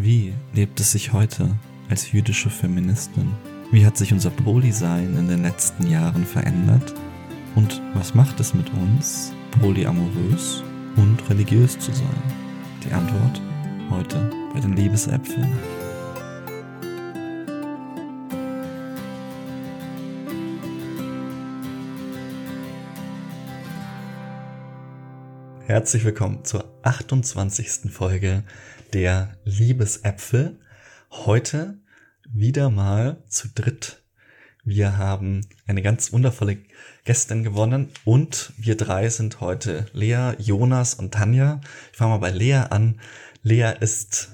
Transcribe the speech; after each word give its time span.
Wie 0.00 0.32
lebt 0.54 0.78
es 0.78 0.92
sich 0.92 1.12
heute 1.12 1.50
als 1.90 2.12
jüdische 2.12 2.50
Feministin? 2.50 3.32
Wie 3.72 3.84
hat 3.84 3.96
sich 3.96 4.12
unser 4.12 4.30
Polysein 4.30 5.16
in 5.18 5.26
den 5.26 5.42
letzten 5.42 5.90
Jahren 5.90 6.24
verändert? 6.24 6.94
Und 7.56 7.82
was 7.94 8.14
macht 8.14 8.38
es 8.38 8.54
mit 8.54 8.66
uns, 8.74 9.32
polyamorös 9.60 10.62
und 10.94 11.28
religiös 11.28 11.76
zu 11.80 11.92
sein? 11.92 12.22
Die 12.84 12.92
Antwort 12.92 13.42
heute 13.90 14.30
bei 14.54 14.60
den 14.60 14.76
Liebesäpfeln. 14.76 15.52
Herzlich 25.78 26.04
willkommen 26.04 26.44
zur 26.44 26.64
28. 26.82 27.92
Folge 27.92 28.42
der 28.94 29.36
Liebesäpfel. 29.44 30.58
Heute 31.12 31.78
wieder 32.28 32.68
mal 32.68 33.22
zu 33.28 33.46
dritt. 33.54 34.02
Wir 34.64 34.98
haben 34.98 35.46
eine 35.68 35.80
ganz 35.80 36.12
wundervolle 36.12 36.58
Gästin 37.04 37.44
gewonnen 37.44 37.90
und 38.04 38.52
wir 38.56 38.76
drei 38.76 39.08
sind 39.08 39.40
heute 39.40 39.86
Lea, 39.92 40.32
Jonas 40.38 40.94
und 40.94 41.14
Tanja. 41.14 41.60
Ich 41.92 41.98
fange 41.98 42.10
mal 42.10 42.18
bei 42.18 42.30
Lea 42.30 42.64
an. 42.70 43.00
Lea 43.44 43.72
ist, 43.78 44.32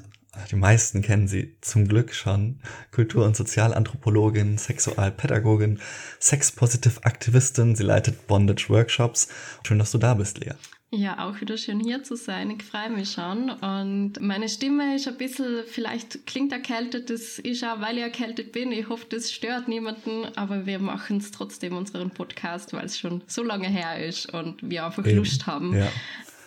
die 0.51 0.57
meisten 0.57 1.03
kennen 1.03 1.29
sie 1.29 1.59
zum 1.61 1.87
Glück 1.87 2.15
schon, 2.15 2.61
Kultur- 2.91 3.27
und 3.27 3.37
Sozialanthropologin, 3.37 4.57
Sexualpädagogin, 4.57 5.79
Sex-Positive-Aktivistin. 6.21 7.77
Sie 7.77 7.85
leitet 7.85 8.27
Bondage-Workshops. 8.29 9.29
Schön, 9.63 9.79
dass 9.79 9.91
du 9.91 9.99
da 9.99 10.15
bist, 10.15 10.39
Lea. 10.39 10.55
Ja, 10.97 11.27
auch 11.27 11.41
wieder 11.41 11.57
schön 11.57 11.81
hier 11.81 12.05
zu 12.05 12.15
sein. 12.15 12.51
Ich 12.51 12.63
freue 12.63 12.89
mich 12.89 13.11
schon. 13.11 13.51
Und 13.51 14.21
meine 14.21 14.49
Stimme 14.49 14.95
ist 14.95 15.09
ein 15.09 15.17
bisschen, 15.17 15.65
vielleicht 15.67 16.25
klingt 16.27 16.53
erkältet, 16.53 17.11
das 17.11 17.41
ist 17.41 17.65
auch, 17.65 17.81
weil 17.81 17.97
ich 17.97 18.05
erkältet 18.05 18.53
bin. 18.53 18.71
Ich 18.71 18.89
hoffe, 18.89 19.07
das 19.09 19.33
stört 19.33 19.67
niemanden, 19.67 20.25
aber 20.37 20.67
wir 20.67 20.79
machen 20.79 21.17
es 21.17 21.33
trotzdem, 21.33 21.77
unseren 21.77 22.11
Podcast, 22.11 22.73
weil 22.73 22.85
es 22.85 22.99
schon 22.99 23.23
so 23.27 23.43
lange 23.43 23.67
her 23.67 24.07
ist 24.07 24.33
und 24.33 24.59
wir 24.63 24.87
einfach 24.87 25.05
Eben. 25.05 25.17
Lust 25.17 25.47
haben. 25.49 25.77
Ja. 25.77 25.89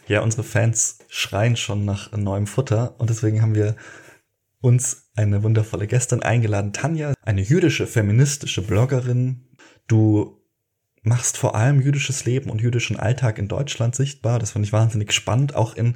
ja, 0.07 0.21
unsere 0.21 0.43
Fans 0.43 0.99
schreien 1.09 1.57
schon 1.57 1.83
nach 1.83 2.13
neuem 2.13 2.47
Futter 2.47 2.95
und 2.99 3.09
deswegen 3.09 3.41
haben 3.41 3.55
wir 3.55 3.75
uns 4.61 5.09
eine 5.15 5.43
wundervolle 5.43 5.87
Gästin 5.87 6.23
eingeladen. 6.23 6.71
Tanja, 6.71 7.13
eine 7.21 7.41
jüdische 7.41 7.85
feministische 7.85 8.61
Bloggerin. 8.61 9.45
Du 9.87 10.37
machst 11.07 11.37
vor 11.37 11.55
allem 11.55 11.81
jüdisches 11.81 12.25
Leben 12.25 12.49
und 12.49 12.61
jüdischen 12.61 12.99
Alltag 12.99 13.37
in 13.37 13.47
Deutschland 13.47 13.95
sichtbar. 13.95 14.39
Das 14.39 14.51
fand 14.51 14.65
ich 14.65 14.73
wahnsinnig 14.73 15.11
spannend, 15.11 15.55
auch 15.55 15.75
in 15.75 15.95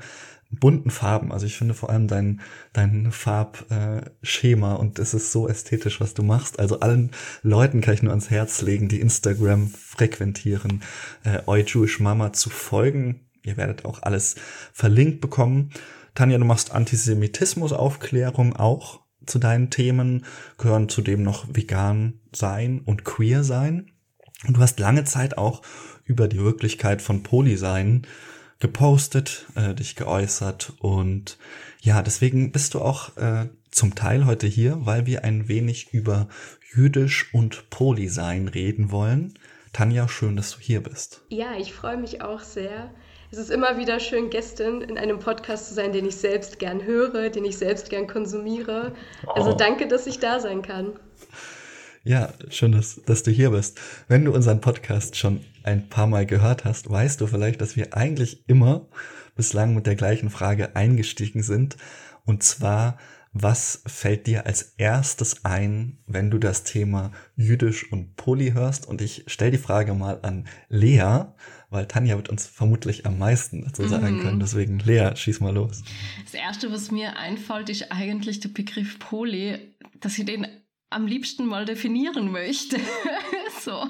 bunten 0.51 0.89
Farben. 0.89 1.31
Also 1.31 1.45
ich 1.45 1.57
finde 1.57 1.73
vor 1.73 1.89
allem 1.89 2.07
dein, 2.07 2.41
dein 2.73 3.11
Farbschema 3.11 4.73
und 4.73 4.99
es 4.99 5.13
ist 5.13 5.31
so 5.31 5.47
ästhetisch, 5.47 6.01
was 6.01 6.13
du 6.13 6.23
machst. 6.23 6.59
Also 6.59 6.79
allen 6.81 7.11
Leuten 7.41 7.81
kann 7.81 7.93
ich 7.93 8.03
nur 8.03 8.11
ans 8.11 8.29
Herz 8.29 8.61
legen, 8.61 8.89
die 8.89 8.99
Instagram 8.99 9.69
frequentieren, 9.69 10.83
äh, 11.23 11.39
Oi 11.47 11.63
Jewish 11.65 11.99
Mama 11.99 12.33
zu 12.33 12.49
folgen. 12.49 13.21
Ihr 13.43 13.57
werdet 13.57 13.85
auch 13.85 14.03
alles 14.03 14.35
verlinkt 14.73 15.21
bekommen. 15.21 15.71
Tanja, 16.13 16.37
du 16.37 16.45
machst 16.45 16.71
Antisemitismus-Aufklärung 16.71 18.55
auch 18.55 19.01
zu 19.25 19.39
deinen 19.39 19.69
Themen, 19.69 20.25
gehören 20.57 20.89
zudem 20.89 21.23
noch 21.23 21.45
vegan 21.47 22.19
sein 22.33 22.81
und 22.83 23.05
queer 23.05 23.43
sein. 23.43 23.91
Und 24.47 24.57
du 24.57 24.61
hast 24.61 24.79
lange 24.79 25.03
Zeit 25.03 25.37
auch 25.37 25.61
über 26.05 26.27
die 26.27 26.39
Wirklichkeit 26.39 27.01
von 27.01 27.23
Polysein 27.23 28.07
gepostet, 28.59 29.47
äh, 29.55 29.73
dich 29.73 29.95
geäußert 29.95 30.73
und 30.79 31.37
ja, 31.81 32.03
deswegen 32.03 32.51
bist 32.51 32.75
du 32.75 32.79
auch 32.79 33.17
äh, 33.17 33.49
zum 33.71 33.95
Teil 33.95 34.25
heute 34.25 34.45
hier, 34.45 34.85
weil 34.85 35.07
wir 35.07 35.23
ein 35.23 35.47
wenig 35.47 35.93
über 35.93 36.27
Jüdisch 36.73 37.33
und 37.33 37.69
Polysein 37.69 38.47
reden 38.47 38.91
wollen. 38.91 39.33
Tanja, 39.73 40.07
schön, 40.07 40.35
dass 40.35 40.51
du 40.51 40.59
hier 40.59 40.83
bist. 40.83 41.21
Ja, 41.29 41.55
ich 41.57 41.73
freue 41.73 41.97
mich 41.97 42.21
auch 42.21 42.41
sehr. 42.41 42.91
Es 43.31 43.37
ist 43.37 43.49
immer 43.49 43.77
wieder 43.77 43.99
schön, 43.99 44.29
Gästin 44.29 44.81
in 44.81 44.97
einem 44.97 45.19
Podcast 45.19 45.69
zu 45.69 45.73
sein, 45.73 45.93
den 45.93 46.05
ich 46.05 46.17
selbst 46.17 46.59
gern 46.59 46.83
höre, 46.83 47.29
den 47.29 47.45
ich 47.45 47.57
selbst 47.57 47.89
gern 47.89 48.05
konsumiere. 48.05 48.93
Also 49.25 49.51
oh. 49.51 49.55
danke, 49.55 49.87
dass 49.87 50.05
ich 50.05 50.19
da 50.19 50.39
sein 50.39 50.61
kann. 50.61 50.93
Ja, 52.03 52.33
schön, 52.49 52.71
dass, 52.71 52.99
dass 53.05 53.21
du 53.21 53.29
hier 53.29 53.51
bist. 53.51 53.79
Wenn 54.07 54.25
du 54.25 54.33
unseren 54.33 54.59
Podcast 54.59 55.15
schon 55.15 55.41
ein 55.63 55.87
paar 55.87 56.07
Mal 56.07 56.25
gehört 56.25 56.65
hast, 56.65 56.89
weißt 56.89 57.21
du 57.21 57.27
vielleicht, 57.27 57.61
dass 57.61 57.75
wir 57.75 57.95
eigentlich 57.95 58.49
immer 58.49 58.87
bislang 59.35 59.75
mit 59.75 59.85
der 59.85 59.95
gleichen 59.95 60.31
Frage 60.31 60.75
eingestiegen 60.75 61.43
sind. 61.43 61.77
Und 62.25 62.41
zwar, 62.41 62.97
was 63.33 63.83
fällt 63.85 64.25
dir 64.25 64.47
als 64.47 64.73
erstes 64.77 65.45
ein, 65.45 65.99
wenn 66.07 66.31
du 66.31 66.39
das 66.39 66.63
Thema 66.63 67.11
Jüdisch 67.35 67.91
und 67.91 68.15
Poli 68.15 68.53
hörst? 68.53 68.87
Und 68.87 69.01
ich 69.01 69.25
stelle 69.27 69.51
die 69.51 69.57
Frage 69.59 69.93
mal 69.93 70.19
an 70.23 70.47
Lea, 70.69 71.25
weil 71.69 71.85
Tanja 71.85 72.15
wird 72.15 72.29
uns 72.29 72.47
vermutlich 72.47 73.05
am 73.05 73.19
meisten 73.19 73.63
dazu 73.63 73.87
sagen 73.87 74.17
mhm. 74.17 74.21
können. 74.21 74.39
Deswegen, 74.39 74.79
Lea, 74.79 75.11
schieß 75.13 75.39
mal 75.39 75.53
los. 75.53 75.83
Das 76.23 76.33
Erste, 76.33 76.71
was 76.71 76.89
mir 76.89 77.15
einfällt, 77.15 77.69
ist 77.69 77.91
eigentlich 77.91 78.39
der 78.39 78.49
Begriff 78.49 78.97
Poli, 78.97 79.59
dass 79.99 80.17
ich 80.17 80.25
den 80.25 80.47
am 80.91 81.07
liebsten 81.07 81.45
mal 81.45 81.65
definieren 81.65 82.31
möchte. 82.31 82.77
so, 83.59 83.87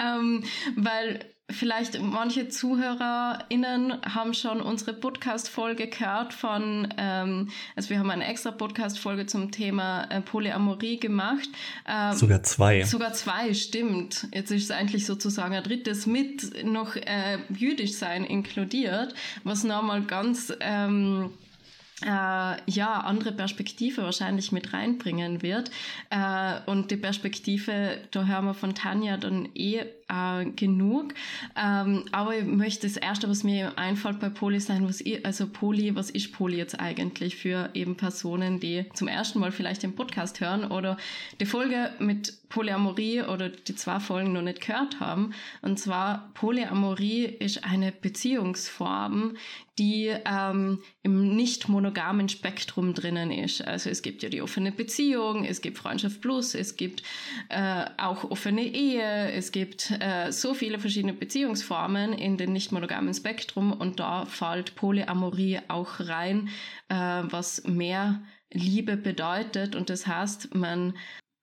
ähm, 0.00 0.42
weil 0.74 1.20
vielleicht 1.50 2.00
manche 2.02 2.48
ZuhörerInnen 2.48 4.02
haben 4.14 4.34
schon 4.34 4.60
unsere 4.60 4.92
Podcast-Folge 4.92 5.86
gehört 5.86 6.34
von, 6.34 6.92
ähm, 6.98 7.48
also 7.74 7.90
wir 7.90 7.98
haben 7.98 8.10
eine 8.10 8.26
extra 8.26 8.50
Podcast-Folge 8.50 9.26
zum 9.26 9.50
Thema 9.50 10.04
äh, 10.10 10.20
Polyamorie 10.20 11.00
gemacht. 11.00 11.48
Ähm, 11.86 12.14
sogar 12.14 12.42
zwei. 12.42 12.82
Sogar 12.82 13.14
zwei, 13.14 13.54
stimmt. 13.54 14.28
Jetzt 14.34 14.50
ist 14.50 14.64
es 14.64 14.70
eigentlich 14.70 15.06
sozusagen 15.06 15.54
ein 15.54 15.62
drittes 15.62 16.06
mit 16.06 16.64
noch 16.64 16.96
äh, 16.96 17.38
jüdisch 17.48 17.94
sein 17.94 18.24
inkludiert, 18.24 19.14
was 19.44 19.64
nochmal 19.64 20.02
ganz 20.02 20.52
ähm, 20.60 21.30
äh, 22.04 22.06
ja, 22.70 23.00
andere 23.00 23.32
Perspektive 23.32 24.02
wahrscheinlich 24.02 24.52
mit 24.52 24.72
reinbringen 24.72 25.42
wird. 25.42 25.70
Äh, 26.10 26.60
und 26.66 26.90
die 26.90 26.96
Perspektive, 26.96 27.98
da 28.10 28.24
hören 28.24 28.44
wir 28.46 28.54
von 28.54 28.74
Tanja 28.74 29.16
dann 29.16 29.48
eh 29.54 29.84
äh, 30.08 30.44
genug. 30.46 31.14
Ähm, 31.56 32.04
aber 32.12 32.36
ich 32.36 32.44
möchte 32.44 32.86
das 32.86 32.96
Erste, 32.96 33.28
was 33.28 33.44
mir 33.44 33.78
einfällt 33.78 34.20
bei 34.20 34.28
Poli 34.28 34.60
sein, 34.60 34.86
was 34.88 35.00
ich, 35.00 35.24
also 35.24 35.46
Poli, 35.46 35.94
was 35.94 36.10
ist 36.10 36.32
Poli 36.32 36.56
jetzt 36.56 36.78
eigentlich 36.80 37.36
für 37.36 37.70
eben 37.74 37.96
Personen, 37.96 38.60
die 38.60 38.86
zum 38.94 39.08
ersten 39.08 39.38
Mal 39.38 39.52
vielleicht 39.52 39.82
den 39.82 39.94
Podcast 39.94 40.40
hören 40.40 40.64
oder 40.64 40.96
die 41.40 41.46
Folge 41.46 41.92
mit 41.98 42.48
Polyamorie 42.48 43.22
oder 43.22 43.50
die 43.50 43.74
zwei 43.74 44.00
Folgen 44.00 44.32
noch 44.32 44.42
nicht 44.42 44.60
gehört 44.60 45.00
haben. 45.00 45.34
Und 45.62 45.78
zwar 45.78 46.30
Polyamorie 46.34 47.24
ist 47.24 47.64
eine 47.64 47.92
Beziehungsform, 47.92 49.36
die 49.78 50.12
ähm, 50.24 50.82
im 51.02 51.36
nicht 51.36 51.68
monogamen 51.68 52.28
Spektrum 52.28 52.94
drinnen 52.94 53.30
ist. 53.30 53.62
Also 53.62 53.90
es 53.90 54.02
gibt 54.02 54.22
ja 54.22 54.28
die 54.28 54.42
offene 54.42 54.72
Beziehung, 54.72 55.44
es 55.44 55.60
gibt 55.60 55.78
Freundschaft 55.78 56.20
Plus, 56.20 56.54
es 56.54 56.76
gibt 56.76 57.02
äh, 57.48 57.84
auch 57.96 58.30
offene 58.30 58.62
Ehe, 58.62 59.30
es 59.32 59.52
gibt 59.52 59.92
äh, 60.00 60.32
so 60.32 60.54
viele 60.54 60.78
verschiedene 60.78 61.12
Beziehungsformen 61.12 62.12
in 62.12 62.36
den 62.36 62.52
nicht 62.52 62.72
monogamen 62.72 63.14
Spektrum 63.14 63.72
und 63.72 64.00
da 64.00 64.24
fällt 64.26 64.74
Polyamorie 64.74 65.60
auch 65.68 66.00
rein, 66.00 66.48
äh, 66.88 66.94
was 66.94 67.64
mehr 67.64 68.22
Liebe 68.52 68.96
bedeutet. 68.96 69.74
Und 69.74 69.90
das 69.90 70.06
heißt, 70.06 70.54
man 70.54 70.94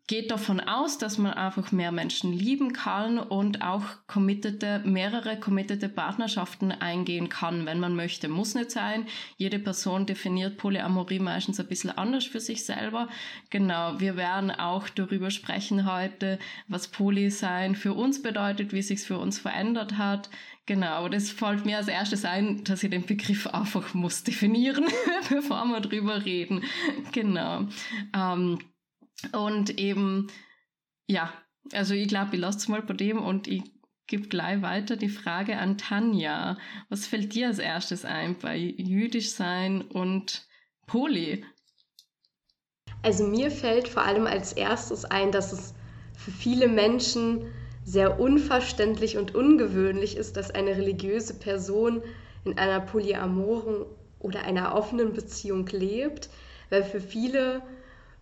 geht 0.08 0.30
davon 0.30 0.60
aus, 0.60 1.00
dass 1.00 1.18
man 1.18 1.34
einfach 1.34 1.72
mehr 1.72 1.92
Menschen 1.92 2.32
lieben 2.32 2.74
kann 2.74 3.18
und 3.18 3.64
auch 3.64 3.84
committete, 4.06 4.82
mehrere 4.86 5.40
committete 5.40 5.90
Partnerschaften 5.90 6.72
eingehen 6.72 7.28
kann, 7.30 7.66
wenn 7.66 7.80
man 7.80 7.96
möchte. 7.96 8.28
Muss 8.28 8.54
nicht 8.54 8.70
sein. 8.70 9.08
Jede 9.38 9.58
Person 9.58 10.06
definiert 10.06 10.58
Polyamorie 10.58 11.20
meistens 11.20 11.60
ein 11.60 11.68
bisschen 11.68 11.90
anders 11.90 12.26
für 12.26 12.40
sich 12.40 12.66
selber. 12.66 13.08
Genau. 13.50 14.00
Wir 14.00 14.16
werden 14.16 14.52
auch 14.52 14.90
darüber 14.90 15.32
sprechen 15.32 15.92
heute, 15.92 16.38
was 16.68 16.88
Poly 16.88 17.32
sein 17.32 17.76
für 17.76 17.94
uns 17.94 18.22
bedeutet, 18.22 18.74
wie 18.74 18.84
sich's 18.84 19.06
für 19.06 19.18
uns 19.18 19.40
verändert 19.40 19.98
hat. 19.98 20.30
Genau, 20.68 21.10
das 21.10 21.30
fällt 21.30 21.66
mir 21.66 21.78
als 21.78 21.88
erstes 21.88 22.26
ein, 22.26 22.64
dass 22.64 22.82
ich 22.82 22.90
den 22.90 23.06
Begriff 23.06 23.46
einfach 23.46 23.94
muss 23.94 24.24
definieren, 24.24 24.86
bevor 25.30 25.66
wir 25.66 25.80
drüber 25.80 26.26
reden. 26.26 26.64
Genau. 27.12 27.68
Ähm, 28.16 28.60
und 29.32 29.80
eben, 29.80 30.28
ja, 31.08 31.32
also 31.74 31.94
ich 31.94 32.08
glaube, 32.08 32.36
ich 32.36 32.42
lasse 32.42 32.60
es 32.60 32.68
mal 32.68 32.82
bei 32.82 32.94
dem 32.94 33.22
und 33.22 33.48
ich 33.48 33.64
gebe 34.08 34.28
gleich 34.28 34.62
weiter 34.62 34.98
die 34.98 35.10
Frage 35.10 35.58
an 35.58 35.78
Tanja. 35.78 36.58
Was 36.90 37.08
fällt 37.08 37.34
dir 37.34 37.48
als 37.48 37.60
erstes 37.60 38.06
ein 38.06 38.38
bei 38.38 38.58
jüdisch 38.58 39.32
sein 39.32 39.82
und 39.82 40.48
Poli? 40.86 41.44
Also 43.02 43.28
mir 43.28 43.52
fällt 43.52 43.88
vor 43.88 44.04
allem 44.04 44.28
als 44.28 44.54
erstes 44.54 45.06
ein, 45.06 45.32
dass 45.32 45.52
es 45.52 45.74
für 46.18 46.32
viele 46.32 46.68
Menschen 46.68 47.46
sehr 47.84 48.20
unverständlich 48.20 49.18
und 49.18 49.36
ungewöhnlich 49.36 50.18
ist, 50.18 50.38
dass 50.38 50.50
eine 50.50 50.72
religiöse 50.72 51.36
Person 51.36 52.02
in 52.44 52.58
einer 52.58 52.80
polyamoren 52.80 53.86
oder 54.20 54.44
einer 54.44 54.74
offenen 54.74 55.14
Beziehung 55.14 55.68
lebt, 55.68 56.30
weil 56.70 56.84
für 56.84 57.00
viele 57.00 57.62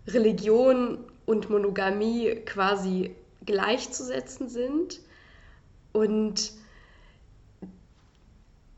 Religion 0.07 1.00
und 1.25 1.50
Monogamie 1.50 2.35
quasi 2.45 3.15
gleichzusetzen 3.45 4.50
sind 4.50 5.00
und, 5.91 6.53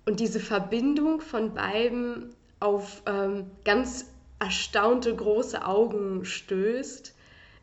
und 0.05 0.19
diese 0.19 0.39
Verbindung 0.39 1.21
von 1.21 1.53
beiden 1.53 2.35
auf 2.59 3.01
ähm, 3.05 3.45
ganz 3.63 4.05
erstaunte 4.39 5.15
große 5.15 5.65
Augen 5.65 6.25
stößt. 6.25 7.13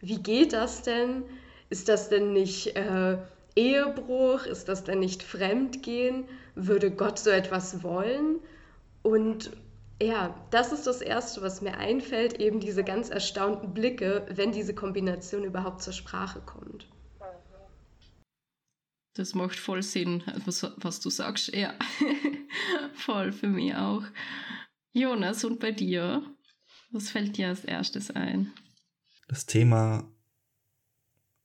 Wie 0.01 0.19
geht 0.19 0.53
das 0.53 0.83
denn? 0.83 1.23
Ist 1.71 1.89
das 1.89 2.09
denn 2.09 2.33
nicht 2.33 2.77
äh, 2.77 3.19
Ehebruch? 3.55 4.47
Ist 4.47 4.69
das 4.69 4.85
denn 4.85 5.01
nicht 5.01 5.23
Fremdgehen? 5.23 6.25
Würde 6.55 6.91
Gott 6.91 7.19
so 7.19 7.31
etwas 7.31 7.83
wollen? 7.83 8.41
Und 9.03 9.51
ja, 10.03 10.35
das 10.51 10.73
ist 10.73 10.87
das 10.87 11.01
Erste, 11.01 11.43
was 11.43 11.63
mir 11.63 11.77
einfällt, 11.77 12.41
eben 12.41 12.61
diese 12.61 12.85
ganz 12.85 13.09
erstaunten 13.09 13.73
Blicke, 13.73 14.27
wenn 14.31 14.53
diese 14.53 14.75
Kombination 14.75 15.45
überhaupt 15.45 15.83
zur 15.83 15.93
Sprache 15.93 16.41
kommt. 16.41 16.89
Das 19.15 19.35
macht 19.35 19.59
voll 19.59 19.83
Sinn, 19.83 20.23
was, 20.47 20.67
was 20.79 21.01
du 21.01 21.11
sagst. 21.11 21.49
Ja, 21.55 21.75
voll 22.95 23.33
für 23.33 23.49
mich 23.49 23.75
auch. 23.75 24.03
Jonas, 24.93 25.45
und 25.45 25.61
bei 25.61 25.71
dir? 25.71 26.23
Was 26.91 27.11
fällt 27.11 27.37
dir 27.37 27.49
als 27.49 27.65
erstes 27.65 28.11
ein? 28.11 28.53
Das 29.29 29.47
Thema 29.47 30.11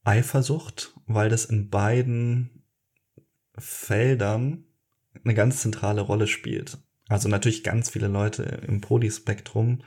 Eifersucht, 0.03 0.93
weil 1.05 1.29
das 1.29 1.45
in 1.45 1.69
beiden 1.69 2.65
Feldern 3.57 4.65
eine 5.23 5.33
ganz 5.33 5.61
zentrale 5.61 6.01
Rolle 6.01 6.27
spielt. 6.27 6.77
Also 7.07 7.29
natürlich 7.29 7.63
ganz 7.63 7.89
viele 7.89 8.07
Leute 8.07 8.43
im 8.67 8.81
Podispektrum, 8.81 9.81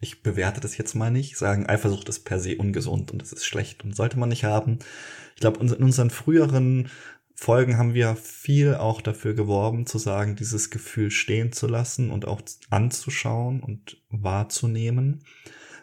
ich 0.00 0.22
bewerte 0.22 0.60
das 0.60 0.76
jetzt 0.76 0.94
mal 0.94 1.10
nicht, 1.10 1.36
sagen, 1.36 1.66
Eifersucht 1.66 2.08
ist 2.08 2.24
per 2.24 2.38
se 2.38 2.56
ungesund 2.56 3.10
und 3.10 3.22
es 3.22 3.32
ist 3.32 3.46
schlecht 3.46 3.84
und 3.84 3.96
sollte 3.96 4.18
man 4.18 4.28
nicht 4.28 4.44
haben. 4.44 4.78
Ich 5.34 5.40
glaube, 5.40 5.60
in 5.60 5.72
unseren 5.72 6.10
früheren 6.10 6.90
Folgen 7.34 7.78
haben 7.78 7.94
wir 7.94 8.14
viel 8.14 8.74
auch 8.74 9.00
dafür 9.00 9.34
geworben, 9.34 9.86
zu 9.86 9.98
sagen, 9.98 10.36
dieses 10.36 10.70
Gefühl 10.70 11.10
stehen 11.10 11.52
zu 11.52 11.66
lassen 11.66 12.10
und 12.10 12.26
auch 12.26 12.42
anzuschauen 12.70 13.60
und 13.60 14.02
wahrzunehmen. 14.10 15.24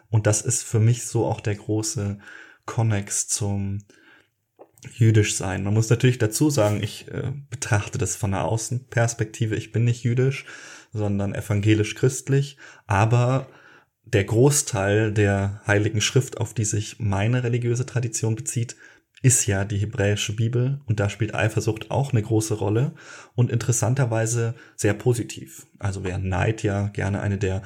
Und 0.08 0.26
das 0.26 0.42
ist 0.42 0.62
für 0.62 0.80
mich 0.80 1.04
so 1.04 1.26
auch 1.26 1.40
der 1.40 1.56
große 1.56 2.18
Konnex 2.64 3.28
zum 3.28 3.84
jüdisch 4.90 5.36
sein. 5.36 5.62
Man 5.62 5.74
muss 5.74 5.90
natürlich 5.90 6.18
dazu 6.18 6.50
sagen, 6.50 6.82
ich 6.82 7.08
äh, 7.08 7.32
betrachte 7.50 7.98
das 7.98 8.16
von 8.16 8.32
der 8.32 8.44
Außenperspektive. 8.44 9.54
Ich 9.54 9.72
bin 9.72 9.84
nicht 9.84 10.02
jüdisch, 10.02 10.44
sondern 10.92 11.34
evangelisch-christlich. 11.34 12.56
Aber 12.86 13.46
der 14.04 14.24
Großteil 14.24 15.12
der 15.12 15.60
Heiligen 15.66 16.00
Schrift, 16.00 16.38
auf 16.38 16.54
die 16.54 16.64
sich 16.64 16.98
meine 16.98 17.44
religiöse 17.44 17.86
Tradition 17.86 18.34
bezieht, 18.34 18.76
ist 19.22 19.46
ja 19.46 19.64
die 19.64 19.78
hebräische 19.78 20.34
Bibel 20.34 20.80
und 20.86 20.98
da 20.98 21.08
spielt 21.08 21.32
Eifersucht 21.32 21.92
auch 21.92 22.12
eine 22.12 22.22
große 22.22 22.54
Rolle 22.54 22.92
und 23.36 23.52
interessanterweise 23.52 24.54
sehr 24.74 24.94
positiv. 24.94 25.66
Also 25.78 26.02
wer 26.02 26.18
Neid 26.18 26.64
ja 26.64 26.88
gerne 26.88 27.20
eine 27.20 27.38
der 27.38 27.62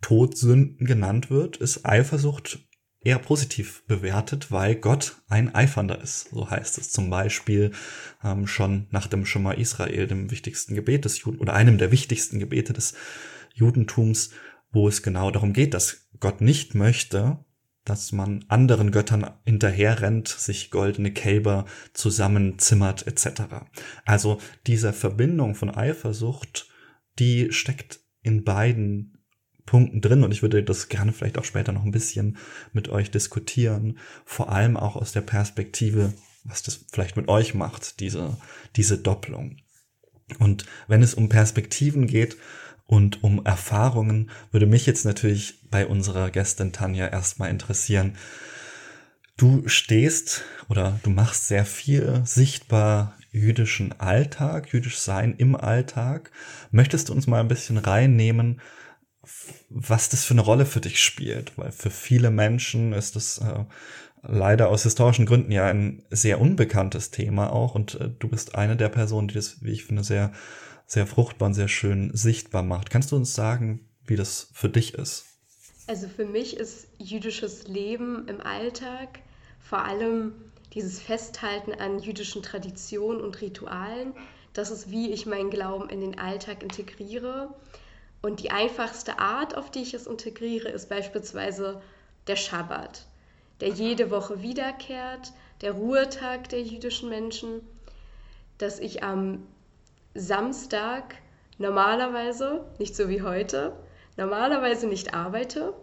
Todsünden 0.00 0.86
genannt 0.86 1.30
wird, 1.30 1.56
ist 1.56 1.84
Eifersucht 1.84 2.60
eher 3.04 3.18
positiv 3.18 3.84
bewertet, 3.86 4.50
weil 4.50 4.74
Gott 4.74 5.16
ein 5.28 5.54
Eifernder 5.54 6.00
ist. 6.00 6.30
So 6.30 6.50
heißt 6.50 6.78
es 6.78 6.90
zum 6.90 7.10
Beispiel 7.10 7.70
ähm, 8.24 8.46
schon 8.46 8.86
nach 8.90 9.06
dem 9.06 9.26
Shema 9.26 9.52
Israel, 9.52 10.06
dem 10.06 10.30
wichtigsten 10.30 10.74
Gebet 10.74 11.04
des 11.04 11.20
Juden 11.20 11.38
oder 11.38 11.52
einem 11.52 11.78
der 11.78 11.92
wichtigsten 11.92 12.38
Gebete 12.38 12.72
des 12.72 12.94
Judentums, 13.54 14.30
wo 14.72 14.88
es 14.88 15.02
genau 15.02 15.30
darum 15.30 15.52
geht, 15.52 15.74
dass 15.74 16.08
Gott 16.18 16.40
nicht 16.40 16.74
möchte, 16.74 17.44
dass 17.84 18.12
man 18.12 18.44
anderen 18.48 18.90
Göttern 18.90 19.30
hinterherrennt, 19.44 20.28
sich 20.28 20.70
goldene 20.70 21.12
Kälber 21.12 21.66
zusammenzimmert 21.92 23.06
etc. 23.06 23.42
Also 24.06 24.38
diese 24.66 24.92
Verbindung 24.92 25.54
von 25.54 25.70
Eifersucht, 25.70 26.68
die 27.18 27.52
steckt 27.52 28.00
in 28.22 28.42
beiden 28.42 29.13
Punkten 29.66 30.00
drin 30.00 30.24
und 30.24 30.32
ich 30.32 30.42
würde 30.42 30.62
das 30.62 30.88
gerne 30.88 31.12
vielleicht 31.12 31.38
auch 31.38 31.44
später 31.44 31.72
noch 31.72 31.84
ein 31.84 31.90
bisschen 31.90 32.36
mit 32.72 32.88
euch 32.88 33.10
diskutieren, 33.10 33.98
vor 34.24 34.50
allem 34.50 34.76
auch 34.76 34.96
aus 34.96 35.12
der 35.12 35.22
Perspektive, 35.22 36.12
was 36.44 36.62
das 36.62 36.84
vielleicht 36.92 37.16
mit 37.16 37.28
euch 37.28 37.54
macht, 37.54 38.00
diese, 38.00 38.36
diese 38.76 38.98
Doppelung. 38.98 39.56
Und 40.38 40.66
wenn 40.88 41.02
es 41.02 41.14
um 41.14 41.28
Perspektiven 41.28 42.06
geht 42.06 42.36
und 42.86 43.22
um 43.24 43.44
Erfahrungen, 43.44 44.30
würde 44.50 44.66
mich 44.66 44.86
jetzt 44.86 45.04
natürlich 45.04 45.60
bei 45.70 45.86
unserer 45.86 46.30
Gästin 46.30 46.72
Tanja 46.72 47.06
erstmal 47.08 47.50
interessieren, 47.50 48.16
Du 49.36 49.66
stehst 49.66 50.44
oder 50.68 51.00
du 51.02 51.10
machst 51.10 51.48
sehr 51.48 51.64
viel 51.64 52.22
sichtbar 52.24 53.18
jüdischen 53.32 53.98
Alltag, 53.98 54.72
jüdisch 54.72 54.98
sein 54.98 55.34
im 55.36 55.56
Alltag. 55.56 56.30
Möchtest 56.70 57.08
du 57.08 57.12
uns 57.14 57.26
mal 57.26 57.40
ein 57.40 57.48
bisschen 57.48 57.78
reinnehmen, 57.78 58.60
was 59.70 60.08
das 60.08 60.24
für 60.24 60.34
eine 60.34 60.40
Rolle 60.40 60.66
für 60.66 60.80
dich 60.80 61.02
spielt, 61.02 61.56
weil 61.56 61.72
für 61.72 61.90
viele 61.90 62.30
Menschen 62.30 62.92
ist 62.92 63.16
das 63.16 63.38
äh, 63.38 63.64
leider 64.22 64.68
aus 64.68 64.82
historischen 64.84 65.26
Gründen 65.26 65.52
ja 65.52 65.66
ein 65.66 66.02
sehr 66.10 66.40
unbekanntes 66.40 67.10
Thema 67.10 67.52
auch 67.52 67.74
und 67.74 68.00
äh, 68.00 68.10
du 68.18 68.28
bist 68.28 68.54
eine 68.54 68.76
der 68.76 68.88
Personen, 68.88 69.28
die 69.28 69.34
das, 69.34 69.62
wie 69.62 69.72
ich 69.72 69.84
finde, 69.84 70.04
sehr, 70.04 70.32
sehr 70.86 71.06
fruchtbar 71.06 71.46
und 71.46 71.54
sehr 71.54 71.68
schön 71.68 72.10
sichtbar 72.14 72.62
macht. 72.62 72.90
Kannst 72.90 73.12
du 73.12 73.16
uns 73.16 73.34
sagen, 73.34 73.88
wie 74.06 74.16
das 74.16 74.50
für 74.52 74.68
dich 74.68 74.94
ist? 74.94 75.26
Also 75.86 76.08
für 76.08 76.24
mich 76.24 76.56
ist 76.56 76.88
jüdisches 76.98 77.68
Leben 77.68 78.26
im 78.28 78.40
Alltag 78.40 79.20
vor 79.60 79.84
allem 79.84 80.32
dieses 80.72 81.00
Festhalten 81.00 81.72
an 81.72 81.98
jüdischen 81.98 82.42
Traditionen 82.42 83.20
und 83.20 83.40
Ritualen. 83.40 84.12
Das 84.54 84.70
ist, 84.70 84.90
wie 84.90 85.10
ich 85.10 85.26
meinen 85.26 85.50
Glauben 85.50 85.88
in 85.88 86.00
den 86.00 86.18
Alltag 86.18 86.62
integriere. 86.62 87.54
Und 88.24 88.42
die 88.42 88.50
einfachste 88.50 89.18
Art, 89.18 89.54
auf 89.54 89.70
die 89.70 89.82
ich 89.82 89.92
es 89.92 90.06
integriere, 90.06 90.70
ist 90.70 90.88
beispielsweise 90.88 91.82
der 92.26 92.36
Schabbat, 92.36 93.04
der 93.60 93.68
jede 93.68 94.10
Woche 94.10 94.40
wiederkehrt, 94.40 95.34
der 95.60 95.72
Ruhetag 95.72 96.48
der 96.48 96.62
jüdischen 96.62 97.10
Menschen, 97.10 97.60
dass 98.56 98.78
ich 98.78 99.02
am 99.02 99.46
Samstag 100.14 101.16
normalerweise, 101.58 102.64
nicht 102.78 102.96
so 102.96 103.10
wie 103.10 103.20
heute, 103.20 103.76
normalerweise 104.16 104.86
nicht 104.86 105.12
arbeite 105.12 105.74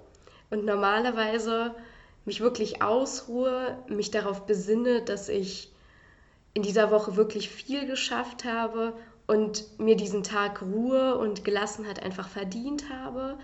und 0.50 0.66
normalerweise 0.66 1.76
mich 2.26 2.42
wirklich 2.42 2.82
ausruhe, 2.82 3.78
mich 3.88 4.10
darauf 4.10 4.48
besinne, 4.48 5.04
dass 5.04 5.30
ich 5.30 5.72
in 6.56 6.64
dieser 6.64 6.90
Woche 6.90 7.16
wirklich 7.16 7.50
viel 7.50 7.86
geschafft 7.86 8.46
habe 8.46 8.96
und 9.32 9.80
mir 9.80 9.96
diesen 9.96 10.24
Tag 10.24 10.62
Ruhe 10.62 11.18
und 11.18 11.46
Gelassenheit 11.46 12.04
einfach 12.04 12.28
verdient 12.28 12.90
habe. 12.90 13.38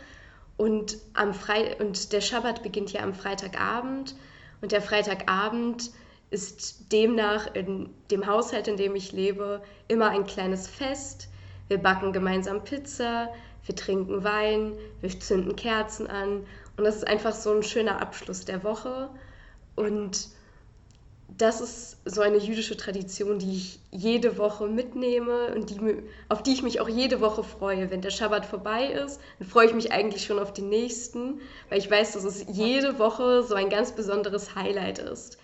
Und, 0.57 0.97
am 1.13 1.33
Fre 1.33 1.77
und 1.79 2.11
der 2.11 2.19
Schabbat 2.19 2.61
beginnt 2.61 2.91
ja 2.91 3.03
am 3.03 3.13
Freitagabend 3.13 4.13
und 4.59 4.73
der 4.73 4.81
Freitagabend 4.81 5.91
ist 6.29 6.91
demnach 6.91 7.55
in 7.55 7.89
dem 8.11 8.27
Haushalt, 8.27 8.67
in 8.67 8.75
dem 8.75 8.97
ich 8.97 9.13
lebe, 9.13 9.61
immer 9.87 10.09
ein 10.09 10.25
kleines 10.25 10.67
Fest. 10.67 11.29
Wir 11.69 11.77
backen 11.77 12.11
gemeinsam 12.11 12.65
Pizza, 12.65 13.29
wir 13.65 13.75
trinken 13.77 14.25
Wein, 14.25 14.73
wir 14.99 15.17
zünden 15.17 15.55
Kerzen 15.55 16.07
an 16.07 16.45
und 16.75 16.83
das 16.83 16.97
ist 16.97 17.07
einfach 17.07 17.33
so 17.33 17.53
ein 17.53 17.63
schöner 17.63 18.01
Abschluss 18.01 18.43
der 18.43 18.65
Woche. 18.65 19.09
Und 19.77 20.27
das 21.29 21.61
ist 21.61 21.97
so 22.05 22.21
eine 22.21 22.37
jüdische 22.37 22.77
Tradition, 22.77 23.39
die 23.39 23.57
ich 23.57 23.79
jede 23.91 24.37
Woche 24.37 24.67
mitnehme 24.67 25.53
und 25.53 25.69
die, 25.69 25.79
auf 26.29 26.41
die 26.41 26.53
ich 26.53 26.63
mich 26.63 26.79
auch 26.79 26.87
jede 26.87 27.19
Woche 27.19 27.43
freue. 27.43 27.91
Wenn 27.91 28.01
der 28.01 28.11
Schabbat 28.11 28.45
vorbei 28.45 28.87
ist, 28.87 29.19
dann 29.39 29.47
freue 29.47 29.67
ich 29.67 29.73
mich 29.73 29.91
eigentlich 29.91 30.25
schon 30.25 30.39
auf 30.39 30.53
den 30.53 30.69
nächsten, 30.69 31.41
weil 31.69 31.79
ich 31.79 31.91
weiß, 31.91 32.13
dass 32.13 32.23
es 32.23 32.45
jede 32.47 32.97
Woche 32.97 33.43
so 33.43 33.55
ein 33.55 33.69
ganz 33.69 33.91
besonderes 33.91 34.55
Highlight 34.55 34.99
ist. 34.99 35.37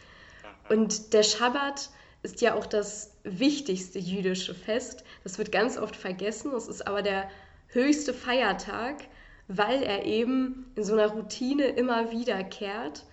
Und 0.69 1.13
der 1.13 1.23
Schabbat 1.23 1.89
ist 2.23 2.39
ja 2.39 2.55
auch 2.55 2.65
das 2.65 3.11
wichtigste 3.23 3.99
jüdische 3.99 4.55
Fest. 4.55 5.03
Das 5.25 5.37
wird 5.37 5.51
ganz 5.51 5.77
oft 5.77 5.95
vergessen. 5.95 6.53
Es 6.53 6.69
ist 6.69 6.87
aber 6.87 7.01
der 7.01 7.29
höchste 7.67 8.13
Feiertag, 8.13 9.03
weil 9.49 9.83
er 9.83 10.05
eben 10.05 10.71
in 10.75 10.85
so 10.85 10.93
einer 10.93 11.07
Routine 11.07 11.65
immer 11.65 12.11
wiederkehrt 12.11 13.03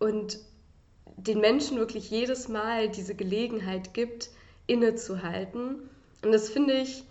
und 0.00 0.40
den 1.18 1.40
Menschen 1.40 1.78
wirklich 1.78 2.10
jedes 2.10 2.48
Mal 2.48 2.88
diese 2.88 3.14
Gelegenheit 3.14 3.92
gibt, 3.92 4.30
innezuhalten. 4.66 5.90
Und 6.22 6.32
das 6.32 6.48
finde 6.48 6.74
ich 6.74 7.04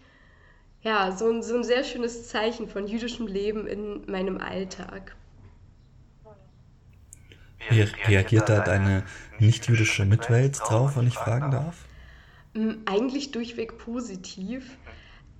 ja 0.82 1.12
so 1.12 1.30
ein, 1.30 1.44
so 1.44 1.56
ein 1.56 1.64
sehr 1.64 1.84
schönes 1.84 2.28
Zeichen 2.30 2.68
von 2.70 2.88
jüdischem 2.88 3.28
Leben 3.28 3.68
in 3.68 4.10
meinem 4.10 4.38
Alltag. 4.38 5.16
Wie 7.70 7.82
reagiert 7.82 8.48
da 8.48 8.62
deine 8.62 9.04
nicht-jüdische 9.40 10.06
Mitwelt 10.06 10.60
drauf, 10.62 10.96
wenn 10.96 11.08
ich 11.08 11.16
fragen 11.16 11.52
darf? 11.52 11.86
Mm, 12.54 12.84
eigentlich 12.86 13.32
durchweg 13.32 13.78
positiv. 13.78 14.78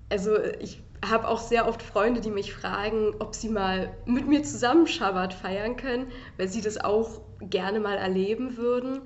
Also 0.10 0.38
ich 0.60 0.82
habe 1.06 1.28
auch 1.28 1.40
sehr 1.40 1.68
oft 1.68 1.82
Freunde, 1.82 2.20
die 2.20 2.32
mich 2.32 2.54
fragen, 2.54 3.14
ob 3.20 3.36
sie 3.36 3.50
mal 3.50 3.96
mit 4.06 4.28
mir 4.28 4.44
zusammen 4.44 4.88
Schabbat 4.88 5.34
feiern 5.34 5.78
können, 5.78 6.08
weil 6.38 6.50
sie 6.50 6.62
das 6.62 6.78
auch 6.78 7.22
gerne 7.40 7.80
mal 7.80 7.98
erleben 7.98 8.58
würden. 8.58 9.02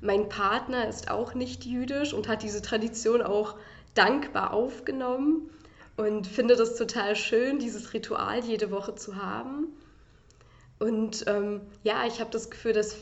Mein 0.00 0.28
Partner 0.28 0.88
ist 0.88 1.10
auch 1.10 1.34
nicht 1.34 1.64
jüdisch 1.64 2.12
und 2.12 2.28
hat 2.28 2.42
diese 2.42 2.62
Tradition 2.62 3.22
auch 3.22 3.56
dankbar 3.94 4.52
aufgenommen 4.52 5.50
und 5.96 6.26
finde 6.26 6.56
das 6.56 6.76
total 6.76 7.14
schön, 7.16 7.58
dieses 7.58 7.92
Ritual 7.92 8.40
jede 8.44 8.70
Woche 8.70 8.94
zu 8.94 9.16
haben. 9.16 9.68
Und 10.78 11.24
ähm, 11.28 11.60
ja, 11.84 12.06
ich 12.06 12.20
habe 12.20 12.30
das 12.30 12.50
Gefühl, 12.50 12.72
dass 12.72 12.96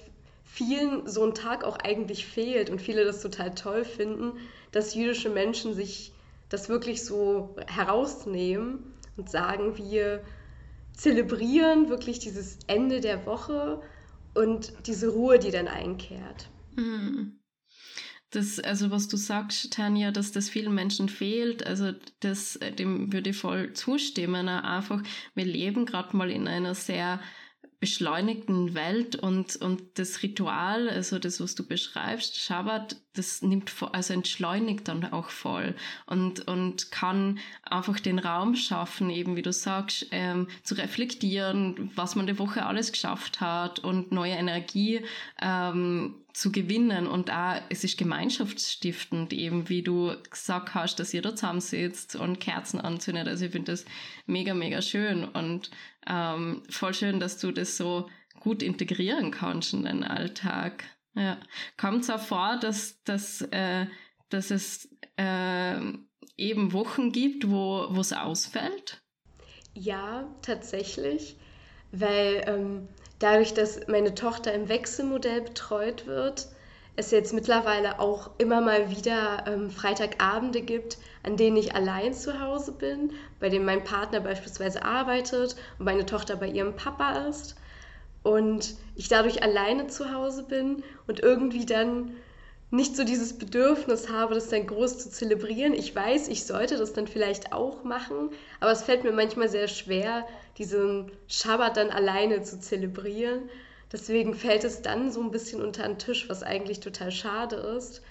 vielen 0.44 1.06
so 1.06 1.24
ein 1.24 1.34
Tag 1.34 1.64
auch 1.64 1.78
eigentlich 1.78 2.26
fehlt 2.26 2.68
und 2.68 2.80
viele 2.80 3.04
das 3.04 3.22
total 3.22 3.54
toll 3.54 3.84
finden, 3.84 4.32
dass 4.72 4.94
jüdische 4.94 5.30
Menschen 5.30 5.74
sich 5.74 6.12
das 6.48 6.68
wirklich 6.68 7.04
so 7.04 7.54
herausnehmen 7.68 8.92
und 9.16 9.30
sagen, 9.30 9.78
wir 9.78 10.22
zelebrieren 10.92 11.88
wirklich 11.88 12.18
dieses 12.18 12.58
Ende 12.66 13.00
der 13.00 13.24
Woche 13.24 13.80
und 14.34 14.72
diese 14.86 15.08
Ruhe, 15.08 15.38
die 15.38 15.50
dann 15.50 15.68
einkehrt. 15.68 16.48
Mhm. 16.76 17.40
Das, 18.30 18.60
also 18.60 18.92
was 18.92 19.08
du 19.08 19.16
sagst, 19.16 19.72
Tanja, 19.72 20.12
dass 20.12 20.30
das 20.30 20.48
vielen 20.48 20.72
Menschen 20.72 21.08
fehlt, 21.08 21.66
also 21.66 21.92
das, 22.20 22.60
dem 22.78 23.12
würde 23.12 23.30
ich 23.30 23.36
voll 23.36 23.72
zustimmen. 23.72 24.48
Einfach, 24.48 25.02
wir 25.34 25.44
leben 25.44 25.84
gerade 25.84 26.16
mal 26.16 26.30
in 26.30 26.46
einer 26.46 26.76
sehr 26.76 27.20
beschleunigten 27.80 28.74
Welt 28.74 29.16
und, 29.16 29.56
und 29.56 29.98
das 29.98 30.22
Ritual, 30.22 30.88
also 30.88 31.18
das, 31.18 31.40
was 31.40 31.54
du 31.54 31.66
beschreibst, 31.66 32.36
Shabbat, 32.36 32.96
das 33.14 33.42
nimmt, 33.42 33.72
also 33.92 34.14
entschleunigt 34.14 34.86
dann 34.86 35.04
auch 35.12 35.30
voll 35.30 35.74
und, 36.06 36.46
und 36.46 36.90
kann 36.92 37.38
einfach 37.62 37.98
den 37.98 38.18
Raum 38.18 38.54
schaffen, 38.54 39.10
eben 39.10 39.36
wie 39.36 39.42
du 39.42 39.52
sagst, 39.52 40.06
ähm, 40.12 40.48
zu 40.62 40.74
reflektieren, 40.74 41.90
was 41.94 42.14
man 42.14 42.26
die 42.26 42.38
Woche 42.38 42.64
alles 42.66 42.92
geschafft 42.92 43.40
hat 43.40 43.80
und 43.80 44.12
neue 44.12 44.34
Energie 44.34 45.04
ähm, 45.42 46.14
zu 46.32 46.52
gewinnen 46.52 47.06
und 47.08 47.32
auch, 47.32 47.60
es 47.68 47.82
ist 47.82 47.98
gemeinschaftsstiftend, 47.98 49.32
eben 49.32 49.68
wie 49.68 49.82
du 49.82 50.14
gesagt 50.30 50.74
hast, 50.74 51.00
dass 51.00 51.12
ihr 51.12 51.22
da 51.22 51.34
zusammensitzt 51.34 52.14
und 52.14 52.38
Kerzen 52.38 52.80
anzündet. 52.80 53.26
Also 53.26 53.46
ich 53.46 53.52
finde 53.52 53.72
das 53.72 53.84
mega, 54.26 54.54
mega 54.54 54.80
schön 54.82 55.24
und 55.24 55.70
ähm, 56.06 56.62
voll 56.70 56.94
schön, 56.94 57.18
dass 57.18 57.38
du 57.38 57.50
das 57.50 57.76
so 57.76 58.08
gut 58.38 58.62
integrieren 58.62 59.32
kannst 59.32 59.74
in 59.74 59.82
deinen 59.82 60.04
Alltag. 60.04 60.84
Ja. 61.14 61.38
Kommt 61.76 62.04
es 62.04 62.10
auch 62.10 62.20
vor, 62.20 62.58
dass, 62.60 63.02
dass, 63.04 63.42
äh, 63.50 63.86
dass 64.28 64.50
es 64.50 64.88
äh, 65.16 65.80
eben 66.36 66.72
Wochen 66.72 67.12
gibt, 67.12 67.50
wo 67.50 67.86
es 67.98 68.12
ausfällt? 68.12 69.02
Ja, 69.74 70.28
tatsächlich, 70.42 71.36
weil 71.92 72.44
ähm, 72.46 72.88
dadurch, 73.18 73.54
dass 73.54 73.86
meine 73.86 74.14
Tochter 74.14 74.52
im 74.52 74.68
Wechselmodell 74.68 75.42
betreut 75.42 76.06
wird, 76.06 76.48
es 76.96 77.10
jetzt 77.12 77.32
mittlerweile 77.32 77.98
auch 77.98 78.30
immer 78.38 78.60
mal 78.60 78.90
wieder 78.90 79.44
ähm, 79.46 79.70
Freitagabende 79.70 80.60
gibt, 80.60 80.98
an 81.22 81.36
denen 81.36 81.56
ich 81.56 81.74
allein 81.74 82.12
zu 82.12 82.40
Hause 82.40 82.72
bin, 82.72 83.12
bei 83.38 83.48
denen 83.48 83.64
mein 83.64 83.84
Partner 83.84 84.20
beispielsweise 84.20 84.84
arbeitet 84.84 85.56
und 85.78 85.84
meine 85.84 86.04
Tochter 86.04 86.36
bei 86.36 86.48
ihrem 86.48 86.76
Papa 86.76 87.26
ist 87.26 87.56
und 88.22 88.74
ich 88.94 89.08
dadurch 89.08 89.42
alleine 89.42 89.86
zu 89.86 90.12
Hause 90.12 90.42
bin 90.42 90.82
und 91.06 91.20
irgendwie 91.20 91.66
dann 91.66 92.12
nicht 92.70 92.96
so 92.96 93.02
dieses 93.02 93.36
Bedürfnis 93.36 94.10
habe, 94.10 94.34
das 94.34 94.48
dann 94.48 94.66
groß 94.66 94.98
zu 94.98 95.10
zelebrieren. 95.10 95.74
Ich 95.74 95.94
weiß, 95.94 96.28
ich 96.28 96.44
sollte 96.46 96.76
das 96.76 96.92
dann 96.92 97.08
vielleicht 97.08 97.52
auch 97.52 97.82
machen, 97.82 98.30
aber 98.60 98.70
es 98.70 98.82
fällt 98.82 99.02
mir 99.02 99.12
manchmal 99.12 99.48
sehr 99.48 99.66
schwer, 99.66 100.26
diesen 100.56 101.10
Schabbat 101.26 101.76
dann 101.76 101.90
alleine 101.90 102.42
zu 102.42 102.60
zelebrieren. 102.60 103.48
Deswegen 103.90 104.34
fällt 104.34 104.62
es 104.62 104.82
dann 104.82 105.10
so 105.10 105.20
ein 105.20 105.32
bisschen 105.32 105.60
unter 105.62 105.82
den 105.82 105.98
Tisch, 105.98 106.28
was 106.28 106.44
eigentlich 106.44 106.78
total 106.78 107.10
schade 107.10 107.56
ist. 107.56 108.02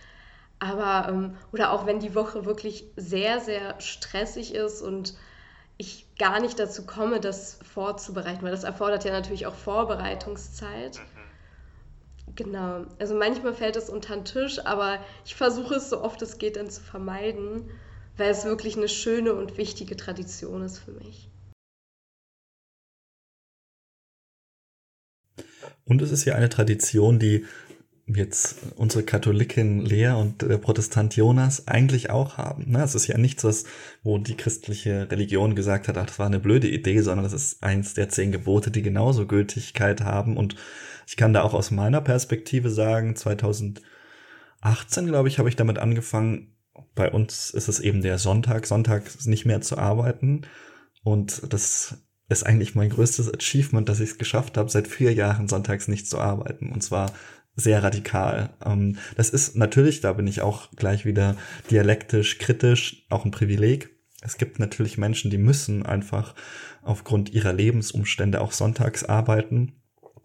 Aber, 0.59 1.07
ähm, 1.09 1.37
oder 1.53 1.71
auch 1.71 1.85
wenn 1.85 2.01
die 2.01 2.15
Woche 2.15 2.45
wirklich 2.45 2.85
sehr, 2.97 3.39
sehr 3.39 3.79
stressig 3.79 4.53
ist 4.53 4.81
und 4.81 5.13
ich 5.77 6.05
gar 6.19 6.39
nicht 6.39 6.59
dazu 6.59 6.85
komme, 6.85 7.19
das 7.19 7.57
vorzubereiten, 7.73 8.43
weil 8.43 8.51
das 8.51 8.63
erfordert 8.63 9.05
ja 9.05 9.11
natürlich 9.11 9.47
auch 9.47 9.55
Vorbereitungszeit. 9.55 10.97
Mhm. 10.97 12.35
Genau. 12.35 12.85
Also 12.99 13.15
manchmal 13.15 13.53
fällt 13.53 13.75
es 13.75 13.89
unter 13.89 14.15
den 14.15 14.25
Tisch, 14.25 14.59
aber 14.65 14.99
ich 15.25 15.33
versuche 15.35 15.75
es 15.75 15.89
so 15.89 16.01
oft 16.03 16.21
es 16.21 16.37
geht 16.37 16.57
dann 16.57 16.69
zu 16.69 16.81
vermeiden, 16.81 17.71
weil 18.17 18.29
es 18.29 18.45
wirklich 18.45 18.77
eine 18.77 18.89
schöne 18.89 19.33
und 19.33 19.57
wichtige 19.57 19.97
Tradition 19.97 20.61
ist 20.61 20.77
für 20.77 20.91
mich. 20.91 21.29
Und 25.85 26.01
es 26.01 26.11
ist 26.11 26.25
ja 26.25 26.35
eine 26.35 26.49
Tradition, 26.49 27.17
die 27.17 27.45
jetzt 28.15 28.57
unsere 28.75 29.03
Katholikin 29.03 29.85
Lea 29.85 30.09
und 30.09 30.41
der 30.41 30.57
Protestant 30.57 31.15
Jonas 31.15 31.67
eigentlich 31.67 32.09
auch 32.09 32.37
haben. 32.37 32.75
Es 32.75 32.95
ist 32.95 33.07
ja 33.07 33.17
nichts, 33.17 33.43
was, 33.43 33.65
wo 34.03 34.17
die 34.17 34.35
christliche 34.35 35.09
Religion 35.11 35.55
gesagt 35.55 35.87
hat, 35.87 35.97
ach, 35.97 36.05
das 36.07 36.19
war 36.19 36.25
eine 36.25 36.39
blöde 36.39 36.67
Idee, 36.67 37.01
sondern 37.01 37.23
das 37.23 37.33
ist 37.33 37.63
eins 37.63 37.93
der 37.93 38.09
zehn 38.09 38.31
Gebote, 38.31 38.71
die 38.71 38.81
genauso 38.81 39.27
Gültigkeit 39.27 40.01
haben. 40.01 40.37
Und 40.37 40.55
ich 41.07 41.17
kann 41.17 41.33
da 41.33 41.43
auch 41.43 41.53
aus 41.53 41.71
meiner 41.71 42.01
Perspektive 42.01 42.69
sagen, 42.69 43.15
2018, 43.15 43.81
glaube 45.05 45.27
ich, 45.27 45.39
habe 45.39 45.49
ich 45.49 45.55
damit 45.55 45.77
angefangen. 45.77 46.55
Bei 46.95 47.11
uns 47.11 47.51
ist 47.51 47.67
es 47.67 47.79
eben 47.79 48.01
der 48.01 48.17
Sonntag, 48.17 48.65
Sonntag 48.65 49.03
nicht 49.25 49.45
mehr 49.45 49.61
zu 49.61 49.77
arbeiten. 49.77 50.43
Und 51.03 51.41
das 51.53 51.97
ist 52.29 52.45
eigentlich 52.45 52.75
mein 52.75 52.91
größtes 52.91 53.33
Achievement, 53.33 53.89
dass 53.89 53.99
ich 53.99 54.11
es 54.11 54.17
geschafft 54.17 54.57
habe, 54.57 54.69
seit 54.69 54.87
vier 54.87 55.13
Jahren 55.13 55.47
sonntags 55.47 55.87
nicht 55.87 56.07
zu 56.07 56.19
arbeiten. 56.19 56.71
Und 56.71 56.83
zwar 56.83 57.11
sehr 57.59 57.83
radikal. 57.83 58.49
Ähm, 58.65 58.97
das 59.15 59.29
ist 59.29 59.55
natürlich, 59.55 60.01
da 60.01 60.13
bin 60.13 60.27
ich 60.27 60.41
auch 60.41 60.71
gleich 60.75 61.05
wieder 61.05 61.35
dialektisch, 61.69 62.37
kritisch, 62.37 63.05
auch 63.09 63.25
ein 63.25 63.31
Privileg. 63.31 63.89
Es 64.21 64.37
gibt 64.37 64.59
natürlich 64.59 64.97
Menschen, 64.97 65.31
die 65.31 65.37
müssen 65.37 65.85
einfach 65.85 66.35
aufgrund 66.81 67.31
ihrer 67.31 67.53
Lebensumstände 67.53 68.41
auch 68.41 68.51
sonntags 68.51 69.03
arbeiten. 69.03 69.73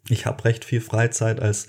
Ich 0.08 0.26
habe 0.26 0.44
recht 0.44 0.64
viel 0.64 0.80
Freizeit 0.80 1.40
als 1.40 1.66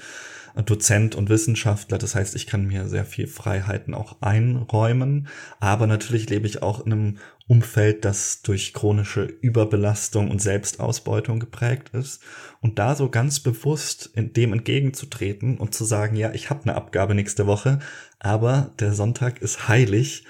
Dozent 0.64 1.16
und 1.16 1.30
Wissenschaftler. 1.30 1.98
Das 1.98 2.16
heißt, 2.16 2.36
ich 2.36 2.48
kann 2.48 2.66
mir 2.66 2.88
sehr 2.88 3.06
viel 3.06 3.28
Freiheiten 3.28 3.94
auch 3.94 4.22
einräumen. 4.22 5.28
Aber 5.60 5.88
natürlich 5.88 6.30
lebe 6.30 6.48
ich 6.48 6.62
auch 6.62 6.86
in 6.86 6.94
einem 6.94 7.18
Umfeld, 7.48 8.06
das 8.06 8.42
durch 8.42 8.74
chronische 8.74 9.24
Überbelastung 9.24 10.32
und 10.32 10.42
Selbstausbeutung 10.42 11.40
geprägt 11.40 11.90
ist. 11.94 12.22
Und 12.62 12.80
da 12.80 12.96
so 12.96 13.10
ganz 13.10 13.40
bewusst 13.40 14.12
dem 14.16 14.54
entgegenzutreten 14.54 15.58
und 15.58 15.76
zu 15.76 15.84
sagen, 15.84 16.16
ja, 16.16 16.32
ich 16.34 16.50
habe 16.50 16.64
eine 16.64 16.76
Abgabe 16.76 17.14
nächste 17.14 17.46
Woche, 17.46 17.80
aber 18.20 18.72
der 18.80 18.94
Sonntag 18.94 19.42
ist 19.42 19.68
heilig. 19.68 20.26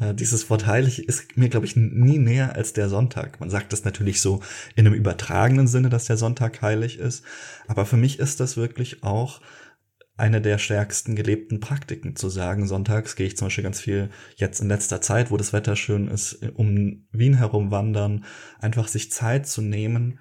Äh, 0.00 0.14
dieses 0.14 0.50
Wort 0.50 0.66
heilig 0.66 1.06
ist 1.06 1.36
mir, 1.36 1.48
glaube 1.48 1.66
ich, 1.66 1.76
nie 1.76 2.18
näher 2.18 2.56
als 2.56 2.72
der 2.72 2.88
Sonntag. 2.88 3.38
Man 3.38 3.50
sagt 3.50 3.72
das 3.72 3.84
natürlich 3.84 4.20
so 4.20 4.40
in 4.74 4.86
einem 4.86 4.94
übertragenen 4.94 5.68
Sinne, 5.68 5.90
dass 5.90 6.06
der 6.06 6.16
Sonntag 6.16 6.62
heilig 6.62 6.98
ist. 6.98 7.24
Aber 7.68 7.86
für 7.86 7.96
mich 7.96 8.18
ist 8.18 8.40
das 8.40 8.56
wirklich 8.56 9.02
auch 9.02 9.40
eine 10.16 10.40
der 10.42 10.58
stärksten 10.58 11.16
gelebten 11.16 11.60
Praktiken 11.60 12.14
zu 12.14 12.28
sagen. 12.28 12.66
Sonntags 12.66 13.16
gehe 13.16 13.26
ich 13.26 13.36
zum 13.36 13.46
Beispiel 13.46 13.64
ganz 13.64 13.80
viel 13.80 14.10
jetzt 14.36 14.60
in 14.60 14.68
letzter 14.68 15.00
Zeit, 15.00 15.30
wo 15.30 15.36
das 15.38 15.54
Wetter 15.54 15.76
schön 15.76 16.08
ist, 16.08 16.42
um 16.54 17.06
Wien 17.10 17.34
herum 17.34 17.70
wandern, 17.70 18.24
einfach 18.58 18.86
sich 18.88 19.10
Zeit 19.10 19.46
zu 19.46 19.62
nehmen, 19.62 20.18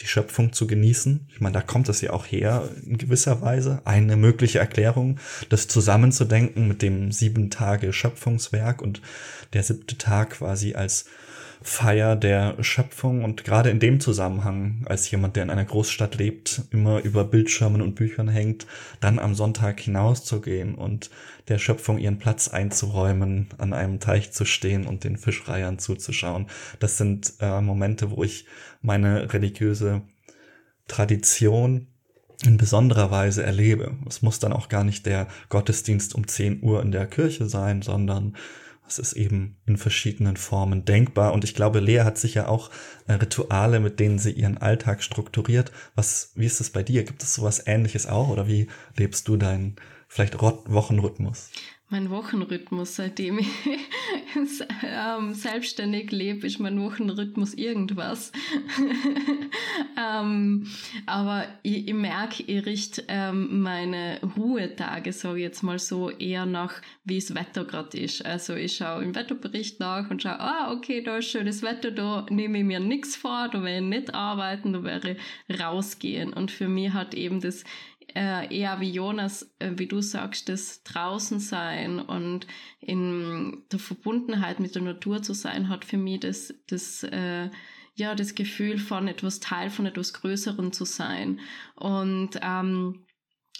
die 0.00 0.06
Schöpfung 0.06 0.52
zu 0.52 0.66
genießen. 0.66 1.28
Ich 1.32 1.40
meine, 1.40 1.54
da 1.54 1.60
kommt 1.60 1.88
es 1.88 2.00
ja 2.00 2.12
auch 2.12 2.26
her 2.26 2.68
in 2.84 2.98
gewisser 2.98 3.42
Weise. 3.42 3.82
Eine 3.84 4.16
mögliche 4.16 4.58
Erklärung, 4.58 5.18
das 5.48 5.68
zusammenzudenken 5.68 6.66
mit 6.66 6.82
dem 6.82 7.12
sieben 7.12 7.50
Tage 7.50 7.92
Schöpfungswerk 7.92 8.82
und 8.82 9.02
der 9.52 9.62
siebte 9.62 9.98
Tag 9.98 10.30
quasi 10.30 10.74
als 10.74 11.06
Feier 11.62 12.16
der 12.16 12.62
Schöpfung 12.62 13.24
und 13.24 13.44
gerade 13.44 13.70
in 13.70 13.80
dem 13.80 14.00
Zusammenhang, 14.00 14.84
als 14.86 15.10
jemand, 15.10 15.36
der 15.36 15.44
in 15.44 15.50
einer 15.50 15.64
Großstadt 15.64 16.16
lebt, 16.16 16.62
immer 16.70 17.00
über 17.02 17.24
Bildschirmen 17.24 17.82
und 17.82 17.94
Büchern 17.94 18.28
hängt, 18.28 18.66
dann 19.00 19.18
am 19.18 19.34
Sonntag 19.34 19.80
hinauszugehen 19.80 20.74
und 20.74 21.10
der 21.48 21.58
Schöpfung 21.58 21.98
ihren 21.98 22.18
Platz 22.18 22.48
einzuräumen, 22.48 23.48
an 23.58 23.72
einem 23.72 24.00
Teich 24.00 24.32
zu 24.32 24.44
stehen 24.44 24.86
und 24.86 25.04
den 25.04 25.16
Fischreihern 25.16 25.78
zuzuschauen. 25.78 26.46
Das 26.78 26.98
sind 26.98 27.34
äh, 27.40 27.60
Momente, 27.60 28.10
wo 28.10 28.22
ich 28.24 28.46
meine 28.80 29.32
religiöse 29.32 30.02
Tradition 30.88 31.86
in 32.44 32.56
besonderer 32.56 33.10
Weise 33.10 33.42
erlebe. 33.42 33.96
Es 34.08 34.22
muss 34.22 34.38
dann 34.38 34.52
auch 34.52 34.68
gar 34.68 34.84
nicht 34.84 35.06
der 35.06 35.28
Gottesdienst 35.48 36.14
um 36.14 36.26
10 36.26 36.62
Uhr 36.62 36.82
in 36.82 36.90
der 36.90 37.06
Kirche 37.06 37.46
sein, 37.46 37.82
sondern 37.82 38.36
es 38.92 38.98
ist 38.98 39.12
eben 39.14 39.56
in 39.66 39.76
verschiedenen 39.76 40.36
Formen 40.36 40.84
denkbar. 40.84 41.32
Und 41.32 41.44
ich 41.44 41.54
glaube, 41.54 41.80
Lea 41.80 42.00
hat 42.00 42.18
sicher 42.18 42.48
auch 42.48 42.70
äh, 43.06 43.14
Rituale, 43.14 43.80
mit 43.80 44.00
denen 44.00 44.18
sie 44.18 44.32
ihren 44.32 44.58
Alltag 44.58 45.02
strukturiert. 45.02 45.72
Was, 45.94 46.32
wie 46.34 46.46
ist 46.46 46.60
es 46.60 46.70
bei 46.70 46.82
dir? 46.82 47.04
Gibt 47.04 47.22
es 47.22 47.34
sowas 47.34 47.62
ähnliches 47.66 48.06
auch? 48.06 48.28
Oder 48.28 48.46
wie 48.48 48.68
lebst 48.96 49.28
du 49.28 49.36
deinen 49.36 49.76
vielleicht 50.08 50.40
Wochenrhythmus? 50.40 51.50
Mein 51.92 52.10
Wochenrhythmus, 52.10 52.96
seitdem 52.96 53.38
ich 53.38 53.48
ähm, 54.82 55.34
selbstständig 55.34 56.10
lebe, 56.10 56.46
ist 56.46 56.58
mein 56.58 56.80
Wochenrhythmus 56.80 57.52
irgendwas. 57.52 58.32
ähm, 59.98 60.66
aber 61.04 61.46
ich, 61.62 61.86
ich 61.88 61.94
merke, 61.94 62.42
ich 62.44 62.64
richte 62.64 63.04
ähm, 63.08 63.60
meine 63.60 64.18
Ruhetage, 64.36 65.12
sage 65.12 65.38
ich 65.38 65.42
jetzt 65.42 65.62
mal 65.62 65.78
so, 65.78 66.08
eher 66.10 66.46
nach, 66.46 66.80
wie 67.04 67.18
das 67.18 67.34
Wetter 67.34 67.64
gerade 67.66 67.98
ist. 67.98 68.24
Also 68.24 68.54
ich 68.54 68.76
schaue 68.76 69.04
im 69.04 69.14
Wetterbericht 69.14 69.78
nach 69.78 70.10
und 70.10 70.22
schaue, 70.22 70.40
ah, 70.40 70.72
okay, 70.72 71.02
da 71.02 71.18
ist 71.18 71.30
schönes 71.30 71.62
Wetter, 71.62 71.90
da 71.90 72.26
nehme 72.30 72.58
ich 72.58 72.64
mir 72.64 72.80
nichts 72.80 73.16
vor, 73.16 73.48
da 73.52 73.62
werde 73.62 73.84
ich 73.84 73.90
nicht 73.90 74.14
arbeiten, 74.14 74.72
da 74.72 74.82
werde 74.82 75.16
ich 75.46 75.60
rausgehen. 75.60 76.32
Und 76.32 76.50
für 76.50 76.68
mich 76.68 76.94
hat 76.94 77.14
eben 77.14 77.40
das 77.40 77.64
äh, 78.14 78.54
eher 78.54 78.80
wie 78.80 78.90
Jonas, 78.90 79.54
äh, 79.58 79.72
wie 79.76 79.86
du 79.86 80.00
sagst, 80.00 80.48
das 80.48 80.82
draußen 80.82 81.40
sein 81.40 82.00
und 82.00 82.46
in 82.80 83.62
der 83.70 83.78
Verbundenheit 83.78 84.60
mit 84.60 84.74
der 84.74 84.82
Natur 84.82 85.22
zu 85.22 85.34
sein, 85.34 85.68
hat 85.68 85.84
für 85.84 85.98
mich 85.98 86.20
das, 86.20 86.54
das 86.66 87.02
äh, 87.04 87.50
ja, 87.94 88.14
das 88.14 88.34
Gefühl 88.34 88.78
von 88.78 89.08
etwas 89.08 89.40
Teil 89.40 89.70
von 89.70 89.86
etwas 89.86 90.12
Größerem 90.14 90.72
zu 90.72 90.84
sein. 90.84 91.40
Und, 91.74 92.38
ähm, 92.42 93.04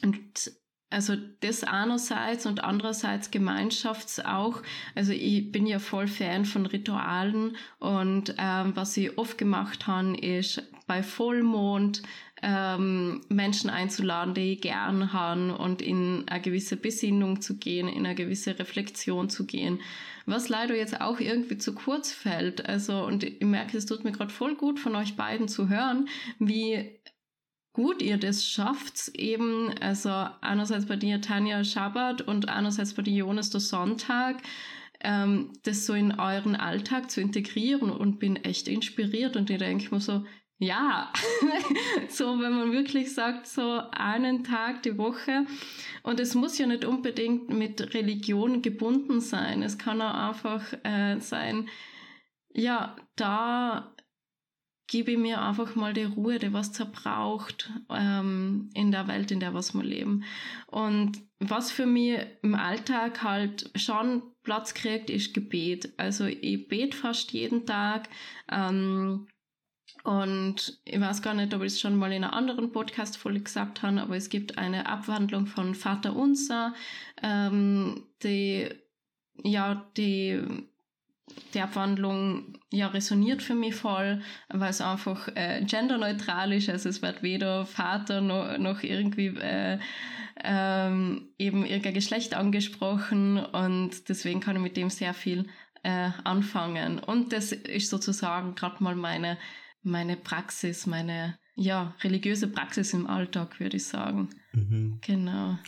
und 0.03 0.53
also 0.91 1.17
das 1.41 1.65
einerseits 1.65 2.45
und 2.45 2.65
andererseits 2.65 3.31
Gemeinschafts 3.31 4.21
auch. 4.21 4.63
Also 4.95 5.13
ich 5.13 5.51
bin 5.51 5.67
ja 5.67 5.79
voll 5.79 6.07
Fan 6.07 6.45
von 6.45 6.67
Ritualen 6.67 7.57
und 7.79 8.35
ähm, 8.39 8.77
was 8.77 8.97
ich 8.97 9.17
oft 9.17 9.39
gemacht 9.39 9.87
habe, 9.87 10.17
ist 10.17 10.63
bei 10.87 11.03
Vollmond 11.03 12.03
ähm, 12.43 13.21
Menschen 13.29 13.71
einzuladen, 13.71 14.35
die 14.35 14.55
ich 14.55 14.61
gern 14.61 15.13
habe 15.13 15.57
und 15.57 15.81
in 15.81 16.25
eine 16.27 16.43
gewisse 16.43 16.77
Besinnung 16.77 17.41
zu 17.41 17.57
gehen, 17.57 17.89
in 17.89 18.05
eine 18.05 18.17
gewisse 18.17 18.59
Reflexion 18.59 19.31
zu 19.31 19.47
gehen. 19.47 19.81
Was 20.27 20.49
leider 20.49 20.77
jetzt 20.77 21.01
auch 21.01 21.21
irgendwie 21.21 21.59
zu 21.59 21.75
kurz 21.75 22.13
fällt. 22.13 22.67
Also, 22.67 23.05
und 23.05 23.25
ich 23.25 23.41
merke, 23.41 23.77
es 23.77 23.87
tut 23.87 24.05
mir 24.05 24.13
gerade 24.13 24.33
voll 24.33 24.57
gut 24.57 24.81
von 24.81 24.95
euch 24.97 25.17
beiden 25.17 25.49
zu 25.49 25.69
hören, 25.69 26.09
wie 26.39 26.99
gut 27.73 28.03
ihr 28.03 28.19
das 28.19 28.47
schafft, 28.47 29.09
eben, 29.15 29.73
also 29.81 30.11
einerseits 30.41 30.87
bei 30.87 30.97
dir 30.97 31.21
Tanja 31.21 31.65
Schabbat 31.65 32.23
und 32.23 32.49
einerseits 32.49 32.95
bei 32.95 33.03
dir 33.03 33.15
Jonas 33.15 33.51
der 33.51 33.61
Sonntag, 33.61 34.43
ähm, 35.01 35.53
das 35.65 35.87
so 35.87 35.95
in 35.95 36.13
euren 36.19 36.55
Alltag 36.55 37.11
zu 37.11 37.21
integrieren 37.21 37.91
und 37.91 38.19
bin 38.19 38.37
echt 38.37 38.69
inspiriert 38.69 39.37
und 39.37 39.49
ich 39.49 39.59
denke 39.59 39.95
mir 39.95 40.01
so, 40.01 40.25
ja, 40.62 41.12
so 42.09 42.40
wenn 42.40 42.52
man 42.52 42.73
wirklich 42.73 43.12
sagt, 43.12 43.49
so 43.49 43.83
einen 43.90 44.45
Tag 44.45 44.83
die 44.85 44.97
Woche. 44.97 45.45
Und 46.04 46.21
es 46.21 46.35
muss 46.35 46.57
ja 46.57 46.66
nicht 46.66 46.85
unbedingt 46.85 47.49
mit 47.49 47.95
Religion 47.95 48.62
gebunden 48.62 49.21
sein. 49.21 49.62
Es 49.62 49.76
kann 49.76 50.00
auch 50.00 50.14
einfach 50.14 50.73
äh, 50.85 51.19
sein, 51.19 51.69
ja, 52.54 52.97
da 53.16 53.92
gebe 54.87 55.12
ich 55.12 55.19
mir 55.19 55.40
einfach 55.42 55.75
mal 55.75 55.95
die 55.95 56.04
Ruhe, 56.04 56.38
die 56.38 56.52
was 56.52 56.73
zerbraucht 56.73 57.73
ähm, 57.88 58.71
in 58.75 58.92
der 58.92 59.09
Welt, 59.09 59.31
in 59.31 59.40
der 59.40 59.54
was 59.54 59.75
wir 59.75 59.83
leben. 59.83 60.25
Und 60.66 61.23
was 61.40 61.73
für 61.73 61.87
mich 61.87 62.21
im 62.42 62.54
Alltag 62.54 63.23
halt 63.23 63.71
schon 63.75 64.23
Platz 64.42 64.75
kriegt, 64.75 65.11
ist 65.11 65.35
Gebet. 65.35 65.92
Also 65.97 66.26
ich 66.26 66.69
bete 66.69 66.97
fast 66.97 67.33
jeden 67.33 67.66
Tag. 67.66 68.09
Ähm, 68.50 69.26
und 70.05 70.81
ich 70.85 71.01
weiß 71.01 71.23
gar 71.23 71.35
nicht, 71.35 71.55
ob 71.55 71.63
ich 71.63 71.75
es 71.75 71.81
schon 71.81 71.97
mal 71.97 72.13
in 72.13 72.25
einer 72.25 72.33
anderen 72.33 72.73
Podcast-Folge 72.73 73.41
gesagt 73.41 73.83
habe, 73.83 74.01
aber 74.01 74.17
es 74.17 74.31
gibt 74.31 74.59
eine 74.59 74.87
Abwandlung 74.89 75.47
von 75.47 75.75
Vater 75.75 76.17
Unser, 76.17 76.75
ähm, 77.23 78.03
die, 78.25 78.69
ja, 79.45 79.87
die, 79.97 80.43
die 81.55 81.61
Abwandlung 81.61 82.59
ja 82.71 82.89
resoniert 82.89 83.43
für 83.43 83.55
mich 83.55 83.77
voll, 83.77 84.23
weil 84.49 84.71
es 84.71 84.81
einfach 84.81 85.29
äh, 85.37 85.65
genderneutral 85.65 86.53
ist. 86.53 86.69
Also 86.69 86.89
es 86.89 87.01
wird 87.01 87.23
weder 87.23 87.65
Vater 87.65 88.21
noch, 88.21 88.59
noch 88.59 88.83
irgendwie 88.83 89.29
äh, 89.29 89.79
ähm, 90.43 91.29
eben 91.38 91.65
irgendein 91.65 91.95
Geschlecht 91.95 92.35
angesprochen 92.35 93.38
und 93.38 94.09
deswegen 94.09 94.41
kann 94.41 94.57
ich 94.57 94.62
mit 94.62 94.77
dem 94.77 94.91
sehr 94.91 95.15
viel 95.15 95.47
äh, 95.85 96.11
anfangen. 96.25 96.99
Und 96.99 97.33
das 97.33 97.53
ist 97.53 97.91
sozusagen 97.91 98.57
gerade 98.57 98.83
mal 98.83 98.97
meine 98.97 99.38
meine 99.83 100.16
Praxis, 100.16 100.87
meine 100.87 101.38
ja, 101.55 101.95
religiöse 102.03 102.49
Praxis 102.49 102.92
im 102.95 103.07
Alltag, 103.07 103.61
würde 103.61 103.77
ich 103.77 103.87
sagen. 103.87 104.31
Mhm. 104.53 104.99
Genau. 105.03 105.59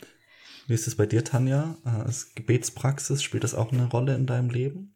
Wie 0.67 0.73
ist 0.73 0.87
es 0.87 0.95
bei 0.95 1.05
dir, 1.05 1.23
Tanja? 1.23 1.77
Äh, 1.85 1.89
als 1.89 2.33
Gebetspraxis, 2.33 3.21
spielt 3.21 3.43
das 3.43 3.53
auch 3.53 3.71
eine 3.71 3.89
Rolle 3.89 4.15
in 4.15 4.25
deinem 4.25 4.49
Leben? 4.49 4.95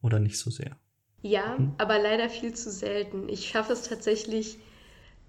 Oder 0.00 0.18
nicht 0.18 0.38
so 0.38 0.50
sehr? 0.50 0.76
Ja, 1.22 1.56
hm? 1.56 1.74
aber 1.78 1.98
leider 1.98 2.28
viel 2.28 2.54
zu 2.54 2.70
selten. 2.70 3.28
Ich 3.28 3.48
schaffe 3.48 3.72
es 3.72 3.82
tatsächlich, 3.82 4.58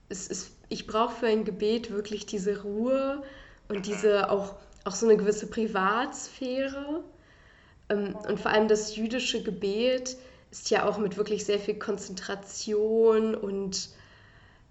es 0.09 0.27
ist, 0.27 0.51
ich 0.69 0.87
brauche 0.87 1.15
für 1.15 1.27
ein 1.27 1.45
Gebet 1.45 1.91
wirklich 1.91 2.25
diese 2.25 2.63
Ruhe 2.63 3.23
und 3.67 3.85
diese 3.85 4.29
auch, 4.29 4.55
auch 4.83 4.95
so 4.95 5.07
eine 5.07 5.17
gewisse 5.17 5.49
Privatsphäre. 5.49 7.03
Ähm, 7.89 8.15
und 8.15 8.39
vor 8.39 8.51
allem 8.51 8.67
das 8.67 8.95
jüdische 8.95 9.43
Gebet 9.43 10.17
ist 10.55 10.69
ja 10.69 10.87
auch 10.87 10.97
mit 10.97 11.17
wirklich 11.17 11.43
sehr 11.43 11.59
viel 11.59 11.75
Konzentration 11.75 13.35
und 13.35 13.89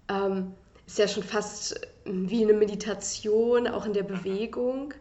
ähm, 0.09 0.53
ist 0.87 0.97
ja 0.97 1.07
schon 1.07 1.21
fast 1.21 1.79
wie 2.05 2.43
eine 2.43 2.53
Meditation, 2.53 3.67
auch 3.67 3.85
in 3.85 3.93
der 3.93 4.03
Bewegung. 4.03 4.95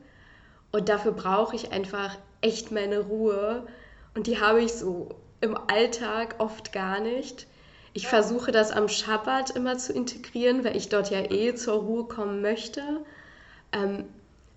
Und 0.72 0.90
dafür 0.90 1.12
brauche 1.12 1.56
ich 1.56 1.72
einfach 1.72 2.18
echt 2.42 2.70
meine 2.70 3.00
Ruhe. 3.00 3.66
Und 4.14 4.26
die 4.26 4.40
habe 4.40 4.62
ich 4.62 4.74
so 4.74 5.08
im 5.40 5.56
Alltag 5.56 6.36
oft 6.38 6.72
gar 6.72 7.00
nicht. 7.00 7.46
Ich 7.94 8.06
versuche 8.06 8.52
das 8.52 8.70
am 8.70 8.88
Schabbat 8.88 9.50
immer 9.50 9.78
zu 9.78 9.94
integrieren, 9.94 10.64
weil 10.64 10.76
ich 10.76 10.90
dort 10.90 11.10
ja 11.10 11.30
eh 11.30 11.54
zur 11.54 11.80
Ruhe 11.80 12.04
kommen 12.04 12.42
möchte. 12.42 12.82
Ähm, 13.72 14.04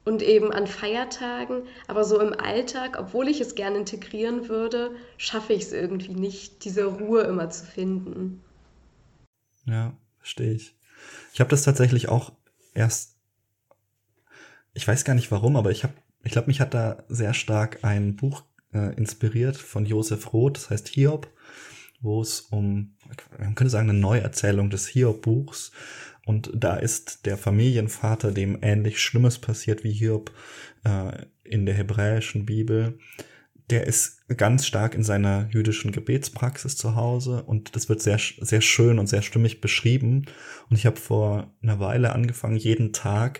und 0.07 0.21
eben 0.21 0.53
an 0.53 0.67
Feiertagen, 0.67 1.63
aber 1.87 2.05
so 2.05 2.21
im 2.21 2.31
Alltag, 2.33 2.95
obwohl 2.97 3.27
ich 3.27 3.41
es 3.41 3.55
gerne 3.55 3.79
integrieren 3.79 4.47
würde, 4.47 4.95
schaffe 5.17 5.51
ich 5.51 5.63
es 5.63 5.73
irgendwie 5.73 6.13
nicht, 6.13 6.63
diese 6.63 6.85
Ruhe 6.85 7.23
immer 7.23 7.49
zu 7.49 7.65
finden. 7.65 8.41
Ja, 9.65 9.97
verstehe 10.17 10.53
ich. 10.53 10.77
Ich 11.33 11.41
habe 11.41 11.49
das 11.49 11.63
tatsächlich 11.63 12.07
auch 12.07 12.31
erst, 12.73 13.17
ich 14.73 14.87
weiß 14.87 15.03
gar 15.03 15.13
nicht 15.13 15.29
warum, 15.29 15.57
aber 15.57 15.71
ich 15.71 15.83
habe, 15.83 15.93
ich 16.23 16.31
glaube, 16.31 16.47
mich 16.47 16.61
hat 16.61 16.73
da 16.73 17.03
sehr 17.09 17.33
stark 17.33 17.83
ein 17.83 18.15
Buch 18.15 18.43
äh, 18.73 18.95
inspiriert 18.95 19.57
von 19.57 19.85
Josef 19.85 20.31
Roth, 20.31 20.55
das 20.55 20.69
heißt 20.69 20.87
Hiob, 20.87 21.27
wo 21.99 22.21
es 22.21 22.39
um, 22.39 22.95
man 23.37 23.55
könnte 23.55 23.71
sagen, 23.71 23.89
eine 23.89 23.99
Neuerzählung 23.99 24.69
des 24.69 24.87
Hiob-Buchs 24.87 25.73
und 26.27 26.51
da 26.53 26.75
ist 26.75 27.25
der 27.25 27.37
Familienvater, 27.37 28.33
dem 28.33 28.59
ähnlich 28.61 29.01
Schlimmes 29.01 29.39
passiert 29.39 29.85
wie 29.85 29.93
Hiob 29.93 30.33
äh, 30.83 31.23
in 31.45 31.65
der 31.65 31.73
hebräischen 31.73 32.45
Bibel. 32.45 32.99
Der 33.69 33.87
ist 33.87 34.27
ganz 34.35 34.67
stark 34.67 34.93
in 34.93 35.03
seiner 35.03 35.47
jüdischen 35.51 35.93
Gebetspraxis 35.93 36.75
zu 36.75 36.97
Hause 36.97 37.43
und 37.43 37.77
das 37.77 37.87
wird 37.87 38.01
sehr, 38.01 38.19
sehr 38.19 38.59
schön 38.59 38.99
und 38.99 39.07
sehr 39.07 39.21
stimmig 39.21 39.61
beschrieben. 39.61 40.25
Und 40.69 40.75
ich 40.75 40.85
habe 40.85 40.97
vor 40.97 41.53
einer 41.61 41.79
Weile 41.79 42.11
angefangen, 42.11 42.57
jeden 42.57 42.91
Tag 42.91 43.39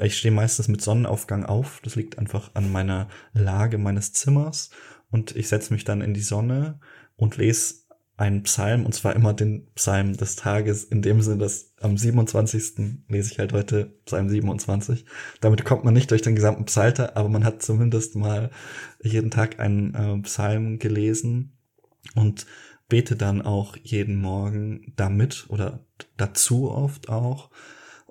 ich 0.00 0.16
stehe 0.16 0.32
meistens 0.32 0.66
mit 0.68 0.80
Sonnenaufgang 0.80 1.44
auf. 1.44 1.80
Das 1.84 1.94
liegt 1.94 2.18
einfach 2.18 2.50
an 2.54 2.72
meiner 2.72 3.08
Lage 3.34 3.76
meines 3.76 4.14
Zimmers. 4.14 4.70
Und 5.10 5.36
ich 5.36 5.48
setze 5.48 5.74
mich 5.74 5.84
dann 5.84 6.00
in 6.00 6.14
die 6.14 6.20
Sonne 6.20 6.80
und 7.16 7.36
lese 7.36 7.74
einen 8.18 8.42
Psalm, 8.42 8.84
und 8.84 8.92
zwar 8.92 9.14
immer 9.14 9.32
den 9.32 9.68
Psalm 9.76 10.16
des 10.16 10.34
Tages, 10.34 10.82
in 10.84 11.02
dem 11.02 11.22
Sinne, 11.22 11.38
dass 11.38 11.72
am 11.80 11.96
27. 11.96 13.04
lese 13.08 13.32
ich 13.32 13.38
halt 13.38 13.52
heute 13.52 13.94
Psalm 14.04 14.28
27. 14.28 15.04
Damit 15.40 15.64
kommt 15.64 15.84
man 15.84 15.94
nicht 15.94 16.10
durch 16.10 16.22
den 16.22 16.34
gesamten 16.34 16.64
Psalter, 16.64 17.16
aber 17.16 17.28
man 17.28 17.44
hat 17.44 17.62
zumindest 17.62 18.16
mal 18.16 18.50
jeden 19.00 19.30
Tag 19.30 19.60
einen 19.60 19.94
äh, 19.94 20.22
Psalm 20.22 20.80
gelesen 20.80 21.56
und 22.16 22.44
bete 22.88 23.14
dann 23.14 23.40
auch 23.40 23.76
jeden 23.82 24.16
Morgen 24.16 24.92
damit 24.96 25.46
oder 25.48 25.86
dazu 26.16 26.72
oft 26.72 27.08
auch. 27.08 27.50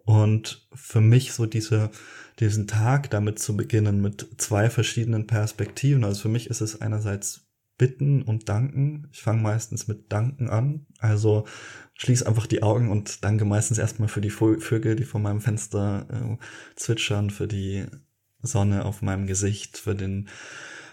Und 0.06 0.70
für 0.74 1.02
mich 1.02 1.34
so 1.34 1.46
diese, 1.46 1.91
diesen 2.39 2.65
Tag 2.67 3.10
damit 3.10 3.39
zu 3.39 3.58
beginnen 3.58 4.02
mit 4.02 4.26
zwei 4.38 4.70
verschiedenen 4.70 5.28
Perspektiven. 5.28 6.06
Also 6.06 6.22
für 6.22 6.30
mich 6.30 6.50
ist 6.50 6.62
es 6.62 6.80
einerseits 6.80 7.46
Bitten 7.78 8.22
und 8.22 8.50
Danken. 8.50 9.08
Ich 9.12 9.22
fange 9.22 9.42
meistens 9.42 9.88
mit 9.88 10.12
Danken 10.12 10.50
an. 10.50 10.86
Also 11.00 11.46
schließe 11.94 12.28
einfach 12.28 12.48
die 12.48 12.63
Augen 12.63 12.90
und 12.90 13.24
danke 13.24 13.46
meistens 13.46 13.78
erstmal 13.78 14.10
für 14.10 14.22
die 14.22 14.30
Vögel, 14.30 14.96
die 14.96 15.04
vor 15.04 15.22
meinem 15.22 15.42
Fenster 15.42 16.08
äh, 16.10 16.38
zwitschern, 16.76 17.30
für 17.30 17.48
die 17.48 17.86
Sonne 18.42 18.86
auf 18.86 19.02
meinem 19.02 19.28
Gesicht, 19.28 19.78
für 19.78 19.96
den 19.96 20.30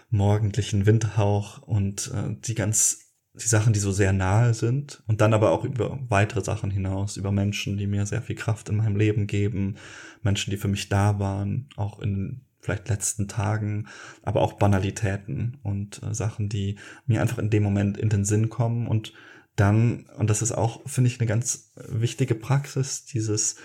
morgendlichen 0.09 0.85
Windhauch 0.85 1.61
und 1.63 2.11
äh, 2.13 2.35
die 2.39 2.55
ganz 2.55 3.05
die 3.33 3.47
Sachen, 3.47 3.73
die 3.73 3.79
so 3.79 3.91
sehr 3.91 4.13
nahe 4.13 4.53
sind 4.53 5.03
und 5.07 5.19
dann 5.21 5.33
aber 5.33 5.51
auch 5.51 5.65
über 5.65 5.99
weitere 6.07 6.41
Sachen 6.41 6.71
hinaus, 6.71 7.17
über 7.17 7.31
Menschen, 7.31 7.77
die 7.77 7.87
mir 7.87 8.05
sehr 8.05 8.21
viel 8.21 8.35
Kraft 8.35 8.69
in 8.69 8.77
meinem 8.77 8.95
Leben 8.95 9.27
geben, 9.27 9.75
Menschen, 10.21 10.51
die 10.51 10.57
für 10.57 10.69
mich 10.69 10.87
da 10.87 11.19
waren, 11.19 11.67
auch 11.75 11.99
in 11.99 12.41
vielleicht 12.65 12.89
letzten 12.89 13.27
Tagen, 13.27 13.87
aber 14.23 14.41
auch 14.41 14.53
Banalitäten 14.53 15.57
und 15.63 16.01
äh, 16.03 16.13
Sachen, 16.13 16.49
die 16.49 16.77
mir 17.05 17.21
einfach 17.21 17.37
in 17.37 17.49
dem 17.49 17.63
Moment 17.63 17.97
in 17.97 18.09
den 18.09 18.25
Sinn 18.25 18.49
kommen 18.49 18.87
und 18.87 19.13
dann, 19.55 20.05
und 20.17 20.29
das 20.29 20.41
ist 20.41 20.51
auch, 20.51 20.87
finde 20.87 21.09
ich, 21.09 21.19
eine 21.19 21.27
ganz 21.27 21.71
wichtige 21.87 22.35
Praxis, 22.35 23.05
dieses 23.05 23.55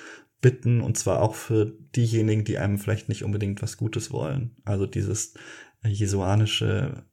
Bitten, 0.41 0.81
und 0.81 0.97
zwar 0.97 1.21
auch 1.21 1.35
für 1.35 1.67
diejenigen, 1.97 2.45
die 2.45 2.59
einem 2.59 2.79
vielleicht 2.79 3.09
nicht 3.09 3.25
unbedingt 3.25 3.61
was 3.61 3.77
Gutes 3.77 4.13
wollen. 4.13 4.57
Also 4.65 4.87
dieses 4.87 5.35
jesuanische, 5.83 7.05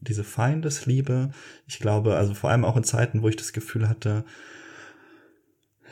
diese 0.00 0.24
Feindesliebe. 0.24 1.30
Ich 1.66 1.78
glaube, 1.78 2.16
also 2.16 2.34
vor 2.34 2.50
allem 2.50 2.64
auch 2.64 2.76
in 2.76 2.84
Zeiten, 2.84 3.22
wo 3.22 3.28
ich 3.28 3.36
das 3.36 3.52
Gefühl 3.52 3.88
hatte, 3.88 4.24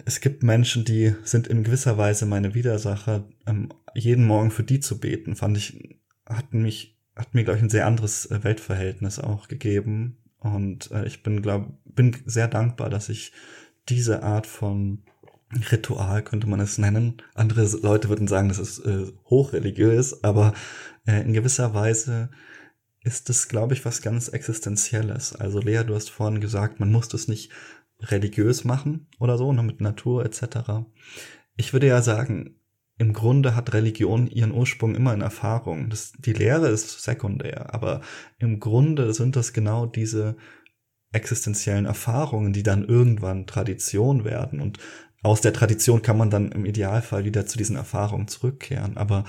es 0.04 0.20
gibt 0.20 0.42
Menschen, 0.42 0.84
die 0.84 1.14
sind 1.24 1.46
in 1.46 1.64
gewisser 1.64 1.98
Weise 1.98 2.26
meine 2.26 2.54
Widersacher. 2.54 3.24
Ähm, 3.46 3.70
jeden 3.94 4.26
Morgen 4.26 4.50
für 4.50 4.62
die 4.62 4.80
zu 4.80 4.98
beten, 4.98 5.36
fand 5.36 5.56
ich, 5.56 6.00
hat 6.26 6.52
mich, 6.54 6.98
hat 7.16 7.34
mir, 7.34 7.44
glaube 7.44 7.58
ich, 7.58 7.62
ein 7.62 7.70
sehr 7.70 7.86
anderes 7.86 8.26
äh, 8.26 8.42
Weltverhältnis 8.44 9.18
auch 9.18 9.48
gegeben. 9.48 10.18
Und 10.38 10.90
äh, 10.90 11.06
ich 11.06 11.22
bin, 11.22 11.42
glaube, 11.42 11.72
bin 11.84 12.16
sehr 12.26 12.48
dankbar, 12.48 12.90
dass 12.90 13.08
ich 13.08 13.32
diese 13.88 14.22
Art 14.22 14.46
von 14.46 15.02
Ritual, 15.70 16.22
könnte 16.22 16.46
man 16.46 16.60
es 16.60 16.78
nennen. 16.78 17.22
Andere 17.34 17.66
Leute 17.82 18.08
würden 18.08 18.28
sagen, 18.28 18.48
das 18.48 18.58
ist 18.58 18.80
äh, 18.80 19.06
hochreligiös, 19.30 20.22
aber 20.22 20.52
äh, 21.06 21.22
in 21.22 21.32
gewisser 21.32 21.72
Weise 21.72 22.28
ist 23.02 23.30
es, 23.30 23.48
glaube 23.48 23.72
ich, 23.72 23.84
was 23.84 24.02
ganz 24.02 24.28
Existenzielles. 24.28 25.34
Also 25.34 25.60
Lea, 25.60 25.84
du 25.84 25.94
hast 25.94 26.10
vorhin 26.10 26.40
gesagt, 26.40 26.80
man 26.80 26.92
muss 26.92 27.08
das 27.08 27.28
nicht 27.28 27.50
religiös 28.00 28.64
machen 28.64 29.08
oder 29.18 29.38
so, 29.38 29.52
ne, 29.52 29.62
mit 29.62 29.80
Natur 29.80 30.24
etc. 30.24 30.86
Ich 31.56 31.72
würde 31.72 31.86
ja 31.86 32.02
sagen, 32.02 32.56
im 32.98 33.12
Grunde 33.12 33.54
hat 33.54 33.74
Religion 33.74 34.26
ihren 34.26 34.52
Ursprung 34.52 34.94
immer 34.96 35.14
in 35.14 35.20
Erfahrung. 35.20 35.88
Das, 35.88 36.12
die 36.18 36.32
Lehre 36.32 36.68
ist 36.68 37.02
sekundär, 37.02 37.72
aber 37.72 38.00
im 38.38 38.58
Grunde 38.58 39.14
sind 39.14 39.36
das 39.36 39.52
genau 39.52 39.86
diese 39.86 40.36
existenziellen 41.12 41.86
Erfahrungen, 41.86 42.52
die 42.52 42.64
dann 42.64 42.84
irgendwann 42.84 43.46
Tradition 43.46 44.24
werden. 44.24 44.60
Und 44.60 44.78
aus 45.22 45.40
der 45.40 45.52
Tradition 45.52 46.02
kann 46.02 46.18
man 46.18 46.30
dann 46.30 46.52
im 46.52 46.66
Idealfall 46.66 47.24
wieder 47.24 47.46
zu 47.46 47.56
diesen 47.56 47.76
Erfahrungen 47.76 48.28
zurückkehren. 48.28 48.96
Aber 48.96 49.24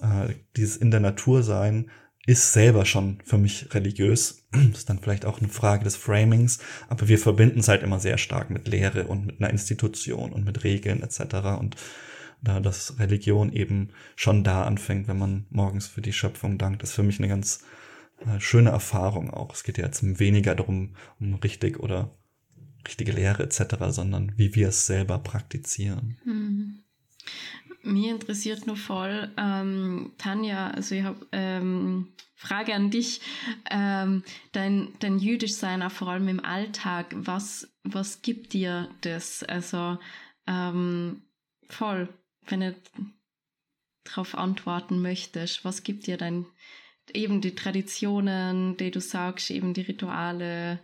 äh, 0.00 0.34
dieses 0.56 0.76
in 0.76 0.90
der 0.90 1.00
Natur 1.00 1.42
sein 1.42 1.90
ist 2.28 2.52
selber 2.52 2.84
schon 2.84 3.18
für 3.24 3.38
mich 3.38 3.74
religiös. 3.74 4.46
Das 4.52 4.80
ist 4.80 4.90
dann 4.90 4.98
vielleicht 4.98 5.24
auch 5.24 5.40
eine 5.40 5.48
Frage 5.48 5.84
des 5.84 5.96
Framings, 5.96 6.58
aber 6.88 7.08
wir 7.08 7.18
verbinden 7.18 7.60
es 7.60 7.68
halt 7.68 7.82
immer 7.82 8.00
sehr 8.00 8.18
stark 8.18 8.50
mit 8.50 8.68
Lehre 8.68 9.06
und 9.06 9.24
mit 9.26 9.40
einer 9.40 9.48
Institution 9.50 10.32
und 10.32 10.44
mit 10.44 10.62
Regeln 10.62 11.02
etc. 11.02 11.58
Und 11.58 11.76
da 12.42 12.60
dass 12.60 12.98
Religion 12.98 13.50
eben 13.52 13.90
schon 14.14 14.44
da 14.44 14.64
anfängt, 14.64 15.08
wenn 15.08 15.18
man 15.18 15.46
morgens 15.48 15.86
für 15.86 16.02
die 16.02 16.12
Schöpfung 16.12 16.58
dankt, 16.58 16.82
ist 16.82 16.92
für 16.92 17.02
mich 17.02 17.18
eine 17.18 17.28
ganz 17.28 17.64
äh, 18.26 18.38
schöne 18.40 18.70
Erfahrung 18.70 19.30
auch. 19.30 19.54
Es 19.54 19.64
geht 19.64 19.78
ja 19.78 19.86
jetzt 19.86 20.02
weniger 20.18 20.54
darum, 20.54 20.96
um 21.18 21.34
richtig 21.36 21.80
oder 21.80 22.14
richtige 22.86 23.12
Lehre 23.12 23.42
etc., 23.42 23.62
sondern 23.88 24.34
wie 24.36 24.54
wir 24.54 24.68
es 24.68 24.86
selber 24.86 25.18
praktizieren. 25.18 26.18
Hm. 26.24 26.84
Mir 27.88 28.12
interessiert 28.12 28.66
nur 28.66 28.76
voll, 28.76 29.30
ähm, 29.38 30.12
Tanja, 30.18 30.70
also 30.70 30.94
ich 30.94 31.04
habe 31.04 31.26
ähm, 31.32 32.12
Frage 32.34 32.74
an 32.74 32.90
dich, 32.90 33.22
ähm, 33.70 34.22
dein, 34.52 34.92
dein 35.00 35.18
Jüdischsein 35.18 35.82
auch 35.82 35.90
vor 35.90 36.08
allem 36.08 36.28
im 36.28 36.44
Alltag, 36.44 37.06
was, 37.16 37.68
was 37.84 38.20
gibt 38.20 38.52
dir 38.52 38.90
das? 39.00 39.42
Also 39.42 39.98
ähm, 40.46 41.22
voll, 41.68 42.08
wenn 42.46 42.60
du 42.60 42.74
darauf 44.04 44.36
antworten 44.36 45.00
möchtest, 45.00 45.64
was 45.64 45.82
gibt 45.82 46.06
dir 46.06 46.18
dein, 46.18 46.44
eben 47.14 47.40
die 47.40 47.54
Traditionen, 47.54 48.76
die 48.76 48.90
du 48.90 49.00
sagst, 49.00 49.50
eben 49.50 49.72
die 49.72 49.82
Rituale, 49.82 50.78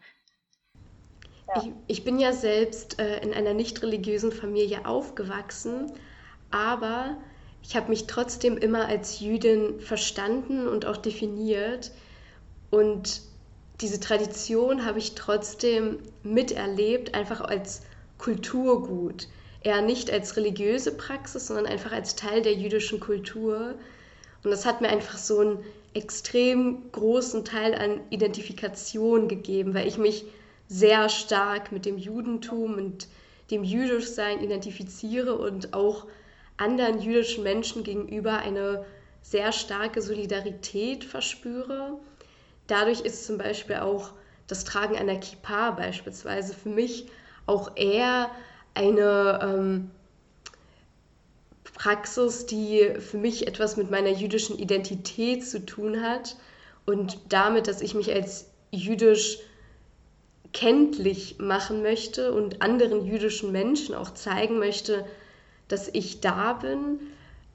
ich, 1.56 1.70
ich, 1.86 2.04
bin 2.04 2.18
ja 2.18 2.32
selbst 2.32 2.98
äh, 2.98 3.20
in 3.20 3.34
einer 3.34 3.52
nicht 3.52 3.82
religiösen 3.82 4.32
Familie 4.32 4.86
aufgewachsen 4.86 5.92
aber 6.54 7.16
ich 7.64 7.74
habe 7.74 7.88
mich 7.88 8.06
trotzdem 8.06 8.56
immer 8.56 8.86
als 8.86 9.18
Jüdin 9.18 9.80
verstanden 9.80 10.68
und 10.68 10.86
auch 10.86 10.96
definiert. 10.96 11.90
Und 12.70 13.22
diese 13.80 13.98
Tradition 13.98 14.84
habe 14.84 15.00
ich 15.00 15.16
trotzdem 15.16 15.98
miterlebt, 16.22 17.14
einfach 17.14 17.40
als 17.40 17.82
Kulturgut. 18.18 19.26
Eher 19.62 19.82
nicht 19.82 20.12
als 20.12 20.36
religiöse 20.36 20.92
Praxis, 20.92 21.48
sondern 21.48 21.66
einfach 21.66 21.90
als 21.90 22.14
Teil 22.14 22.42
der 22.42 22.54
jüdischen 22.54 23.00
Kultur. 23.00 23.74
Und 24.44 24.50
das 24.50 24.64
hat 24.64 24.80
mir 24.80 24.90
einfach 24.90 25.18
so 25.18 25.40
einen 25.40 25.58
extrem 25.92 26.92
großen 26.92 27.44
Teil 27.44 27.74
an 27.74 28.00
Identifikation 28.10 29.26
gegeben, 29.26 29.74
weil 29.74 29.88
ich 29.88 29.98
mich 29.98 30.24
sehr 30.68 31.08
stark 31.08 31.72
mit 31.72 31.84
dem 31.84 31.98
Judentum 31.98 32.74
und 32.74 33.08
dem 33.50 33.64
Jüdischsein 33.64 34.40
identifiziere 34.40 35.36
und 35.36 35.74
auch 35.74 36.06
anderen 36.56 37.00
jüdischen 37.00 37.42
Menschen 37.42 37.84
gegenüber 37.84 38.38
eine 38.38 38.84
sehr 39.22 39.52
starke 39.52 40.02
Solidarität 40.02 41.04
verspüre. 41.04 41.98
Dadurch 42.66 43.00
ist 43.00 43.26
zum 43.26 43.38
Beispiel 43.38 43.76
auch 43.76 44.10
das 44.46 44.64
Tragen 44.64 44.96
einer 44.96 45.16
Kippa 45.16 45.72
beispielsweise 45.72 46.54
für 46.54 46.68
mich 46.68 47.06
auch 47.46 47.76
eher 47.76 48.30
eine 48.74 49.40
ähm, 49.42 49.90
Praxis, 51.74 52.46
die 52.46 52.94
für 52.98 53.18
mich 53.18 53.46
etwas 53.46 53.76
mit 53.76 53.90
meiner 53.90 54.10
jüdischen 54.10 54.58
Identität 54.58 55.46
zu 55.46 55.64
tun 55.64 56.02
hat 56.02 56.36
und 56.86 57.18
damit, 57.28 57.66
dass 57.66 57.80
ich 57.80 57.94
mich 57.94 58.12
als 58.12 58.50
jüdisch 58.70 59.38
kenntlich 60.52 61.38
machen 61.38 61.82
möchte 61.82 62.32
und 62.32 62.62
anderen 62.62 63.04
jüdischen 63.04 63.50
Menschen 63.50 63.94
auch 63.94 64.14
zeigen 64.14 64.58
möchte, 64.58 65.04
dass 65.68 65.88
ich 65.92 66.20
da 66.20 66.55
bin, 66.55 67.00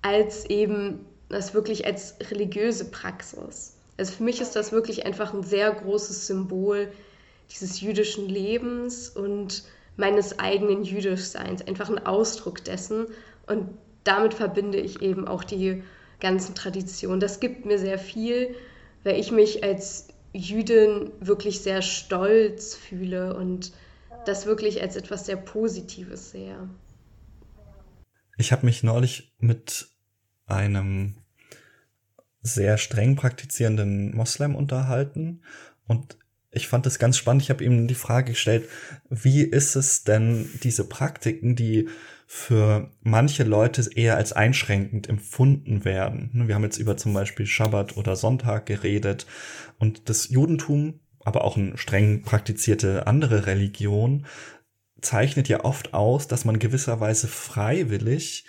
als 0.01 0.45
eben 0.45 1.05
das 1.29 1.53
wirklich 1.53 1.85
als 1.85 2.15
religiöse 2.31 2.85
Praxis. 2.85 3.75
Also 3.97 4.13
für 4.13 4.23
mich 4.23 4.41
ist 4.41 4.55
das 4.55 4.71
wirklich 4.71 5.05
einfach 5.05 5.33
ein 5.33 5.43
sehr 5.43 5.71
großes 5.71 6.27
Symbol 6.27 6.91
dieses 7.51 7.81
jüdischen 7.81 8.29
Lebens 8.29 9.09
und 9.09 9.63
meines 9.97 10.39
eigenen 10.39 10.83
Jüdischseins, 10.83 11.67
einfach 11.67 11.89
ein 11.89 12.05
Ausdruck 12.05 12.63
dessen. 12.63 13.07
Und 13.47 13.69
damit 14.03 14.33
verbinde 14.33 14.79
ich 14.79 15.01
eben 15.01 15.27
auch 15.27 15.43
die 15.43 15.83
ganzen 16.19 16.55
Traditionen. 16.55 17.19
Das 17.19 17.39
gibt 17.39 17.65
mir 17.65 17.77
sehr 17.77 17.99
viel, 17.99 18.55
weil 19.03 19.19
ich 19.19 19.31
mich 19.31 19.63
als 19.63 20.07
Jüdin 20.31 21.11
wirklich 21.19 21.61
sehr 21.61 21.81
stolz 21.81 22.75
fühle 22.75 23.35
und 23.35 23.71
das 24.25 24.45
wirklich 24.45 24.81
als 24.81 24.95
etwas 24.95 25.25
sehr 25.25 25.37
Positives 25.37 26.31
sehe. 26.31 26.69
Ich 28.39 28.53
habe 28.53 28.65
mich 28.65 28.83
neulich 28.83 29.33
mit 29.39 29.89
einem 30.45 31.17
sehr 32.41 32.77
streng 32.77 33.17
praktizierenden 33.17 34.15
Moslem 34.15 34.55
unterhalten 34.55 35.41
und 35.87 36.17
ich 36.49 36.69
fand 36.69 36.87
es 36.87 36.99
ganz 36.99 37.17
spannend. 37.17 37.41
Ich 37.41 37.49
habe 37.49 37.65
ihm 37.65 37.89
die 37.89 37.95
Frage 37.95 38.31
gestellt, 38.31 38.69
wie 39.09 39.41
ist 39.41 39.75
es 39.75 40.05
denn 40.05 40.49
diese 40.63 40.87
Praktiken, 40.87 41.57
die 41.57 41.89
für 42.27 42.89
manche 43.01 43.43
Leute 43.43 43.85
eher 43.93 44.15
als 44.15 44.31
einschränkend 44.31 45.09
empfunden 45.09 45.83
werden? 45.83 46.31
Wir 46.47 46.55
haben 46.55 46.63
jetzt 46.63 46.79
über 46.79 46.95
zum 46.95 47.13
Beispiel 47.13 47.45
Schabbat 47.45 47.97
oder 47.97 48.15
Sonntag 48.15 48.67
geredet 48.67 49.27
und 49.79 50.07
das 50.07 50.29
Judentum, 50.29 51.01
aber 51.25 51.43
auch 51.43 51.57
eine 51.57 51.77
streng 51.77 52.21
praktizierte 52.21 53.05
andere 53.05 53.47
Religion 53.47 54.25
zeichnet 55.01 55.49
ja 55.49 55.63
oft 55.63 55.93
aus, 55.93 56.27
dass 56.27 56.45
man 56.45 56.59
gewisserweise 56.59 57.27
freiwillig 57.27 58.45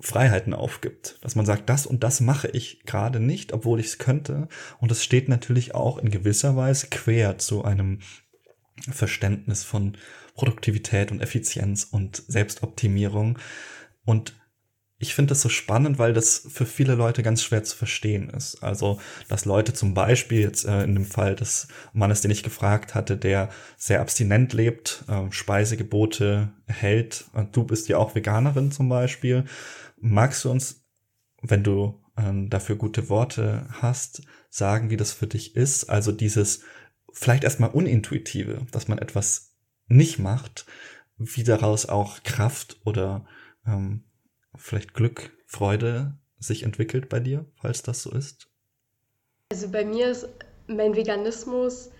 Freiheiten 0.00 0.54
aufgibt. 0.54 1.18
Dass 1.22 1.34
man 1.34 1.46
sagt, 1.46 1.68
das 1.68 1.86
und 1.86 2.02
das 2.02 2.20
mache 2.20 2.48
ich 2.48 2.84
gerade 2.84 3.20
nicht, 3.20 3.52
obwohl 3.52 3.80
ich 3.80 3.86
es 3.86 3.98
könnte. 3.98 4.48
Und 4.80 4.90
es 4.92 5.04
steht 5.04 5.28
natürlich 5.28 5.74
auch 5.74 5.98
in 5.98 6.10
gewisser 6.10 6.56
Weise 6.56 6.88
quer 6.90 7.38
zu 7.38 7.64
einem 7.64 8.00
Verständnis 8.90 9.64
von 9.64 9.96
Produktivität 10.34 11.12
und 11.12 11.20
Effizienz 11.20 11.84
und 11.84 12.22
Selbstoptimierung. 12.26 13.38
Und 14.04 14.34
ich 14.98 15.14
finde 15.14 15.30
das 15.30 15.42
so 15.42 15.48
spannend, 15.48 15.98
weil 15.98 16.12
das 16.12 16.46
für 16.48 16.66
viele 16.66 16.94
Leute 16.94 17.22
ganz 17.22 17.42
schwer 17.42 17.64
zu 17.64 17.76
verstehen 17.76 18.30
ist. 18.30 18.62
Also, 18.62 19.00
dass 19.28 19.44
Leute 19.44 19.72
zum 19.74 19.92
Beispiel 19.92 20.40
jetzt 20.40 20.64
äh, 20.64 20.84
in 20.84 20.94
dem 20.94 21.04
Fall 21.04 21.34
des 21.34 21.68
Mannes, 21.92 22.20
den 22.20 22.30
ich 22.30 22.42
gefragt 22.42 22.94
hatte, 22.94 23.16
der 23.16 23.50
sehr 23.76 24.00
abstinent 24.00 24.52
lebt, 24.52 25.04
äh, 25.08 25.30
Speisegebote 25.30 26.52
hält. 26.66 27.24
Du 27.52 27.64
bist 27.64 27.88
ja 27.88 27.98
auch 27.98 28.14
Veganerin 28.14 28.70
zum 28.70 28.88
Beispiel. 28.88 29.44
Magst 30.00 30.44
du 30.44 30.50
uns, 30.50 30.84
wenn 31.42 31.64
du 31.64 32.00
äh, 32.16 32.48
dafür 32.48 32.76
gute 32.76 33.08
Worte 33.08 33.66
hast, 33.70 34.22
sagen, 34.48 34.90
wie 34.90 34.96
das 34.96 35.12
für 35.12 35.26
dich 35.26 35.56
ist? 35.56 35.90
Also 35.90 36.12
dieses 36.12 36.62
vielleicht 37.12 37.44
erstmal 37.44 37.70
unintuitive, 37.70 38.66
dass 38.70 38.86
man 38.86 38.98
etwas 38.98 39.56
nicht 39.86 40.18
macht, 40.18 40.66
wie 41.16 41.44
daraus 41.44 41.86
auch 41.86 42.22
Kraft 42.22 42.80
oder 42.84 43.26
ähm, 43.66 44.04
vielleicht 44.56 44.94
Glück, 44.94 45.30
Freude 45.46 46.18
sich 46.38 46.62
entwickelt 46.62 47.08
bei 47.08 47.20
dir, 47.20 47.46
falls 47.56 47.82
das 47.82 48.02
so 48.02 48.10
ist? 48.10 48.48
Also 49.50 49.68
bei 49.70 49.84
mir 49.84 50.08
ist 50.08 50.28
mein 50.66 50.96
Veganismus 50.96 51.90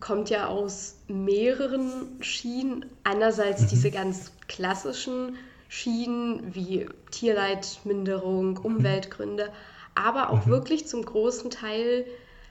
kommt 0.00 0.30
ja 0.30 0.46
aus 0.46 0.96
mehreren 1.08 2.22
Schienen. 2.22 2.86
Einerseits 3.04 3.62
mhm. 3.62 3.68
diese 3.68 3.90
ganz 3.90 4.32
klassischen 4.46 5.36
Schienen 5.68 6.54
wie 6.54 6.86
Tierleidminderung, 7.10 8.50
mhm. 8.50 8.58
Umweltgründe, 8.58 9.50
aber 9.94 10.30
auch 10.30 10.46
mhm. 10.46 10.50
wirklich 10.50 10.86
zum 10.86 11.04
großen 11.04 11.50
Teil 11.50 12.06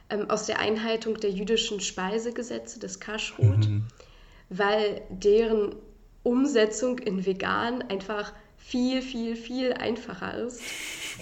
ähm, 0.09 0.29
aus 0.29 0.45
der 0.45 0.59
Einhaltung 0.59 1.19
der 1.19 1.31
jüdischen 1.31 1.79
Speisegesetze 1.79 2.79
des 2.79 2.99
Kashrut, 2.99 3.67
mhm. 3.67 3.85
weil 4.49 5.01
deren 5.09 5.75
Umsetzung 6.23 6.99
in 6.99 7.25
vegan 7.25 7.81
einfach 7.83 8.33
viel, 8.67 9.01
viel, 9.01 9.37
viel 9.37 9.71
einfacher 9.73 10.37
ist, 10.39 10.61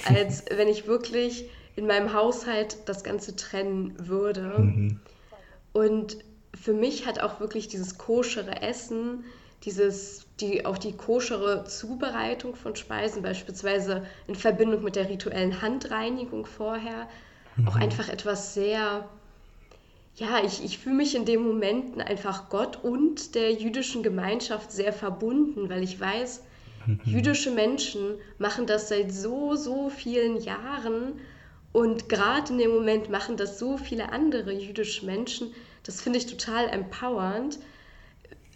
als 0.06 0.46
wenn 0.50 0.68
ich 0.68 0.88
wirklich 0.88 1.48
in 1.76 1.86
meinem 1.86 2.12
Haushalt 2.12 2.78
das 2.86 3.04
Ganze 3.04 3.36
trennen 3.36 3.94
würde. 3.98 4.56
Mhm. 4.58 5.00
Und 5.72 6.18
für 6.60 6.74
mich 6.74 7.06
hat 7.06 7.20
auch 7.20 7.40
wirklich 7.40 7.68
dieses 7.68 8.00
koschere 8.00 8.64
Essen, 8.64 9.26
dieses, 9.64 10.26
die, 10.40 10.66
auch 10.66 10.80
die 10.80 10.94
koschere 10.94 11.66
Zubereitung 11.66 12.56
von 12.56 12.76
Speisen, 12.76 13.22
beispielsweise 13.22 14.06
in 14.26 14.36
Verbindung 14.36 14.84
mit 14.84 14.96
der 14.96 15.10
rituellen 15.10 15.62
Handreinigung 15.62 16.48
vorher, 16.48 17.08
mhm. 17.58 17.68
auch 17.68 17.76
einfach 17.76 18.10
etwas 18.10 18.56
sehr, 18.56 19.08
ja, 20.16 20.44
ich, 20.44 20.64
ich 20.64 20.80
fühle 20.80 20.96
mich 20.96 21.14
in 21.14 21.26
den 21.26 21.44
Momenten 21.44 22.02
einfach 22.02 22.50
Gott 22.50 22.84
und 22.84 23.36
der 23.36 23.54
jüdischen 23.54 24.02
Gemeinschaft 24.02 24.72
sehr 24.72 24.94
verbunden, 24.94 25.70
weil 25.70 25.84
ich 25.84 26.00
weiß. 26.00 26.42
Jüdische 27.04 27.52
Menschen 27.52 28.16
machen 28.38 28.66
das 28.66 28.90
seit 28.90 29.14
so, 29.14 29.56
so 29.56 29.90
vielen 29.90 30.42
Jahren 30.42 31.20
und 31.76 32.08
gerade 32.08 32.54
in 32.54 32.58
dem 32.58 32.72
Moment 32.72 33.10
machen 33.10 33.36
das 33.36 33.60
so 33.60 33.78
viele 33.78 34.14
andere 34.14 34.54
jüdische 34.54 35.06
Menschen. 35.06 35.54
Das 35.84 36.02
finde 36.02 36.20
ich 36.20 36.26
total 36.26 36.70
empowernd. 36.70 37.60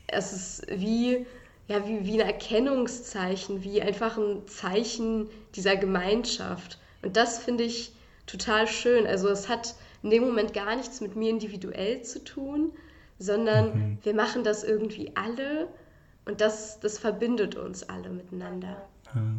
Es 0.08 0.32
ist 0.32 0.68
wie, 0.70 1.26
ja, 1.68 1.86
wie, 1.86 2.06
wie 2.06 2.22
ein 2.22 2.28
Erkennungszeichen, 2.28 3.62
wie 3.64 3.82
einfach 3.82 4.18
ein 4.18 4.48
Zeichen 4.48 5.30
dieser 5.56 5.76
Gemeinschaft. 5.76 6.80
Und 7.02 7.18
das 7.18 7.40
finde 7.40 7.66
ich 7.66 7.92
total 8.26 8.68
schön. 8.68 9.06
Also 9.06 9.28
es 9.28 9.50
hat 9.50 9.76
in 10.02 10.12
dem 10.12 10.24
Moment 10.24 10.54
gar 10.54 10.76
nichts 10.78 11.02
mit 11.02 11.18
mir 11.18 11.30
individuell 11.30 12.02
zu 12.04 12.24
tun, 12.24 12.72
sondern 13.18 13.66
mhm. 13.74 13.98
wir 14.02 14.14
machen 14.14 14.46
das 14.46 14.64
irgendwie 14.64 15.12
alle 15.16 15.68
und 16.30 16.42
das, 16.42 16.80
das 16.80 17.00
verbindet 17.00 17.56
uns 17.56 17.82
alle 17.82 18.10
miteinander. 18.10 18.88
Ja 19.16 19.36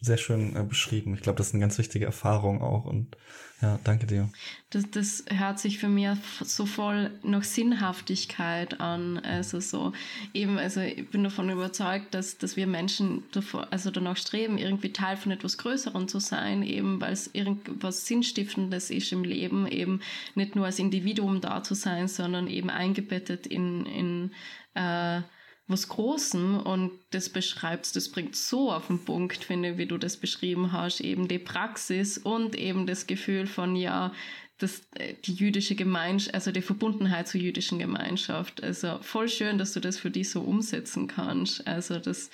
sehr 0.00 0.18
schön 0.18 0.54
äh, 0.54 0.62
beschrieben. 0.62 1.14
Ich 1.14 1.22
glaube, 1.22 1.38
das 1.38 1.48
ist 1.48 1.54
eine 1.54 1.62
ganz 1.62 1.78
wichtige 1.78 2.04
Erfahrung 2.04 2.60
auch. 2.62 2.84
Und 2.84 3.16
ja, 3.62 3.78
danke 3.84 4.06
dir. 4.06 4.28
Das, 4.70 4.90
das 4.90 5.24
hört 5.28 5.58
sich 5.58 5.78
für 5.78 5.88
mich 5.88 6.08
so 6.42 6.66
voll 6.66 7.10
nach 7.22 7.44
Sinnhaftigkeit 7.44 8.80
an. 8.80 9.18
Also 9.18 9.60
so 9.60 9.92
eben, 10.34 10.58
also 10.58 10.80
ich 10.80 11.08
bin 11.08 11.24
davon 11.24 11.48
überzeugt, 11.48 12.12
dass, 12.12 12.38
dass 12.38 12.56
wir 12.56 12.66
Menschen 12.66 13.22
davor, 13.32 13.68
also 13.70 13.90
danach 13.90 14.16
streben, 14.16 14.58
irgendwie 14.58 14.92
Teil 14.92 15.16
von 15.16 15.32
etwas 15.32 15.58
Größerem 15.58 16.08
zu 16.08 16.18
sein, 16.18 16.62
eben 16.62 17.00
weil 17.00 17.12
es 17.12 17.30
irgendwas 17.32 18.06
Sinnstiftendes 18.06 18.90
ist 18.90 19.12
im 19.12 19.24
Leben, 19.24 19.66
eben 19.66 20.00
nicht 20.34 20.56
nur 20.56 20.66
als 20.66 20.78
Individuum 20.78 21.40
da 21.40 21.62
zu 21.62 21.74
sein, 21.74 22.08
sondern 22.08 22.48
eben 22.48 22.68
eingebettet 22.68 23.46
in, 23.46 23.86
in 23.86 24.32
äh, 24.74 25.20
was 25.68 25.88
Großem 25.88 26.58
und 26.58 26.92
das 27.10 27.30
beschreibst, 27.30 27.96
das 27.96 28.10
bringt 28.10 28.36
so 28.36 28.72
auf 28.72 28.88
den 28.88 29.04
Punkt, 29.04 29.44
finde 29.44 29.70
ich, 29.70 29.78
wie 29.78 29.86
du 29.86 29.96
das 29.96 30.16
beschrieben 30.16 30.72
hast, 30.72 31.00
eben 31.00 31.28
die 31.28 31.38
Praxis 31.38 32.18
und 32.18 32.54
eben 32.54 32.86
das 32.86 33.06
Gefühl 33.06 33.46
von, 33.46 33.76
ja, 33.76 34.12
das, 34.58 34.82
äh, 34.94 35.14
die 35.24 35.34
jüdische 35.34 35.74
Gemeinschaft, 35.74 36.34
also 36.34 36.52
die 36.52 36.62
Verbundenheit 36.62 37.28
zur 37.28 37.40
jüdischen 37.40 37.78
Gemeinschaft. 37.78 38.62
Also 38.62 38.98
voll 39.02 39.28
schön, 39.28 39.58
dass 39.58 39.72
du 39.72 39.80
das 39.80 39.98
für 39.98 40.10
dich 40.10 40.30
so 40.30 40.40
umsetzen 40.42 41.08
kannst. 41.08 41.66
Also 41.66 41.98
das, 41.98 42.30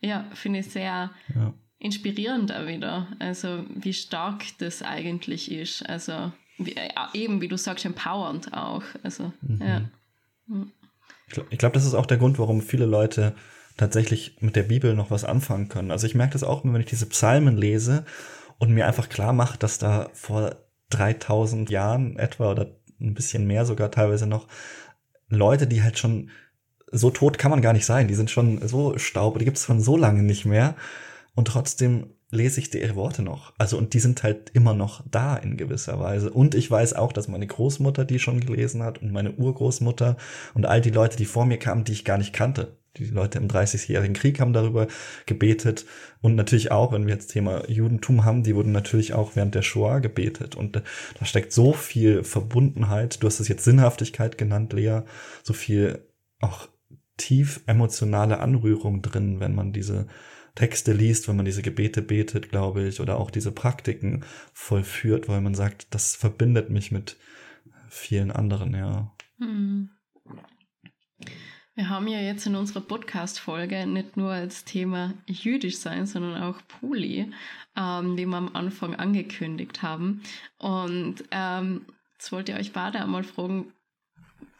ja, 0.00 0.28
finde 0.34 0.60
ich 0.60 0.66
sehr 0.66 1.10
ja. 1.34 1.54
inspirierend 1.78 2.52
auch 2.52 2.66
wieder. 2.66 3.08
Also 3.18 3.64
wie 3.68 3.92
stark 3.92 4.44
das 4.58 4.82
eigentlich 4.82 5.50
ist. 5.50 5.88
Also 5.88 6.32
wie, 6.58 6.74
äh, 6.74 6.88
eben, 7.14 7.40
wie 7.40 7.48
du 7.48 7.56
sagst, 7.56 7.84
empowernd 7.84 8.52
auch. 8.52 8.82
Also, 9.02 9.32
mhm. 9.42 9.62
ja. 9.62 9.82
Ich 11.28 11.34
glaube, 11.34 11.56
glaub, 11.56 11.72
das 11.74 11.84
ist 11.84 11.94
auch 11.94 12.06
der 12.06 12.16
Grund, 12.16 12.38
warum 12.38 12.62
viele 12.62 12.86
Leute 12.86 13.34
tatsächlich 13.76 14.36
mit 14.40 14.56
der 14.56 14.64
Bibel 14.64 14.94
noch 14.94 15.10
was 15.10 15.24
anfangen 15.24 15.68
können. 15.68 15.90
Also 15.90 16.06
ich 16.06 16.14
merke 16.14 16.32
das 16.32 16.42
auch, 16.42 16.64
wenn 16.64 16.80
ich 16.80 16.86
diese 16.86 17.06
Psalmen 17.06 17.56
lese 17.56 18.04
und 18.58 18.70
mir 18.70 18.86
einfach 18.86 19.08
klar 19.08 19.32
mache, 19.32 19.58
dass 19.58 19.78
da 19.78 20.10
vor 20.14 20.56
3000 20.90 21.70
Jahren 21.70 22.18
etwa 22.18 22.50
oder 22.50 22.74
ein 23.00 23.14
bisschen 23.14 23.46
mehr 23.46 23.64
sogar 23.64 23.90
teilweise 23.90 24.26
noch 24.26 24.48
Leute, 25.28 25.66
die 25.66 25.82
halt 25.82 25.98
schon 25.98 26.30
so 26.90 27.10
tot 27.10 27.38
kann 27.38 27.50
man 27.50 27.62
gar 27.62 27.74
nicht 27.74 27.84
sein, 27.84 28.08
die 28.08 28.14
sind 28.14 28.30
schon 28.30 28.66
so 28.66 28.98
staub, 28.98 29.38
die 29.38 29.44
gibt 29.44 29.58
es 29.58 29.64
schon 29.64 29.80
so 29.80 29.96
lange 29.96 30.22
nicht 30.22 30.46
mehr 30.46 30.74
und 31.34 31.48
trotzdem 31.48 32.14
lese 32.30 32.60
ich 32.60 32.74
ihre 32.74 32.96
Worte 32.96 33.22
noch. 33.22 33.54
Also, 33.58 33.78
und 33.78 33.94
die 33.94 34.00
sind 34.00 34.22
halt 34.22 34.50
immer 34.52 34.74
noch 34.74 35.02
da 35.10 35.36
in 35.36 35.56
gewisser 35.56 35.98
Weise. 35.98 36.30
Und 36.30 36.54
ich 36.54 36.70
weiß 36.70 36.94
auch, 36.94 37.12
dass 37.12 37.28
meine 37.28 37.46
Großmutter 37.46 38.04
die 38.04 38.18
schon 38.18 38.40
gelesen 38.40 38.82
hat 38.82 39.00
und 39.00 39.12
meine 39.12 39.32
Urgroßmutter 39.32 40.16
und 40.54 40.66
all 40.66 40.80
die 40.80 40.90
Leute, 40.90 41.16
die 41.16 41.24
vor 41.24 41.46
mir 41.46 41.58
kamen, 41.58 41.84
die 41.84 41.92
ich 41.92 42.04
gar 42.04 42.18
nicht 42.18 42.32
kannte. 42.32 42.76
Die 42.96 43.06
Leute 43.06 43.38
im 43.38 43.48
30-jährigen 43.48 44.14
Krieg 44.14 44.40
haben 44.40 44.52
darüber 44.52 44.88
gebetet. 45.24 45.86
Und 46.20 46.34
natürlich 46.34 46.72
auch, 46.72 46.92
wenn 46.92 47.06
wir 47.06 47.14
jetzt 47.14 47.28
Thema 47.28 47.68
Judentum 47.70 48.24
haben, 48.24 48.42
die 48.42 48.56
wurden 48.56 48.72
natürlich 48.72 49.14
auch 49.14 49.36
während 49.36 49.54
der 49.54 49.62
Shoah 49.62 50.00
gebetet. 50.00 50.54
Und 50.54 50.82
da 51.18 51.24
steckt 51.24 51.52
so 51.52 51.72
viel 51.72 52.24
Verbundenheit. 52.24 53.22
Du 53.22 53.26
hast 53.26 53.40
es 53.40 53.48
jetzt 53.48 53.64
Sinnhaftigkeit 53.64 54.36
genannt, 54.36 54.72
Lea. 54.72 55.02
So 55.42 55.52
viel 55.52 56.06
auch 56.40 56.68
tief 57.16 57.62
emotionale 57.66 58.40
Anrührung 58.40 59.00
drin, 59.02 59.40
wenn 59.40 59.54
man 59.54 59.72
diese 59.72 60.06
Texte 60.58 60.92
liest, 60.92 61.28
wenn 61.28 61.36
man 61.36 61.44
diese 61.44 61.62
Gebete 61.62 62.02
betet, 62.02 62.48
glaube 62.50 62.88
ich, 62.88 63.00
oder 63.00 63.20
auch 63.20 63.30
diese 63.30 63.52
Praktiken 63.52 64.24
vollführt, 64.52 65.28
weil 65.28 65.40
man 65.40 65.54
sagt, 65.54 65.86
das 65.94 66.16
verbindet 66.16 66.68
mich 66.68 66.90
mit 66.90 67.16
vielen 67.88 68.32
anderen, 68.32 68.74
ja. 68.74 69.14
Hm. 69.38 69.90
Wir 71.76 71.88
haben 71.88 72.08
ja 72.08 72.18
jetzt 72.18 72.44
in 72.44 72.56
unserer 72.56 72.80
Podcast-Folge 72.80 73.86
nicht 73.86 74.16
nur 74.16 74.32
als 74.32 74.64
Thema 74.64 75.14
jüdisch 75.28 75.76
sein, 75.76 76.06
sondern 76.06 76.42
auch 76.42 76.60
Puli, 76.66 77.30
ähm, 77.76 78.16
die 78.16 78.26
wir 78.26 78.36
am 78.36 78.56
Anfang 78.56 78.96
angekündigt 78.96 79.80
haben. 79.82 80.22
Und 80.58 81.22
ähm, 81.30 81.86
jetzt 82.14 82.32
wollte 82.32 82.50
ich 82.50 82.58
euch 82.58 82.72
beide 82.72 83.00
einmal 83.00 83.22
fragen, 83.22 83.72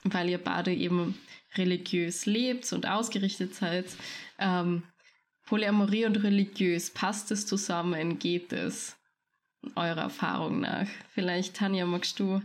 weil 0.04 0.28
ihr 0.28 0.38
beide 0.38 0.72
eben 0.72 1.18
religiös 1.56 2.24
lebt 2.24 2.72
und 2.72 2.86
ausgerichtet 2.86 3.52
seid, 3.52 3.86
ähm, 4.38 4.84
Polyamorie 5.48 6.04
und 6.04 6.22
religiös, 6.22 6.90
passt 6.90 7.30
es 7.30 7.46
zusammen? 7.46 8.18
Geht 8.18 8.52
es? 8.52 8.96
Eurer 9.76 10.02
Erfahrung 10.02 10.60
nach. 10.60 10.86
Vielleicht, 11.14 11.56
Tanja, 11.56 11.86
magst 11.86 12.20
du 12.20 12.42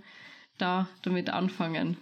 da 0.57 0.87
damit 1.01 1.29
anfangen? 1.29 1.97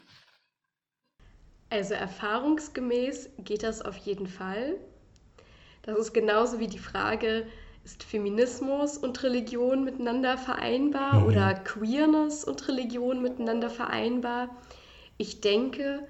Also 1.71 1.95
erfahrungsgemäß 1.95 3.31
geht 3.39 3.63
das 3.63 3.81
auf 3.81 3.97
jeden 3.97 4.27
Fall. 4.27 4.75
Das 5.81 5.97
ist 5.97 6.13
genauso 6.13 6.59
wie 6.59 6.67
die 6.67 6.77
Frage, 6.77 7.47
ist 7.83 8.03
Feminismus 8.03 8.95
und 8.95 9.23
Religion 9.23 9.83
miteinander 9.83 10.37
vereinbar 10.37 11.21
mhm. 11.21 11.25
oder 11.25 11.55
Queerness 11.55 12.43
und 12.43 12.67
Religion 12.67 13.23
miteinander 13.23 13.71
vereinbar? 13.71 14.55
Ich 15.17 15.41
denke, 15.41 16.07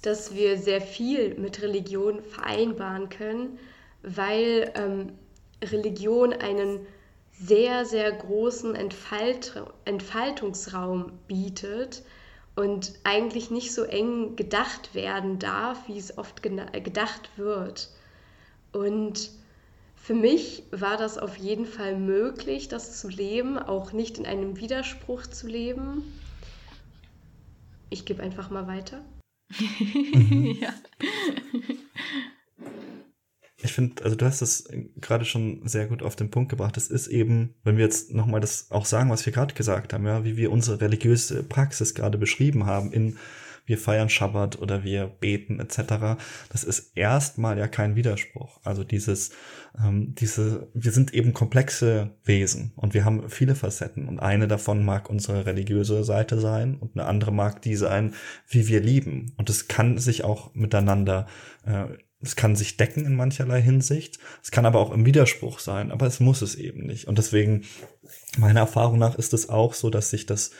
dass 0.00 0.34
wir 0.34 0.56
sehr 0.56 0.80
viel 0.80 1.34
mit 1.34 1.60
Religion 1.60 2.22
vereinbaren 2.22 3.10
können 3.10 3.58
weil 4.02 4.72
ähm, 4.74 5.12
Religion 5.62 6.32
einen 6.32 6.86
sehr, 7.32 7.84
sehr 7.84 8.12
großen 8.12 8.74
Entfalt 8.74 9.62
Entfaltungsraum 9.84 11.12
bietet 11.26 12.02
und 12.54 12.92
eigentlich 13.04 13.50
nicht 13.50 13.72
so 13.72 13.84
eng 13.84 14.36
gedacht 14.36 14.94
werden 14.94 15.38
darf, 15.38 15.88
wie 15.88 15.98
es 15.98 16.18
oft 16.18 16.42
gedacht 16.42 17.30
wird. 17.36 17.88
Und 18.72 19.30
für 19.96 20.14
mich 20.14 20.64
war 20.70 20.96
das 20.96 21.18
auf 21.18 21.36
jeden 21.36 21.66
Fall 21.66 21.96
möglich, 21.96 22.68
das 22.68 23.00
zu 23.00 23.08
leben, 23.08 23.58
auch 23.58 23.92
nicht 23.92 24.18
in 24.18 24.26
einem 24.26 24.58
Widerspruch 24.58 25.26
zu 25.26 25.46
leben. 25.46 26.02
Ich 27.88 28.04
gebe 28.04 28.22
einfach 28.22 28.50
mal 28.50 28.66
weiter. 28.66 29.02
ja. 30.60 30.74
ich 33.62 33.72
finde, 33.72 34.02
also 34.04 34.16
du 34.16 34.24
hast 34.24 34.42
es 34.42 34.68
gerade 35.00 35.24
schon 35.24 35.66
sehr 35.68 35.86
gut 35.86 36.02
auf 36.02 36.16
den 36.16 36.30
Punkt 36.30 36.50
gebracht. 36.50 36.76
Es 36.76 36.88
ist 36.88 37.08
eben, 37.08 37.54
wenn 37.62 37.76
wir 37.76 37.84
jetzt 37.84 38.12
nochmal 38.12 38.40
das 38.40 38.70
auch 38.70 38.86
sagen, 38.86 39.10
was 39.10 39.26
wir 39.26 39.32
gerade 39.32 39.54
gesagt 39.54 39.92
haben, 39.92 40.06
ja, 40.06 40.24
wie 40.24 40.36
wir 40.36 40.50
unsere 40.50 40.80
religiöse 40.80 41.42
Praxis 41.42 41.94
gerade 41.94 42.16
beschrieben 42.16 42.66
haben, 42.66 42.92
in, 42.92 43.18
wir 43.66 43.78
feiern 43.78 44.08
Schabbat 44.08 44.58
oder 44.60 44.82
wir 44.82 45.06
beten 45.06 45.60
etc. 45.60 46.18
Das 46.48 46.64
ist 46.64 46.96
erstmal 46.96 47.58
ja 47.58 47.68
kein 47.68 47.96
Widerspruch. 47.96 48.60
Also 48.64 48.82
dieses, 48.82 49.30
ähm, 49.78 50.14
diese, 50.14 50.68
wir 50.74 50.90
sind 50.90 51.12
eben 51.14 51.34
komplexe 51.34 52.10
Wesen 52.24 52.72
und 52.76 52.94
wir 52.94 53.04
haben 53.04 53.28
viele 53.28 53.54
Facetten 53.54 54.08
und 54.08 54.18
eine 54.20 54.48
davon 54.48 54.84
mag 54.84 55.10
unsere 55.10 55.46
religiöse 55.46 56.02
Seite 56.02 56.40
sein 56.40 56.76
und 56.76 56.96
eine 56.96 57.06
andere 57.06 57.32
mag 57.32 57.62
die 57.62 57.76
sein, 57.76 58.14
wie 58.48 58.66
wir 58.68 58.80
lieben. 58.80 59.34
Und 59.36 59.50
es 59.50 59.68
kann 59.68 59.98
sich 59.98 60.24
auch 60.24 60.54
miteinander 60.54 61.26
äh, 61.64 61.84
es 62.22 62.36
kann 62.36 62.54
sich 62.54 62.76
decken 62.76 63.06
in 63.06 63.16
mancherlei 63.16 63.62
Hinsicht. 63.62 64.18
Es 64.42 64.50
kann 64.50 64.66
aber 64.66 64.78
auch 64.80 64.92
im 64.92 65.06
Widerspruch 65.06 65.58
sein, 65.58 65.90
aber 65.90 66.06
es 66.06 66.20
muss 66.20 66.42
es 66.42 66.54
eben 66.54 66.86
nicht. 66.86 67.08
Und 67.08 67.16
deswegen, 67.16 67.64
meiner 68.36 68.60
Erfahrung 68.60 68.98
nach, 68.98 69.14
ist 69.16 69.32
es 69.32 69.48
auch 69.48 69.72
so, 69.72 69.88
dass 69.88 70.10
sich 70.10 70.26
das 70.26 70.50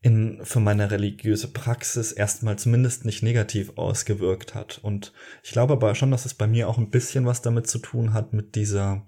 in, 0.00 0.40
für 0.42 0.58
meine 0.58 0.90
religiöse 0.90 1.46
Praxis 1.46 2.10
erstmal 2.10 2.58
zumindest 2.58 3.04
nicht 3.04 3.22
negativ 3.22 3.76
ausgewirkt 3.76 4.56
hat. 4.56 4.80
Und 4.82 5.12
ich 5.44 5.52
glaube 5.52 5.74
aber 5.74 5.94
schon, 5.94 6.10
dass 6.10 6.26
es 6.26 6.34
bei 6.34 6.48
mir 6.48 6.68
auch 6.68 6.78
ein 6.78 6.90
bisschen 6.90 7.24
was 7.26 7.42
damit 7.42 7.68
zu 7.68 7.78
tun 7.78 8.12
hat 8.12 8.32
mit 8.32 8.56
dieser 8.56 9.06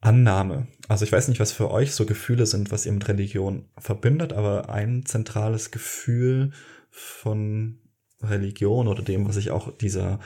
Annahme. 0.00 0.66
Also 0.88 1.04
ich 1.04 1.12
weiß 1.12 1.28
nicht, 1.28 1.40
was 1.40 1.52
für 1.52 1.70
euch 1.70 1.94
so 1.94 2.06
Gefühle 2.06 2.46
sind, 2.46 2.72
was 2.72 2.86
ihr 2.86 2.92
mit 2.92 3.06
Religion 3.06 3.68
verbindet, 3.76 4.32
aber 4.32 4.70
ein 4.70 5.04
zentrales 5.04 5.70
Gefühl 5.70 6.52
von 6.90 7.81
Religion 8.22 8.88
oder 8.88 9.02
dem, 9.02 9.28
was 9.28 9.36
ich 9.36 9.50
auch 9.50 9.76
dieser 9.76 10.20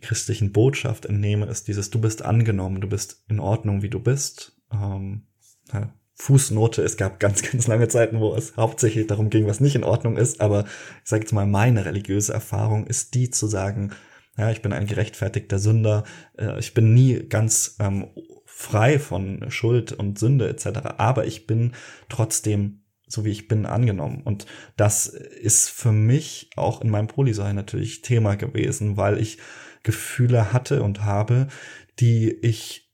christlichen 0.00 0.52
Botschaft 0.52 1.06
entnehme, 1.06 1.46
ist 1.46 1.68
dieses, 1.68 1.90
du 1.90 2.00
bist 2.00 2.22
angenommen, 2.22 2.80
du 2.80 2.88
bist 2.88 3.24
in 3.28 3.40
Ordnung, 3.40 3.82
wie 3.82 3.90
du 3.90 4.00
bist. 4.00 4.56
Ähm, 4.72 5.26
ja, 5.72 5.92
Fußnote, 6.14 6.82
es 6.82 6.96
gab 6.96 7.20
ganz, 7.20 7.42
ganz 7.50 7.66
lange 7.66 7.88
Zeiten, 7.88 8.20
wo 8.20 8.34
es 8.34 8.56
hauptsächlich 8.56 9.06
darum 9.06 9.30
ging, 9.30 9.46
was 9.46 9.60
nicht 9.60 9.74
in 9.74 9.84
Ordnung 9.84 10.16
ist, 10.16 10.40
aber 10.40 10.64
ich 11.02 11.10
sage 11.10 11.22
jetzt 11.22 11.32
mal, 11.32 11.46
meine 11.46 11.84
religiöse 11.84 12.32
Erfahrung 12.32 12.86
ist 12.86 13.14
die 13.14 13.30
zu 13.30 13.46
sagen, 13.46 13.92
ja, 14.38 14.50
ich 14.50 14.62
bin 14.62 14.72
ein 14.72 14.86
gerechtfertigter 14.86 15.58
Sünder, 15.58 16.04
äh, 16.38 16.58
ich 16.58 16.74
bin 16.74 16.94
nie 16.94 17.24
ganz 17.28 17.76
ähm, 17.80 18.08
frei 18.46 18.98
von 18.98 19.50
Schuld 19.50 19.92
und 19.92 20.18
Sünde 20.18 20.48
etc., 20.48 20.66
aber 20.96 21.26
ich 21.26 21.46
bin 21.46 21.72
trotzdem 22.08 22.81
so 23.12 23.24
wie 23.24 23.30
ich 23.30 23.48
bin, 23.48 23.66
angenommen. 23.66 24.22
Und 24.22 24.46
das 24.76 25.06
ist 25.06 25.68
für 25.68 25.92
mich 25.92 26.50
auch 26.56 26.80
in 26.80 26.90
meinem 26.90 27.08
Polysein 27.08 27.54
natürlich 27.54 28.02
Thema 28.02 28.36
gewesen, 28.36 28.96
weil 28.96 29.18
ich 29.18 29.38
Gefühle 29.82 30.52
hatte 30.52 30.82
und 30.82 31.04
habe, 31.04 31.48
die 31.98 32.30
ich, 32.30 32.90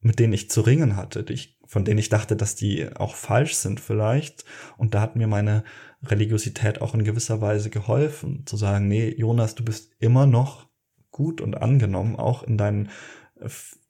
mit 0.00 0.18
denen 0.18 0.32
ich 0.32 0.50
zu 0.50 0.60
ringen 0.60 0.96
hatte, 0.96 1.24
die 1.24 1.32
ich, 1.32 1.58
von 1.66 1.84
denen 1.84 1.98
ich 1.98 2.10
dachte, 2.10 2.36
dass 2.36 2.54
die 2.54 2.94
auch 2.96 3.14
falsch 3.14 3.54
sind 3.54 3.80
vielleicht. 3.80 4.44
Und 4.76 4.94
da 4.94 5.00
hat 5.00 5.16
mir 5.16 5.26
meine 5.26 5.64
Religiosität 6.04 6.80
auch 6.80 6.94
in 6.94 7.04
gewisser 7.04 7.40
Weise 7.40 7.70
geholfen, 7.70 8.44
zu 8.46 8.56
sagen, 8.56 8.88
nee, 8.88 9.08
Jonas, 9.16 9.54
du 9.54 9.64
bist 9.64 9.92
immer 9.98 10.26
noch 10.26 10.68
gut 11.10 11.40
und 11.40 11.54
angenommen, 11.54 12.16
auch 12.16 12.42
in 12.42 12.58
deinen 12.58 12.90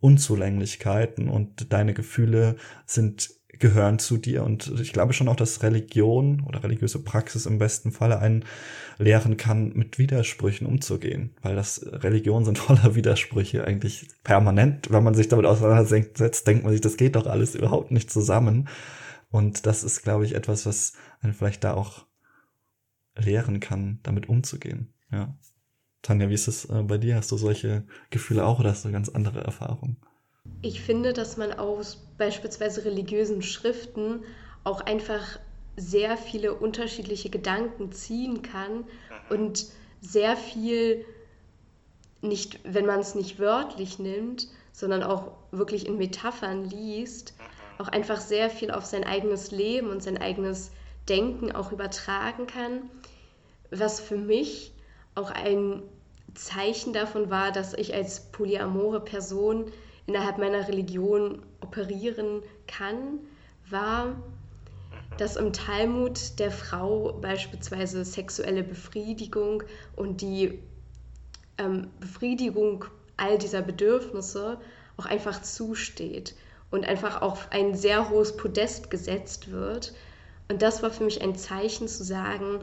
Unzulänglichkeiten 0.01 1.29
und 1.29 1.73
deine 1.73 1.95
Gefühle 1.95 2.57
sind 2.87 3.31
gehören 3.59 3.99
zu 3.99 4.17
dir. 4.17 4.45
Und 4.45 4.73
ich 4.81 4.93
glaube 4.93 5.13
schon 5.13 5.29
auch, 5.29 5.37
dass 5.37 5.63
Religion 5.63 6.43
oder 6.47 6.63
religiöse 6.63 6.99
Praxis 6.99 7.47
im 7.47 7.59
besten 7.59 7.93
Falle 7.93 8.19
einen 8.19 8.45
lehren 8.99 9.37
kann, 9.37 9.73
mit 9.75 9.99
Widersprüchen 9.99 10.67
umzugehen. 10.67 11.35
Weil 11.43 11.55
das 11.55 11.85
Religionen 11.87 12.45
sind 12.45 12.59
voller 12.59 12.95
Widersprüche 12.95 13.65
eigentlich 13.65 14.09
permanent. 14.25 14.91
Wenn 14.91 15.05
man 15.05 15.15
sich 15.15 15.29
damit 15.29 15.47
auseinandersetzt, 15.47 16.47
denkt 16.47 16.65
man 16.65 16.73
sich, 16.73 16.81
das 16.81 16.97
geht 16.97 17.17
doch 17.17 17.27
alles 17.27 17.55
überhaupt 17.55 17.91
nicht 17.91 18.11
zusammen. 18.11 18.69
Und 19.31 19.67
das 19.67 19.85
ist, 19.85 20.03
glaube 20.03 20.25
ich, 20.25 20.35
etwas, 20.35 20.67
was 20.67 20.95
einen 21.21 21.33
vielleicht 21.33 21.65
da 21.65 21.75
auch 21.75 22.07
lehren 23.17 23.61
kann, 23.61 24.01
damit 24.03 24.29
umzugehen. 24.29 24.93
Ja. 25.11 25.37
Tanja, 26.03 26.29
wie 26.29 26.35
ist 26.35 26.49
es 26.49 26.65
äh, 26.65 26.83
bei 26.83 26.99
dir? 26.99 27.17
Hast 27.17 27.31
du 27.31 27.37
solche 27.37 27.85
Gefühle 28.11 28.45
auch 28.45 28.59
oder 28.59 28.71
hast 28.71 28.85
du 28.85 28.91
ganz 28.91 29.09
andere 29.09 29.43
Erfahrungen? 29.45 29.99
Ich 30.63 30.81
finde, 30.81 31.13
dass 31.13 31.37
man 31.37 31.53
aus 31.53 31.99
beispielsweise 32.19 32.85
religiösen 32.85 33.43
Schriften 33.43 34.23
auch 34.63 34.81
einfach 34.81 35.41
sehr 35.77 36.17
viele 36.17 36.55
unterschiedliche 36.55 37.31
Gedanken 37.31 37.91
ziehen 37.91 38.43
kann 38.43 38.77
mhm. 38.77 38.85
und 39.31 39.67
sehr 40.01 40.37
viel 40.37 41.05
nicht, 42.21 42.61
wenn 42.63 42.87
man 42.87 43.01
es 43.01 43.17
nicht 43.17 43.41
wörtlich 43.41 43.99
nimmt, 43.99 44.47
sondern 44.73 45.03
auch 45.03 45.33
wirklich 45.51 45.87
in 45.87 45.99
Metaphern 45.99 46.65
liest, 46.65 47.35
mhm. 47.37 47.85
auch 47.85 47.89
einfach 47.89 48.21
sehr 48.21 48.49
viel 48.49 48.71
auf 48.71 48.85
sein 48.85 49.03
eigenes 49.03 49.51
Leben 49.51 49.91
und 49.91 50.01
sein 50.01 50.19
eigenes 50.19 50.71
Denken 51.09 51.51
auch 51.51 51.73
übertragen 51.73 52.47
kann, 52.47 52.89
was 53.73 53.99
für 53.99 54.17
mich 54.17 54.73
auch 55.17 55.33
ein 55.33 55.83
Zeichen 56.35 56.93
davon 56.93 57.31
war, 57.31 57.51
dass 57.51 57.75
ich 57.75 57.95
als 57.95 58.31
polyamore 58.31 59.01
Person 59.01 59.73
innerhalb 60.07 60.39
meiner 60.39 60.67
Religion 60.69 61.43
operieren 61.61 62.43
kann, 62.67 63.21
war, 63.69 64.17
dass 65.19 65.37
im 65.37 65.53
Talmud 65.53 66.39
der 66.39 66.51
Frau 66.51 67.13
beispielsweise 67.21 68.05
sexuelle 68.05 68.63
Befriedigung 68.63 69.63
und 69.97 70.21
die 70.21 70.59
ähm, 71.59 71.89
Befriedigung 72.01 72.85
all 73.17 73.39
dieser 73.39 73.63
Bedürfnisse 73.63 74.59
auch 74.97 75.07
einfach 75.07 75.43
zusteht 75.43 76.35
und 76.71 76.87
einfach 76.87 77.23
auf 77.23 77.49
ein 77.51 77.75
sehr 77.75 78.11
hohes 78.11 78.37
Podest 78.37 78.91
gesetzt 78.91 79.51
wird. 79.51 79.93
Und 80.49 80.63
das 80.63 80.83
war 80.83 80.91
für 80.91 81.05
mich 81.05 81.23
ein 81.23 81.37
Zeichen 81.37 81.89
zu 81.89 82.03
sagen, 82.03 82.61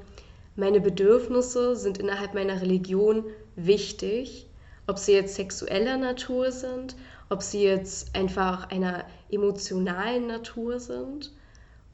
meine 0.56 0.82
Bedürfnisse 0.82 1.75
sind 1.75 1.99
innerhalb 1.99 2.34
meiner 2.34 2.62
Religion 2.62 3.23
wichtig, 3.56 4.47
ob 4.88 4.97
sie 4.97 5.13
jetzt 5.13 5.36
sexueller 5.36 5.97
Natur 5.97 6.52
sind 6.52 6.95
ob 7.30 7.44
sie 7.44 7.63
jetzt 7.63 8.15
einfach 8.15 8.70
einer 8.70 9.06
emotionalen 9.32 10.28
Natur 10.28 10.80
sind. 10.80 11.32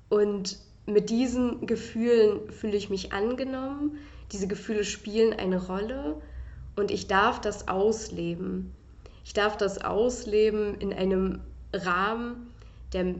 Und 0.09 0.57
mit 0.85 1.09
diesen 1.09 1.65
Gefühlen 1.65 2.51
fühle 2.51 2.77
ich 2.77 2.89
mich 2.89 3.11
angenommen. 3.11 3.97
Diese 4.31 4.47
Gefühle 4.47 4.83
spielen 4.83 5.33
eine 5.33 5.67
Rolle 5.67 6.21
und 6.75 6.91
ich 6.91 7.07
darf 7.07 7.41
das 7.41 7.67
ausleben. 7.67 8.73
Ich 9.23 9.33
darf 9.33 9.57
das 9.57 9.83
ausleben 9.83 10.75
in 10.75 10.93
einem 10.93 11.41
Rahmen, 11.73 12.53
der 12.93 13.15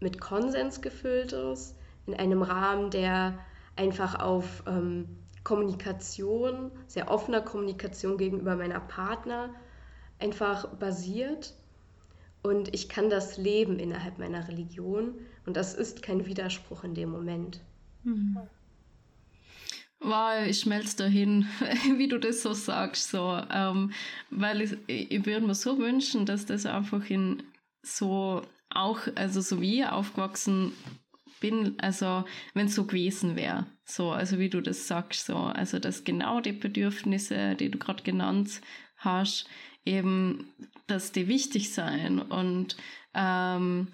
mit 0.00 0.20
Konsens 0.20 0.82
gefüllt 0.82 1.32
ist, 1.32 1.74
in 2.06 2.14
einem 2.14 2.42
Rahmen, 2.42 2.90
der 2.90 3.38
einfach 3.74 4.20
auf 4.20 4.62
ähm, 4.66 5.06
Kommunikation, 5.44 6.70
sehr 6.86 7.10
offener 7.10 7.40
Kommunikation 7.40 8.18
gegenüber 8.18 8.56
meiner 8.56 8.80
Partner 8.80 9.50
einfach 10.18 10.66
basiert 10.76 11.54
und 12.42 12.72
ich 12.74 12.88
kann 12.88 13.10
das 13.10 13.38
leben 13.38 13.78
innerhalb 13.78 14.18
meiner 14.18 14.48
Religion 14.48 15.14
und 15.46 15.56
das 15.56 15.74
ist 15.74 16.02
kein 16.02 16.26
Widerspruch 16.26 16.84
in 16.84 16.94
dem 16.94 17.10
Moment. 17.10 17.60
Mhm. 18.04 18.38
Wow, 20.00 20.46
ich 20.46 20.60
schmelze 20.60 20.96
dahin, 20.98 21.46
wie 21.96 22.08
du 22.08 22.18
das 22.18 22.42
so 22.42 22.52
sagst, 22.52 23.10
so, 23.10 23.40
ähm, 23.50 23.92
weil 24.30 24.60
ich, 24.60 24.76
ich 24.86 25.26
würde 25.26 25.46
mir 25.46 25.54
so 25.54 25.78
wünschen, 25.78 26.26
dass 26.26 26.46
das 26.46 26.66
einfach 26.66 27.08
in 27.10 27.42
so 27.82 28.42
auch, 28.70 29.00
also 29.14 29.40
so 29.40 29.60
wie 29.60 29.80
ich 29.80 29.86
aufgewachsen 29.86 30.72
bin, 31.40 31.74
also 31.78 32.24
wenn 32.54 32.66
es 32.66 32.74
so 32.74 32.84
gewesen 32.86 33.36
wäre, 33.36 33.66
so, 33.84 34.10
also 34.10 34.38
wie 34.38 34.50
du 34.50 34.60
das 34.60 34.86
sagst, 34.86 35.26
so, 35.26 35.36
also 35.36 35.78
dass 35.78 36.04
genau 36.04 36.40
die 36.40 36.52
Bedürfnisse, 36.52 37.54
die 37.54 37.70
du 37.70 37.78
gerade 37.78 38.02
genannt 38.02 38.60
hast, 38.96 39.48
eben, 39.86 40.52
dass 40.86 41.12
die 41.12 41.28
wichtig 41.28 41.72
sein 41.72 42.20
und, 42.20 42.76
ähm, 43.14 43.88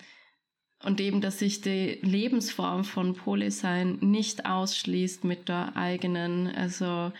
und 0.83 1.01
eben, 1.01 1.21
dass 1.21 1.39
sich 1.39 1.61
die 1.61 1.99
Lebensform 2.03 2.85
von 2.85 3.15
Polysein 3.15 3.99
nicht 4.01 4.47
ausschließt 4.47 5.25
mit 5.25 5.49
der 5.49 5.77
eigenen, 5.77 6.49
also 6.49 7.13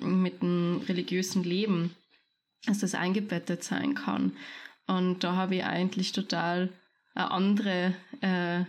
mit 0.00 0.40
dem 0.40 0.82
religiösen 0.88 1.44
Leben, 1.44 1.94
dass 2.64 2.78
das 2.78 2.94
eingebettet 2.94 3.64
sein 3.64 3.94
kann. 3.94 4.32
Und 4.86 5.24
da 5.24 5.36
habe 5.36 5.56
ich 5.56 5.64
eigentlich 5.64 6.12
total 6.12 6.70
eine 7.14 7.30
andere 7.30 7.94
äh, 8.20 8.64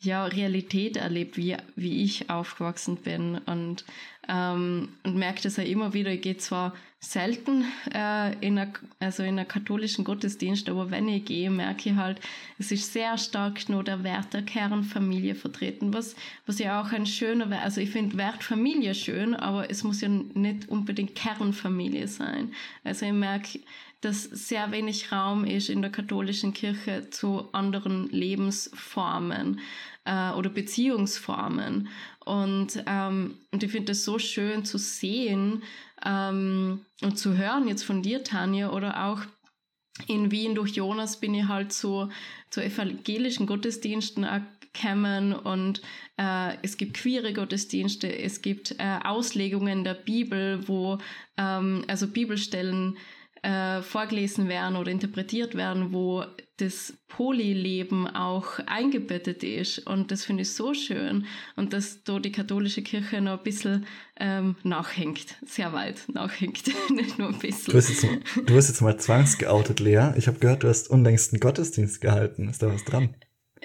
ja, 0.00 0.26
Realität 0.26 0.96
erlebt, 0.96 1.36
wie, 1.36 1.56
wie 1.74 2.04
ich 2.04 2.30
aufgewachsen 2.30 2.96
bin 2.96 3.38
und, 3.46 3.84
ähm, 4.28 4.90
und 5.02 5.16
merke 5.16 5.42
das 5.42 5.56
ja 5.56 5.64
immer 5.64 5.92
wieder. 5.92 6.12
Ich 6.12 6.20
gehe 6.20 6.36
zwar 6.36 6.74
selten 7.00 7.64
äh, 7.94 8.34
in 8.44 8.58
einer, 8.58 8.72
also 9.00 9.22
in 9.22 9.36
katholischen 9.46 10.04
Gottesdienst, 10.04 10.68
aber 10.68 10.90
wenn 10.90 11.08
ich 11.08 11.24
gehe, 11.24 11.50
merke 11.50 11.90
ich 11.90 11.96
halt, 11.96 12.20
es 12.58 12.72
ist 12.72 12.92
sehr 12.92 13.18
stark 13.18 13.68
nur 13.68 13.84
der 13.84 14.02
Wert 14.02 14.34
der 14.34 14.42
Kernfamilie 14.42 15.34
vertreten, 15.34 15.94
was, 15.94 16.16
was 16.46 16.58
ja 16.58 16.80
auch 16.80 16.92
ein 16.92 17.06
schöner 17.06 17.50
Wert, 17.50 17.64
also 17.64 17.80
ich 17.80 17.90
finde 17.90 18.16
Wert 18.16 18.42
Familie 18.42 18.94
schön, 18.94 19.34
aber 19.34 19.70
es 19.70 19.84
muss 19.84 20.00
ja 20.00 20.08
nicht 20.08 20.68
unbedingt 20.68 21.14
Kernfamilie 21.14 22.08
sein. 22.08 22.52
Also 22.82 23.06
ich 23.06 23.12
merke, 23.12 23.60
dass 24.00 24.22
sehr 24.22 24.70
wenig 24.70 25.10
Raum 25.10 25.44
ist 25.44 25.70
in 25.70 25.82
der 25.82 25.90
katholischen 25.90 26.52
Kirche 26.54 27.10
zu 27.10 27.48
anderen 27.52 28.08
Lebensformen. 28.10 29.60
äh, 30.08 30.32
oder 30.32 30.50
Beziehungsformen. 30.50 31.88
Und, 32.24 32.82
ähm, 32.86 33.36
und 33.52 33.62
ich 33.62 33.70
finde 33.70 33.92
es 33.92 34.04
so 34.04 34.18
schön 34.18 34.64
zu 34.64 34.78
sehen 34.78 35.62
ähm, 36.04 36.84
und 37.02 37.18
zu 37.18 37.36
hören 37.36 37.68
jetzt 37.68 37.84
von 37.84 38.02
dir, 38.02 38.24
Tanja, 38.24 38.70
oder 38.70 39.06
auch 39.06 39.20
in 40.06 40.30
Wien 40.30 40.54
durch 40.54 40.72
Jonas 40.72 41.20
bin 41.20 41.34
ich 41.34 41.48
halt 41.48 41.72
zu, 41.72 42.08
zu 42.50 42.62
evangelischen 42.62 43.46
Gottesdiensten 43.46 44.26
gekommen 44.72 45.32
und 45.32 45.82
äh, 46.18 46.56
es 46.62 46.76
gibt 46.76 46.94
queere 46.94 47.32
Gottesdienste, 47.32 48.16
es 48.16 48.42
gibt 48.42 48.76
äh, 48.78 48.98
Auslegungen 49.04 49.82
der 49.82 49.94
Bibel, 49.94 50.68
wo 50.68 50.98
ähm, 51.36 51.84
also 51.88 52.06
Bibelstellen 52.06 52.96
äh, 53.42 53.82
vorgelesen 53.82 54.48
werden 54.48 54.76
oder 54.76 54.90
interpretiert 54.90 55.54
werden, 55.54 55.92
wo 55.92 56.24
das 56.56 56.94
Polyleben 57.06 58.08
auch 58.08 58.58
eingebettet 58.66 59.44
ist. 59.44 59.78
Und 59.86 60.10
das 60.10 60.24
finde 60.24 60.42
ich 60.42 60.52
so 60.52 60.74
schön. 60.74 61.26
Und 61.56 61.72
dass 61.72 62.02
da 62.02 62.18
die 62.18 62.32
katholische 62.32 62.82
Kirche 62.82 63.20
noch 63.20 63.38
ein 63.38 63.44
bisschen 63.44 63.86
ähm, 64.18 64.56
nachhängt. 64.64 65.36
Sehr 65.46 65.72
weit 65.72 66.02
nachhängt. 66.08 66.64
Nicht 66.90 67.18
nur 67.18 67.28
ein 67.28 67.38
bisschen. 67.38 67.72
Du 67.72 67.78
hast 67.78 67.88
jetzt, 67.88 68.06
du 68.44 68.56
hast 68.56 68.68
jetzt 68.68 68.80
mal 68.80 68.98
zwangsgeoutet, 68.98 69.80
Lea. 69.80 70.12
Ich 70.16 70.26
habe 70.26 70.38
gehört, 70.38 70.64
du 70.64 70.68
hast 70.68 70.90
unlängst 70.90 71.32
einen 71.32 71.40
Gottesdienst 71.40 72.00
gehalten. 72.00 72.48
Ist 72.48 72.62
da 72.62 72.72
was 72.72 72.84
dran? 72.84 73.14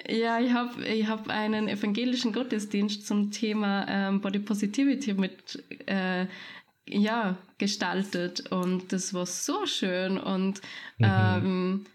Ja, 0.08 0.40
ich 0.40 0.52
habe 0.52 0.84
ich 0.86 1.06
hab 1.06 1.28
einen 1.28 1.68
evangelischen 1.68 2.32
Gottesdienst 2.32 3.06
zum 3.06 3.30
Thema 3.30 3.86
ähm, 3.88 4.20
Body 4.20 4.40
Positivity 4.40 5.14
mit 5.14 5.62
äh, 5.86 6.26
ja, 6.86 7.36
gestaltet 7.58 8.50
und 8.50 8.92
das 8.92 9.14
war 9.14 9.26
so 9.26 9.66
schön 9.66 10.18
und 10.18 10.60
mhm. 10.98 11.04
ähm, 11.06 11.86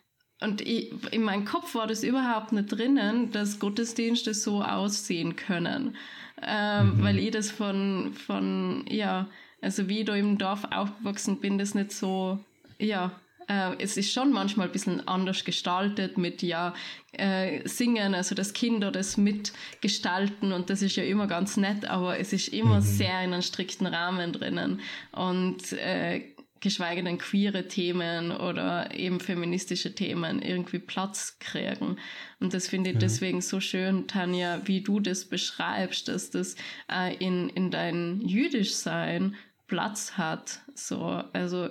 und 0.42 0.62
ich, 0.62 0.94
in 1.12 1.24
meinem 1.24 1.44
Kopf 1.44 1.76
war 1.76 1.86
das 1.86 2.04
überhaupt 2.04 2.54
nicht 2.54 2.72
drinnen, 2.72 3.32
dass 3.32 3.60
Gottesdienste 3.60 4.34
so 4.34 4.64
aussehen 4.64 5.36
können. 5.36 5.98
Ähm, 6.42 6.96
mhm. 6.96 7.04
Weil 7.04 7.20
ich 7.20 7.32
das 7.32 7.52
von, 7.52 8.14
von, 8.14 8.86
ja, 8.88 9.28
also 9.62 9.90
wie 9.90 10.00
ich 10.00 10.06
da 10.06 10.16
im 10.16 10.38
Dorf 10.38 10.64
aufgewachsen 10.72 11.42
bin, 11.42 11.58
das 11.58 11.76
nicht 11.76 11.92
so, 11.92 12.40
ja, 12.78 13.12
äh, 13.50 13.76
es 13.80 13.98
ist 13.98 14.14
schon 14.14 14.32
manchmal 14.32 14.68
ein 14.68 14.72
bisschen 14.72 15.08
anders 15.08 15.44
gestaltet 15.44 16.18
mit 16.18 16.42
ja 16.44 16.74
äh, 17.14 17.68
Singen, 17.68 18.14
also 18.14 18.36
das 18.36 18.54
Kinder 18.54 18.92
das 18.92 19.18
mitgestalten 19.18 20.54
und 20.54 20.70
das 20.70 20.82
ist 20.82 20.96
ja 20.96 21.04
immer 21.04 21.28
ganz 21.28 21.58
nett, 21.58 21.86
aber 21.86 22.20
es 22.20 22.32
ist 22.32 22.50
immer 22.50 22.76
mhm. 22.76 22.82
sehr 22.82 23.24
in 23.24 23.34
einem 23.34 23.42
strikten 23.42 23.88
Rahmen 23.88 24.32
drinnen 24.32 24.80
und 25.12 25.74
äh, 25.74 26.22
geschweige 26.60 27.04
denn 27.04 27.18
queere 27.18 27.68
Themen 27.68 28.32
oder 28.32 28.94
eben 28.94 29.20
feministische 29.20 29.96
Themen 29.96 30.42
irgendwie 30.42 30.80
Platz 30.80 31.38
kriegen. 31.40 31.98
Und 32.40 32.54
das 32.54 32.68
finde 32.68 32.90
ich 32.90 32.96
ja. 32.96 33.00
deswegen 33.00 33.42
so 33.42 33.62
schön, 33.62 34.08
Tanja, 34.08 34.62
wie 34.66 34.82
du 34.82 35.00
das 35.00 35.26
beschreibst, 35.26 36.10
dass 36.10 36.32
das 36.32 36.56
äh, 36.92 37.16
in, 37.16 37.50
in 37.50 37.72
dein 37.72 38.20
Jüdischsein 38.22 39.36
Platz 39.68 40.18
hat. 40.18 40.60
So, 40.76 41.24
also 41.32 41.70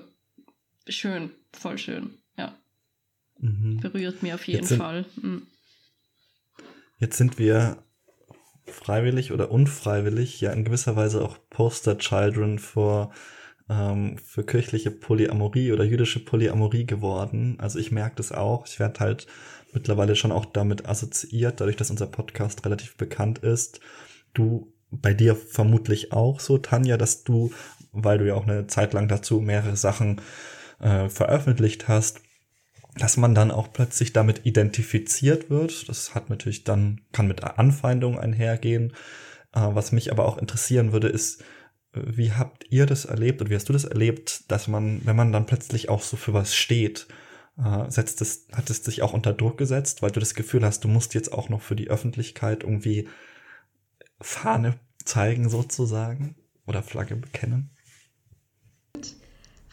schön 0.88 1.32
voll 1.52 1.78
schön. 1.78 2.18
Ja. 2.36 2.56
Mhm. 3.38 3.80
Berührt 3.80 4.22
mir 4.22 4.34
auf 4.34 4.46
jeden 4.46 4.66
sind, 4.66 4.78
Fall. 4.78 5.04
Mhm. 5.20 5.46
Jetzt 6.98 7.16
sind 7.16 7.38
wir 7.38 7.82
freiwillig 8.66 9.32
oder 9.32 9.50
unfreiwillig 9.50 10.40
ja 10.40 10.52
in 10.52 10.64
gewisser 10.64 10.96
Weise 10.96 11.22
auch 11.22 11.38
Poster 11.48 11.96
Children 11.98 12.58
vor 12.58 13.12
ähm, 13.68 14.18
für 14.18 14.44
kirchliche 14.44 14.90
Polyamorie 14.90 15.72
oder 15.72 15.84
jüdische 15.84 16.24
Polyamorie 16.24 16.86
geworden. 16.86 17.56
Also 17.60 17.78
ich 17.78 17.92
merke 17.92 18.16
das 18.16 18.32
auch. 18.32 18.66
Ich 18.66 18.78
werde 18.78 19.00
halt 19.00 19.26
mittlerweile 19.72 20.16
schon 20.16 20.32
auch 20.32 20.46
damit 20.46 20.86
assoziiert, 20.86 21.60
dadurch, 21.60 21.76
dass 21.76 21.90
unser 21.90 22.06
Podcast 22.06 22.64
relativ 22.64 22.96
bekannt 22.96 23.38
ist. 23.38 23.80
Du 24.34 24.72
bei 24.90 25.12
dir 25.12 25.36
vermutlich 25.36 26.12
auch 26.12 26.40
so, 26.40 26.56
Tanja, 26.58 26.96
dass 26.96 27.24
du, 27.24 27.52
weil 27.92 28.18
du 28.18 28.26
ja 28.26 28.34
auch 28.34 28.46
eine 28.46 28.66
Zeit 28.66 28.94
lang 28.94 29.08
dazu 29.08 29.40
mehrere 29.40 29.76
Sachen 29.76 30.20
äh, 30.80 31.08
veröffentlicht 31.08 31.88
hast, 31.88 32.20
dass 32.96 33.16
man 33.16 33.34
dann 33.34 33.50
auch 33.50 33.72
plötzlich 33.72 34.12
damit 34.12 34.44
identifiziert 34.44 35.50
wird. 35.50 35.88
Das 35.88 36.14
hat 36.14 36.30
natürlich 36.30 36.64
dann, 36.64 37.00
kann 37.12 37.28
mit 37.28 37.44
Anfeindungen 37.44 38.18
einhergehen. 38.18 38.92
Äh, 39.52 39.60
was 39.60 39.92
mich 39.92 40.10
aber 40.12 40.26
auch 40.26 40.38
interessieren 40.38 40.92
würde, 40.92 41.08
ist, 41.08 41.42
wie 41.92 42.32
habt 42.32 42.66
ihr 42.70 42.86
das 42.86 43.04
erlebt 43.04 43.40
und 43.40 43.50
wie 43.50 43.54
hast 43.54 43.68
du 43.68 43.72
das 43.72 43.84
erlebt, 43.84 44.50
dass 44.50 44.68
man, 44.68 45.00
wenn 45.04 45.16
man 45.16 45.32
dann 45.32 45.46
plötzlich 45.46 45.88
auch 45.88 46.02
so 46.02 46.16
für 46.16 46.34
was 46.34 46.54
steht, 46.54 47.08
äh, 47.58 47.90
setzt 47.90 48.20
es, 48.20 48.46
hat 48.52 48.70
es 48.70 48.82
dich 48.82 49.02
auch 49.02 49.12
unter 49.14 49.32
Druck 49.32 49.58
gesetzt, 49.58 50.02
weil 50.02 50.10
du 50.10 50.20
das 50.20 50.34
Gefühl 50.34 50.64
hast, 50.64 50.84
du 50.84 50.88
musst 50.88 51.14
jetzt 51.14 51.32
auch 51.32 51.48
noch 51.48 51.62
für 51.62 51.76
die 51.76 51.88
Öffentlichkeit 51.88 52.62
irgendwie 52.62 53.08
Fahne 54.20 54.78
zeigen 55.04 55.48
sozusagen 55.48 56.36
oder 56.66 56.82
Flagge 56.82 57.16
bekennen? 57.16 57.70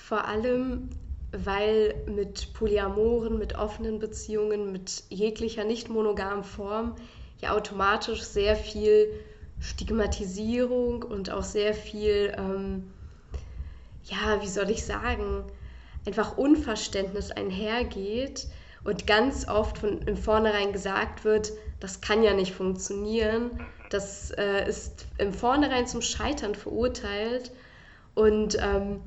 Vor 0.07 0.25
allem, 0.25 0.91
weil 1.31 1.95
mit 2.05 2.53
Polyamoren, 2.53 3.39
mit 3.39 3.57
offenen 3.57 3.97
Beziehungen, 3.97 4.71
mit 4.71 5.01
jeglicher 5.09 5.63
nicht 5.63 5.89
monogamen 5.89 6.43
Form 6.43 6.93
ja 7.39 7.53
automatisch 7.53 8.21
sehr 8.21 8.55
viel 8.55 9.11
Stigmatisierung 9.59 11.01
und 11.01 11.31
auch 11.31 11.41
sehr 11.41 11.73
viel, 11.73 12.35
ähm, 12.37 12.93
ja, 14.03 14.43
wie 14.43 14.47
soll 14.47 14.69
ich 14.69 14.85
sagen, 14.85 15.43
einfach 16.05 16.37
Unverständnis 16.37 17.31
einhergeht 17.31 18.47
und 18.83 19.07
ganz 19.07 19.47
oft 19.47 19.79
von 19.79 20.03
im 20.03 20.17
Vornherein 20.17 20.71
gesagt 20.71 21.25
wird, 21.25 21.51
das 21.79 22.01
kann 22.01 22.21
ja 22.21 22.35
nicht 22.35 22.53
funktionieren, 22.53 23.59
das 23.89 24.29
äh, 24.37 24.69
ist 24.69 25.07
im 25.17 25.33
Vornherein 25.33 25.87
zum 25.87 26.03
Scheitern 26.03 26.53
verurteilt 26.53 27.51
und 28.13 28.55
ähm, 28.61 29.01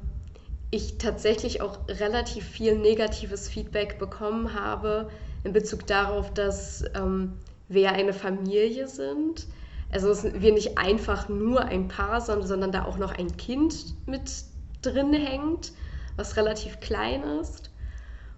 ich 0.70 0.98
tatsächlich 0.98 1.60
auch 1.62 1.78
relativ 1.88 2.44
viel 2.44 2.76
negatives 2.76 3.48
Feedback 3.48 3.98
bekommen 3.98 4.54
habe 4.54 5.08
in 5.44 5.52
Bezug 5.52 5.86
darauf, 5.86 6.32
dass 6.34 6.84
ähm, 6.94 7.38
wir 7.68 7.92
eine 7.92 8.12
Familie 8.12 8.86
sind. 8.86 9.46
Also 9.90 10.14
wir 10.34 10.52
nicht 10.52 10.76
einfach 10.76 11.28
nur 11.28 11.64
ein 11.64 11.88
Paar, 11.88 12.20
sondern, 12.20 12.46
sondern 12.46 12.72
da 12.72 12.84
auch 12.84 12.98
noch 12.98 13.12
ein 13.12 13.36
Kind 13.38 13.94
mit 14.06 14.30
drin 14.82 15.14
hängt, 15.14 15.72
was 16.16 16.36
relativ 16.36 16.80
klein 16.80 17.22
ist. 17.22 17.70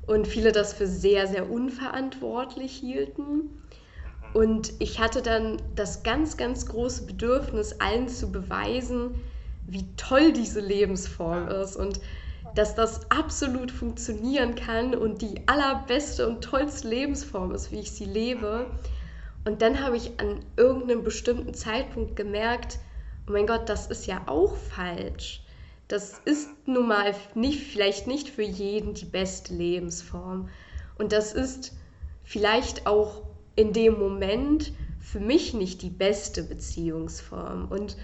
Und 0.07 0.29
viele 0.29 0.53
das 0.53 0.73
für 0.73 0.87
sehr, 0.87 1.27
sehr 1.27 1.51
unverantwortlich 1.51 2.73
hielten. 2.73 3.51
Und 4.33 4.73
ich 4.79 5.01
hatte 5.01 5.23
dann 5.23 5.61
das 5.75 6.05
ganz, 6.05 6.37
ganz 6.37 6.67
große 6.67 7.07
Bedürfnis, 7.07 7.81
allen 7.81 8.09
zu 8.09 8.31
beweisen, 8.31 9.17
wie 9.67 9.87
toll 9.97 10.33
diese 10.33 10.61
Lebensform 10.61 11.49
ist 11.49 11.77
und 11.77 12.01
dass 12.55 12.75
das 12.75 13.11
absolut 13.11 13.71
funktionieren 13.71 14.55
kann 14.55 14.95
und 14.95 15.23
die 15.23 15.47
allerbeste 15.47 16.29
und 16.29 16.43
tollste 16.43 16.89
Lebensform 16.89 17.53
ist, 17.53 17.71
wie 17.71 17.81
ich 17.81 17.93
sie 17.93 18.05
lebe. 18.05 18.67
Und 19.45 19.63
dann 19.63 19.81
habe 19.83 19.97
ich 19.97 20.19
an 20.19 20.41
irgendeinem 20.57 21.03
bestimmten 21.03 21.55
Zeitpunkt 21.55 22.17
gemerkt, 22.17 22.79
oh 23.29 23.33
mein 23.33 23.47
Gott, 23.47 23.69
das 23.69 23.87
ist 23.87 24.07
ja 24.07 24.23
auch 24.27 24.57
falsch. 24.57 25.43
Das 25.89 26.21
ist 26.25 26.51
nun 26.67 26.89
mal 26.89 27.15
nicht, 27.35 27.63
vielleicht 27.63 28.07
nicht 28.07 28.29
für 28.29 28.43
jeden 28.43 28.95
die 28.95 29.07
beste 29.07 29.55
Lebensform. 29.55 30.49
Und 30.99 31.13
das 31.13 31.33
ist 31.33 31.73
vielleicht 32.23 32.87
auch 32.87 33.23
in 33.57 33.73
dem 33.73 33.99
Moment 33.99 34.73
für 35.01 35.21
mich 35.21 35.55
nicht 35.55 35.83
die 35.83 35.91
beste 35.91 36.43
Beziehungsform. 36.43 37.69
Und 37.69 37.97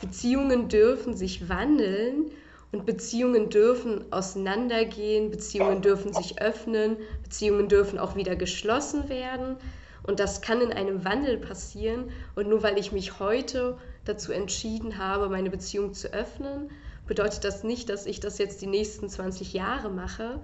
Beziehungen 0.00 0.68
dürfen 0.68 1.14
sich 1.14 1.48
wandeln 1.48 2.30
und 2.76 2.84
Beziehungen 2.84 3.48
dürfen 3.48 4.12
auseinandergehen, 4.12 5.30
Beziehungen 5.30 5.80
dürfen 5.80 6.12
sich 6.12 6.42
öffnen, 6.42 6.98
Beziehungen 7.22 7.68
dürfen 7.68 7.98
auch 7.98 8.16
wieder 8.16 8.36
geschlossen 8.36 9.08
werden. 9.08 9.56
Und 10.02 10.20
das 10.20 10.42
kann 10.42 10.60
in 10.60 10.72
einem 10.74 11.04
Wandel 11.04 11.38
passieren. 11.38 12.10
Und 12.34 12.48
nur 12.48 12.62
weil 12.62 12.78
ich 12.78 12.92
mich 12.92 13.18
heute 13.18 13.78
dazu 14.04 14.30
entschieden 14.30 14.98
habe, 14.98 15.30
meine 15.30 15.48
Beziehung 15.48 15.94
zu 15.94 16.12
öffnen, 16.12 16.70
bedeutet 17.06 17.44
das 17.44 17.64
nicht, 17.64 17.88
dass 17.88 18.04
ich 18.04 18.20
das 18.20 18.36
jetzt 18.36 18.60
die 18.60 18.66
nächsten 18.66 19.08
20 19.08 19.54
Jahre 19.54 19.88
mache. 19.88 20.40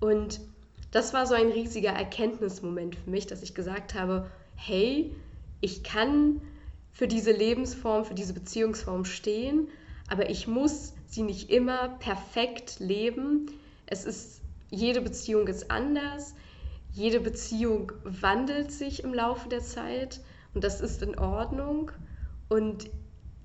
Und 0.00 0.40
das 0.92 1.12
war 1.12 1.26
so 1.26 1.34
ein 1.34 1.50
riesiger 1.50 1.90
Erkenntnismoment 1.90 2.96
für 2.96 3.10
mich, 3.10 3.26
dass 3.26 3.42
ich 3.42 3.54
gesagt 3.54 3.94
habe, 3.94 4.30
hey, 4.56 5.14
ich 5.60 5.84
kann 5.84 6.40
für 6.90 7.06
diese 7.06 7.32
Lebensform, 7.32 8.06
für 8.06 8.14
diese 8.14 8.32
Beziehungsform 8.32 9.04
stehen, 9.04 9.68
aber 10.08 10.30
ich 10.30 10.48
muss 10.48 10.94
sie 11.10 11.22
nicht 11.22 11.50
immer 11.50 11.88
perfekt 11.98 12.78
leben. 12.78 13.50
Es 13.86 14.04
ist, 14.04 14.40
jede 14.70 15.00
Beziehung 15.00 15.48
ist 15.48 15.70
anders. 15.70 16.34
Jede 16.92 17.20
Beziehung 17.20 17.92
wandelt 18.04 18.72
sich 18.72 19.04
im 19.04 19.12
Laufe 19.12 19.48
der 19.48 19.60
Zeit 19.60 20.20
und 20.54 20.64
das 20.64 20.80
ist 20.80 21.02
in 21.02 21.18
Ordnung. 21.18 21.90
Und 22.48 22.88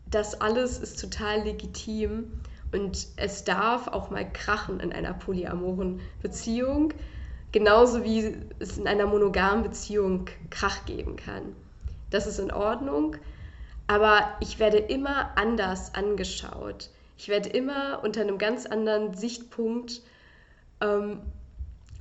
das 0.10 0.40
alles 0.40 0.78
ist 0.78 1.02
total 1.02 1.44
legitim 1.44 2.32
und 2.72 3.08
es 3.18 3.44
darf 3.44 3.88
auch 3.88 4.10
mal 4.10 4.32
krachen 4.32 4.80
in 4.80 4.94
einer 4.94 5.14
polyamoren 5.14 6.02
Beziehung, 6.22 6.94
genauso 7.52 8.04
wie 8.04 8.36
es 8.60 8.78
in 8.78 8.88
einer 8.88 9.08
monogamen 9.08 9.64
Beziehung 9.64 10.26
Krach 10.50 10.86
geben 10.86 11.16
kann. 11.16 11.56
das 12.12 12.28
ist 12.28 12.40
in 12.40 12.52
Ordnung, 12.52 13.16
aber 13.88 14.36
ich 14.40 14.60
werde 14.60 14.78
immer 14.78 15.38
anders 15.38 15.94
angeschaut. 15.96 16.90
Ich 17.18 17.30
werde 17.30 17.50
immer 17.50 18.02
unter 18.04 18.22
einem 18.22 18.38
ganz 18.38 18.66
anderen 18.66 19.14
Sichtpunkt 19.14 20.02
ähm, 20.82 21.22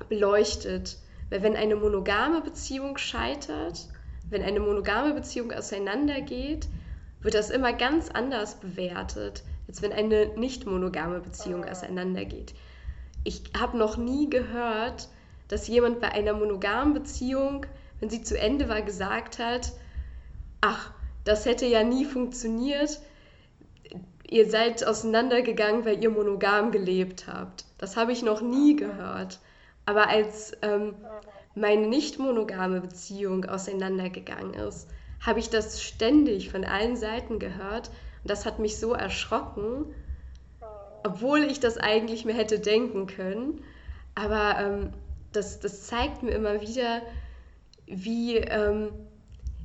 beleuchtet. 0.08 0.98
Weil 1.30 1.42
wenn 1.42 1.56
eine 1.56 1.76
monogame 1.76 2.40
Beziehung 2.40 2.98
scheitert, 2.98 3.88
wenn 4.28 4.42
eine 4.42 4.60
monogame 4.60 5.14
Beziehung 5.14 5.52
auseinandergeht, 5.52 6.68
wird 7.20 7.34
das 7.34 7.50
immer 7.50 7.72
ganz 7.72 8.10
anders 8.10 8.56
bewertet, 8.56 9.42
als 9.66 9.80
wenn 9.80 9.92
eine 9.92 10.26
nicht 10.36 10.66
monogame 10.66 11.20
Beziehung 11.20 11.64
auseinandergeht. 11.64 12.54
Ich 13.24 13.42
habe 13.58 13.78
noch 13.78 13.96
nie 13.96 14.28
gehört, 14.28 15.08
dass 15.48 15.68
jemand 15.68 16.00
bei 16.00 16.12
einer 16.12 16.34
monogamen 16.34 16.92
Beziehung, 16.92 17.64
wenn 18.00 18.10
sie 18.10 18.22
zu 18.22 18.38
Ende 18.38 18.68
war, 18.68 18.82
gesagt 18.82 19.38
hat, 19.38 19.72
ach, 20.60 20.90
das 21.24 21.46
hätte 21.46 21.66
ja 21.66 21.82
nie 21.82 22.04
funktioniert, 22.04 23.00
ihr 24.28 24.48
seid 24.48 24.86
auseinandergegangen, 24.86 25.84
weil 25.84 26.02
ihr 26.02 26.10
monogam 26.10 26.72
gelebt 26.72 27.26
habt. 27.26 27.64
Das 27.78 27.96
habe 27.96 28.12
ich 28.12 28.22
noch 28.22 28.40
nie 28.40 28.76
gehört. 28.76 29.38
Aber 29.86 30.08
als 30.08 30.56
ähm, 30.62 30.94
meine 31.54 31.86
nicht 31.86 32.18
monogame 32.18 32.80
Beziehung 32.80 33.44
auseinandergegangen 33.44 34.54
ist, 34.54 34.88
habe 35.20 35.38
ich 35.38 35.50
das 35.50 35.82
ständig 35.82 36.50
von 36.50 36.64
allen 36.64 36.96
Seiten 36.96 37.38
gehört. 37.38 37.88
Und 38.22 38.30
das 38.30 38.46
hat 38.46 38.58
mich 38.58 38.78
so 38.78 38.92
erschrocken, 38.92 39.86
obwohl 41.04 41.44
ich 41.44 41.60
das 41.60 41.76
eigentlich 41.76 42.24
mir 42.24 42.34
hätte 42.34 42.58
denken 42.58 43.06
können. 43.06 43.62
Aber 44.14 44.58
ähm, 44.58 44.90
das, 45.32 45.60
das 45.60 45.86
zeigt 45.86 46.22
mir 46.22 46.32
immer 46.32 46.60
wieder, 46.60 47.02
wie, 47.86 48.36
ähm, 48.36 48.90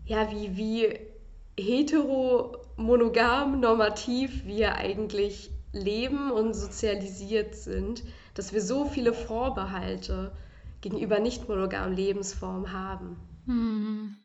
ja, 0.05 0.29
wie, 0.31 0.57
wie 0.57 0.99
heteromonogam 2.79 3.59
normativ 3.59 4.45
wir 4.45 4.75
eigentlich 4.75 5.51
leben 5.73 6.31
und 6.31 6.53
sozialisiert 6.53 7.55
sind, 7.55 8.03
dass 8.33 8.53
wir 8.53 8.61
so 8.61 8.85
viele 8.85 9.13
Vorbehalte 9.13 10.31
gegenüber 10.81 11.19
nicht 11.19 11.47
monogamen 11.47 11.95
Lebensformen 11.95 12.71
haben. 12.71 13.17
Hm. 13.45 14.15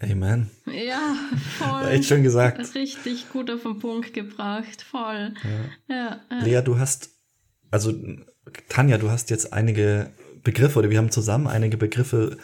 Amen. 0.00 0.50
Ja, 0.66 1.14
voll. 1.58 1.88
Echt 1.88 2.04
schön 2.04 2.22
gesagt. 2.22 2.74
Richtig 2.74 3.28
gut 3.30 3.50
auf 3.50 3.62
den 3.62 3.78
Punkt 3.78 4.12
gebracht, 4.12 4.82
voll. 4.82 5.34
Ja. 5.88 5.94
Ja, 5.94 6.20
ja. 6.30 6.44
Lea, 6.44 6.62
du 6.62 6.78
hast, 6.78 7.10
also 7.70 7.92
Tanja, 8.68 8.98
du 8.98 9.10
hast 9.10 9.30
jetzt 9.30 9.52
einige 9.52 10.12
Begriffe 10.42 10.78
oder 10.78 10.90
wir 10.90 10.98
haben 10.98 11.10
zusammen 11.10 11.46
einige 11.46 11.76
Begriffe 11.76 12.38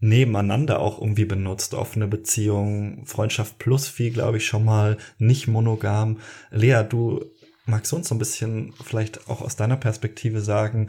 nebeneinander 0.00 0.80
auch 0.80 1.00
irgendwie 1.00 1.24
benutzt. 1.24 1.74
Offene 1.74 2.06
Beziehung, 2.06 3.04
Freundschaft 3.06 3.58
plus 3.58 3.88
viel, 3.88 4.12
glaube 4.12 4.38
ich, 4.38 4.46
schon 4.46 4.64
mal, 4.64 4.96
nicht 5.18 5.48
monogam. 5.48 6.18
Lea, 6.50 6.82
du 6.88 7.24
magst 7.66 7.92
uns 7.92 8.08
so 8.08 8.14
ein 8.14 8.18
bisschen 8.18 8.72
vielleicht 8.82 9.28
auch 9.28 9.42
aus 9.42 9.56
deiner 9.56 9.76
Perspektive 9.76 10.40
sagen, 10.40 10.88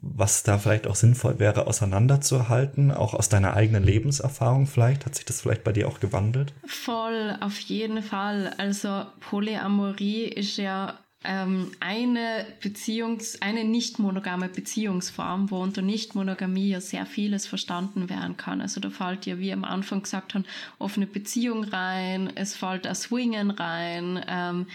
was 0.00 0.44
da 0.44 0.58
vielleicht 0.58 0.86
auch 0.86 0.94
sinnvoll 0.94 1.40
wäre, 1.40 1.66
auseinanderzuhalten, 1.66 2.92
auch 2.92 3.14
aus 3.14 3.28
deiner 3.28 3.54
eigenen 3.54 3.82
Lebenserfahrung 3.82 4.66
vielleicht? 4.66 5.06
Hat 5.06 5.16
sich 5.16 5.24
das 5.24 5.40
vielleicht 5.40 5.64
bei 5.64 5.72
dir 5.72 5.88
auch 5.88 5.98
gewandelt? 5.98 6.54
Voll, 6.66 7.36
auf 7.40 7.58
jeden 7.58 8.02
Fall. 8.02 8.54
Also 8.58 9.06
Polyamorie 9.20 10.24
ist 10.24 10.56
ja 10.56 11.00
ähm, 11.24 11.72
eine 11.80 12.46
Beziehungs-, 12.62 13.42
eine 13.42 13.64
nicht 13.64 13.98
monogame 13.98 14.48
Beziehungsform, 14.48 15.50
wo 15.50 15.60
unter 15.60 15.82
Nicht-Monogamie 15.82 16.70
ja 16.70 16.80
sehr 16.80 17.06
vieles 17.06 17.46
verstanden 17.46 18.08
werden 18.08 18.36
kann. 18.36 18.60
Also 18.60 18.80
da 18.80 18.90
fällt 18.90 19.26
ja, 19.26 19.38
wie 19.38 19.52
am 19.52 19.64
Anfang 19.64 20.02
gesagt 20.02 20.34
haben, 20.34 20.44
offene 20.78 21.06
Beziehung 21.06 21.64
rein, 21.64 22.32
es 22.36 22.54
fällt 22.54 22.84
das 22.84 23.02
Swingen 23.02 23.50
rein, 23.50 24.24
ähm, 24.28 24.66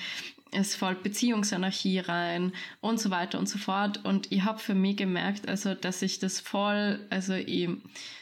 es 0.51 0.75
fällt 0.75 1.01
Beziehungsanarchie 1.01 1.99
rein 1.99 2.51
und 2.81 2.99
so 2.99 3.09
weiter 3.09 3.39
und 3.39 3.47
so 3.47 3.57
fort. 3.57 4.03
Und 4.03 4.31
ich 4.31 4.43
habe 4.43 4.59
für 4.59 4.75
mich 4.75 4.97
gemerkt, 4.97 5.47
also 5.47 5.73
dass 5.73 6.01
ich 6.01 6.19
das 6.19 6.39
voll, 6.39 6.99
also 7.09 7.33
ich 7.33 7.69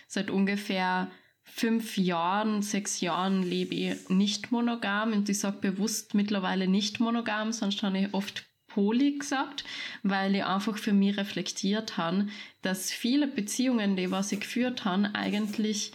seit 0.07 0.30
ungefähr 0.30 1.09
fünf 1.54 1.97
Jahren, 1.97 2.62
sechs 2.62 3.02
Jahren 3.02 3.43
lebe 3.43 3.76
ich 3.76 4.10
nicht 4.10 4.52
monogam 4.52 5.14
und 5.14 5.30
ich 5.30 5.39
sage 5.39 5.58
bewusst 5.60 6.14
mittlerweile 6.14 6.68
nicht 6.68 6.99
monogam, 6.99 7.52
sonst 7.52 7.84
habe 7.84 7.99
ich 7.99 8.14
oft 8.14 8.45
Poly 8.68 9.18
gesagt, 9.18 9.66
weil 10.02 10.36
ich 10.36 10.45
einfach 10.45 10.78
für 10.78 10.93
mich 10.93 11.18
reflektiert 11.18 11.97
habe, 11.97 12.28
dass 12.62 12.91
viele 12.91 13.28
Beziehungen, 13.28 13.95
die 13.95 14.12
was 14.12 14.32
ich 14.32 14.39
geführt 14.39 14.86
habe, 14.86 15.14
eigentlich 15.14 15.91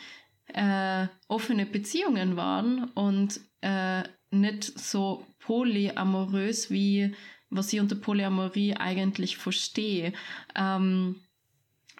äh, 0.48 1.06
offene 1.28 1.66
Beziehungen 1.66 2.36
waren 2.36 2.84
und 2.90 3.40
äh, 3.62 4.02
nicht 4.30 4.64
so 4.78 5.26
polyamorös, 5.38 6.70
wie 6.70 7.14
was 7.48 7.72
ich 7.72 7.80
unter 7.80 7.96
Polyamorie 7.96 8.74
eigentlich 8.74 9.36
verstehe. 9.36 10.12
Ähm, 10.54 11.16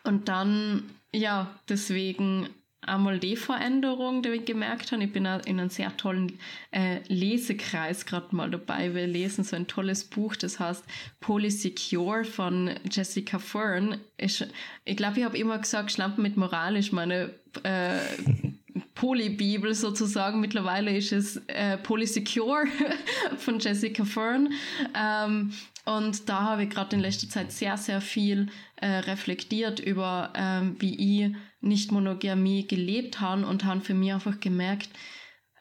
und 0.04 0.28
dann, 0.28 0.90
ja, 1.12 1.58
deswegen 1.68 2.48
einmal 2.86 3.18
die 3.18 3.36
Veränderung, 3.36 4.22
die 4.22 4.30
ich 4.30 4.44
gemerkt 4.44 4.92
habe. 4.92 5.04
Ich 5.04 5.12
bin 5.12 5.24
in 5.24 5.60
einem 5.60 5.68
sehr 5.68 5.96
tollen 5.96 6.38
äh, 6.70 6.98
Lesekreis 7.08 8.06
gerade 8.06 8.34
mal 8.34 8.50
dabei. 8.50 8.94
Wir 8.94 9.06
lesen 9.06 9.44
so 9.44 9.56
ein 9.56 9.66
tolles 9.66 10.04
Buch, 10.04 10.36
das 10.36 10.60
heißt 10.60 10.84
Polysecure 11.20 12.24
von 12.24 12.70
Jessica 12.90 13.38
Fern. 13.38 13.98
Ich, 14.16 14.44
ich 14.84 14.96
glaube, 14.96 15.18
ich 15.18 15.24
habe 15.24 15.38
immer 15.38 15.58
gesagt, 15.58 15.92
Schlampen 15.92 16.22
mit 16.22 16.36
Moral 16.36 16.76
ist 16.76 16.92
meine 16.92 17.34
äh, 17.62 17.98
Polybibel 18.94 19.74
sozusagen. 19.74 20.40
Mittlerweile 20.40 20.96
ist 20.96 21.12
es 21.12 21.36
äh, 21.48 21.76
Polysecure 21.78 22.64
von 23.38 23.58
Jessica 23.58 24.04
Fern. 24.04 24.52
Ähm, 24.94 25.52
und 25.86 26.28
da 26.28 26.42
habe 26.42 26.64
ich 26.64 26.70
gerade 26.70 26.96
in 26.96 27.00
letzter 27.00 27.28
Zeit 27.28 27.52
sehr, 27.52 27.76
sehr 27.76 28.00
viel 28.00 28.48
äh, 28.74 28.88
reflektiert 28.88 29.78
über, 29.78 30.32
ähm, 30.34 30.74
wie 30.80 31.28
ich 31.28 31.36
nicht 31.60 31.92
Monogamie 31.92 32.66
gelebt 32.66 33.20
habe 33.20 33.46
und 33.46 33.64
habe 33.64 33.80
für 33.80 33.94
mich 33.94 34.12
einfach 34.12 34.40
gemerkt, 34.40 34.90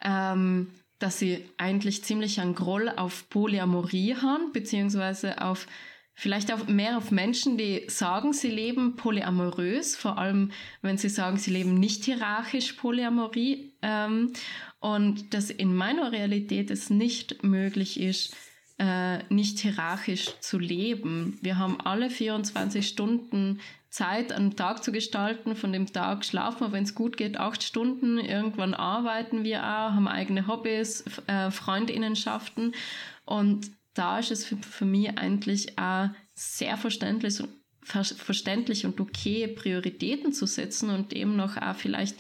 ähm, 0.02 0.72
dass 0.98 1.20
sie 1.20 1.46
eigentlich 1.58 2.04
ziemlich 2.04 2.42
einen 2.42 2.56
Groll 2.56 2.90
auf 2.90 3.30
Polyamorie 3.30 4.16
haben, 4.16 4.52
beziehungsweise 4.52 5.42
auf 5.44 5.68
vielleicht 6.16 6.52
auch 6.52 6.66
mehr 6.68 6.98
auf 6.98 7.12
Menschen, 7.12 7.58
die 7.58 7.84
sagen, 7.88 8.34
sie 8.34 8.50
leben 8.50 8.96
polyamorös, 8.96 9.96
vor 9.96 10.18
allem 10.18 10.52
wenn 10.82 10.98
sie 10.98 11.10
sagen, 11.10 11.38
sie 11.38 11.52
leben 11.52 11.76
nicht 11.76 12.04
hierarchisch 12.06 12.74
Polyamorie 12.74 13.74
ähm, 13.84 14.34
und 14.80 15.36
dass 15.36 15.52
in 15.52 15.76
meiner 15.76 16.12
Realität 16.12 16.72
es 16.72 16.90
nicht 16.90 17.44
möglich 17.44 18.00
ist, 18.00 18.36
äh, 18.78 19.24
nicht 19.34 19.60
hierarchisch 19.60 20.40
zu 20.40 20.60
leben. 20.60 21.40
Wir 21.42 21.58
haben 21.58 21.80
alle 21.80 22.10
24 22.10 22.88
Stunden 22.88 23.62
Zeit 23.90 24.34
am 24.34 24.58
Tag 24.58 24.84
zu 24.84 24.92
gestalten. 24.92 25.56
Von 25.56 25.72
dem 25.72 25.92
Tag 25.92 26.26
schlafen 26.26 26.60
wir, 26.60 26.72
wenn 26.74 26.84
es 26.84 26.96
gut 26.96 27.16
geht, 27.16 27.38
acht 27.38 27.64
Stunden. 27.64 28.18
Irgendwann 28.18 28.74
arbeiten 28.74 29.46
wir 29.46 29.64
auch, 29.64 29.94
haben 29.94 30.10
eigene 30.10 30.48
Hobbys, 30.48 31.06
äh, 31.28 31.52
Freundinnenschaften. 31.52 32.76
Und 33.24 33.72
da 33.94 34.20
ist 34.20 34.32
es 34.32 34.46
für, 34.46 34.58
für 34.58 34.86
mich 34.86 35.18
eigentlich 35.18 35.80
auch 35.80 36.10
sehr 36.34 36.76
verständlich 36.76 37.40
und, 37.40 37.50
verständlich 37.82 38.86
und 38.86 39.00
okay, 39.00 39.48
Prioritäten 39.48 40.34
zu 40.34 40.46
setzen 40.46 40.90
und 40.90 41.14
eben 41.14 41.38
noch 41.38 41.56
auch 41.56 41.76
vielleicht 41.76 42.18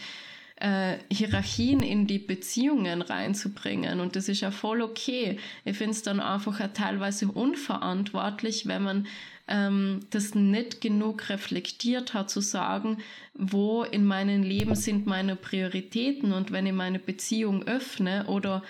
äh, 0.66 0.98
Hierarchien 1.12 1.82
in 1.82 2.08
die 2.08 2.18
Beziehungen 2.18 3.04
reinzubringen. 3.04 4.00
Und 4.00 4.16
das 4.16 4.28
ist 4.28 4.42
ja 4.42 4.50
voll 4.50 4.82
okay. 4.82 5.38
Ich 5.64 5.78
finde 5.78 5.92
es 5.92 6.02
dann 6.02 6.20
einfach 6.20 6.60
auch 6.60 6.74
teilweise 6.74 7.28
unverantwortlich, 7.28 8.66
wenn 8.66 8.82
man 8.82 9.08
ähm, 9.48 10.00
das 10.10 10.34
nicht 10.34 10.82
genug 10.82 11.30
reflektiert 11.30 12.16
hat, 12.16 12.32
zu 12.32 12.42
sagen, 12.42 12.98
wo 13.36 13.84
in 13.84 14.06
meinem 14.06 14.42
Leben 14.42 14.74
sind 14.74 15.06
meine 15.06 15.36
Prioritäten 15.36 16.34
und 16.34 16.52
wenn 16.52 16.66
ich 16.66 16.74
meine 16.74 16.98
Beziehung 16.98 17.68
öffne 17.68 18.26
oder 18.26 18.64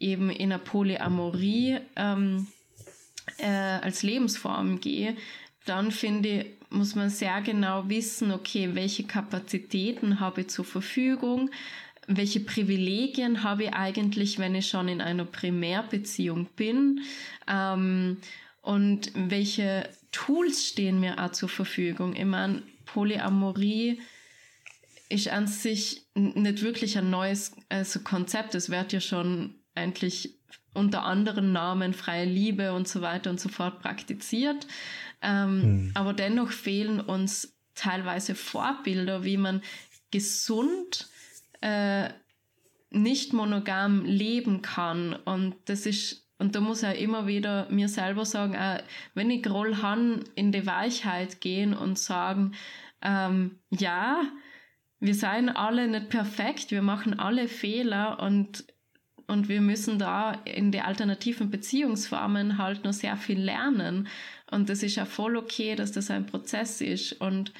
eben 0.00 0.30
in 0.30 0.50
einer 0.50 0.58
Polyamorie 0.58 1.78
ähm, 1.94 2.48
äh, 3.38 3.46
als 3.46 4.02
Lebensform 4.02 4.80
gehe, 4.80 5.16
dann 5.66 5.90
finde 5.90 6.28
ich, 6.28 6.46
muss 6.70 6.94
man 6.94 7.10
sehr 7.10 7.40
genau 7.42 7.88
wissen, 7.88 8.32
okay, 8.32 8.70
welche 8.72 9.04
Kapazitäten 9.04 10.20
habe 10.20 10.42
ich 10.42 10.48
zur 10.48 10.64
Verfügung, 10.64 11.50
welche 12.08 12.40
Privilegien 12.40 13.42
habe 13.42 13.64
ich 13.64 13.74
eigentlich, 13.74 14.38
wenn 14.38 14.54
ich 14.54 14.68
schon 14.68 14.88
in 14.88 15.00
einer 15.00 15.24
Primärbeziehung 15.24 16.46
bin 16.56 17.00
ähm, 17.48 18.18
und 18.62 19.12
welche 19.14 19.88
Tools 20.12 20.68
stehen 20.68 21.00
mir 21.00 21.22
auch 21.22 21.32
zur 21.32 21.48
Verfügung. 21.48 22.14
Ich 22.14 22.24
meine, 22.24 22.62
Polyamorie 22.86 24.00
ist 25.08 25.28
an 25.28 25.46
sich 25.46 26.02
nicht 26.14 26.62
wirklich 26.62 26.98
ein 26.98 27.10
neues 27.10 27.52
also 27.68 28.00
Konzept. 28.00 28.54
Es 28.54 28.70
wird 28.70 28.92
ja 28.92 29.00
schon 29.00 29.54
eigentlich 29.74 30.34
unter 30.74 31.04
anderen 31.04 31.52
Namen 31.52 31.94
freie 31.94 32.26
Liebe 32.26 32.72
und 32.72 32.86
so 32.86 33.00
weiter 33.00 33.30
und 33.30 33.40
so 33.40 33.48
fort 33.48 33.80
praktiziert. 33.80 34.66
Ähm, 35.22 35.62
hm. 35.62 35.90
Aber 35.94 36.12
dennoch 36.12 36.50
fehlen 36.50 37.00
uns 37.00 37.56
teilweise 37.74 38.34
Vorbilder, 38.34 39.24
wie 39.24 39.36
man 39.36 39.62
gesund 40.10 41.08
äh, 41.60 42.08
nicht 42.90 43.32
monogam 43.32 44.04
leben 44.04 44.62
kann. 44.62 45.14
Und 45.24 45.56
das 45.66 45.86
ist 45.86 46.26
und 46.38 46.54
da 46.54 46.60
muss 46.60 46.82
er 46.82 46.96
immer 46.96 47.26
wieder 47.26 47.66
mir 47.70 47.88
selber 47.88 48.24
sagen, 48.24 48.54
äh, 48.54 48.82
wenn 49.14 49.30
ich 49.30 49.42
Groll 49.42 49.80
han 49.80 50.24
in 50.34 50.52
die 50.52 50.66
Weichheit 50.66 51.40
gehen 51.40 51.72
und 51.72 51.98
sagen, 51.98 52.52
ähm, 53.02 53.58
ja, 53.70 54.22
wir 55.00 55.14
seien 55.14 55.48
alle 55.48 55.88
nicht 55.88 56.10
perfekt, 56.10 56.70
wir 56.70 56.82
machen 56.82 57.18
alle 57.18 57.48
Fehler 57.48 58.20
und, 58.20 58.66
und 59.26 59.48
wir 59.48 59.60
müssen 59.60 59.98
da 59.98 60.32
in 60.44 60.72
die 60.72 60.80
alternativen 60.80 61.50
Beziehungsformen 61.50 62.58
halt 62.58 62.84
noch 62.84 62.92
sehr 62.92 63.16
viel 63.16 63.40
lernen. 63.40 64.08
Und 64.50 64.68
das 64.68 64.82
ist 64.82 64.96
ja 64.96 65.04
voll 65.04 65.36
okay, 65.36 65.74
dass 65.74 65.92
das 65.92 66.10
ein 66.10 66.26
Prozess 66.26 66.80
ist. 66.80 67.14
Und 67.14 67.52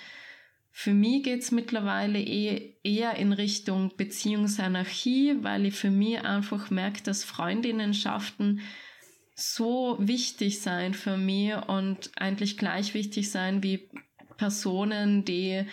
für 0.70 0.92
mich 0.92 1.22
geht 1.22 1.40
es 1.40 1.52
mittlerweile 1.52 2.20
eh, 2.20 2.74
eher 2.84 3.16
in 3.16 3.32
Richtung 3.32 3.96
Beziehungsanarchie, 3.96 5.38
weil 5.42 5.66
ich 5.66 5.74
für 5.74 5.90
mich 5.90 6.20
einfach 6.20 6.70
merke, 6.70 7.02
dass 7.02 7.24
Freundinnenschaften 7.24 8.60
so 9.34 9.96
wichtig 9.98 10.60
sein 10.60 10.94
für 10.94 11.16
mich 11.16 11.54
und 11.68 12.10
eigentlich 12.16 12.56
gleich 12.56 12.94
wichtig 12.94 13.30
sein 13.30 13.62
wie 13.62 13.88
Personen, 14.36 15.24
die, 15.24 15.64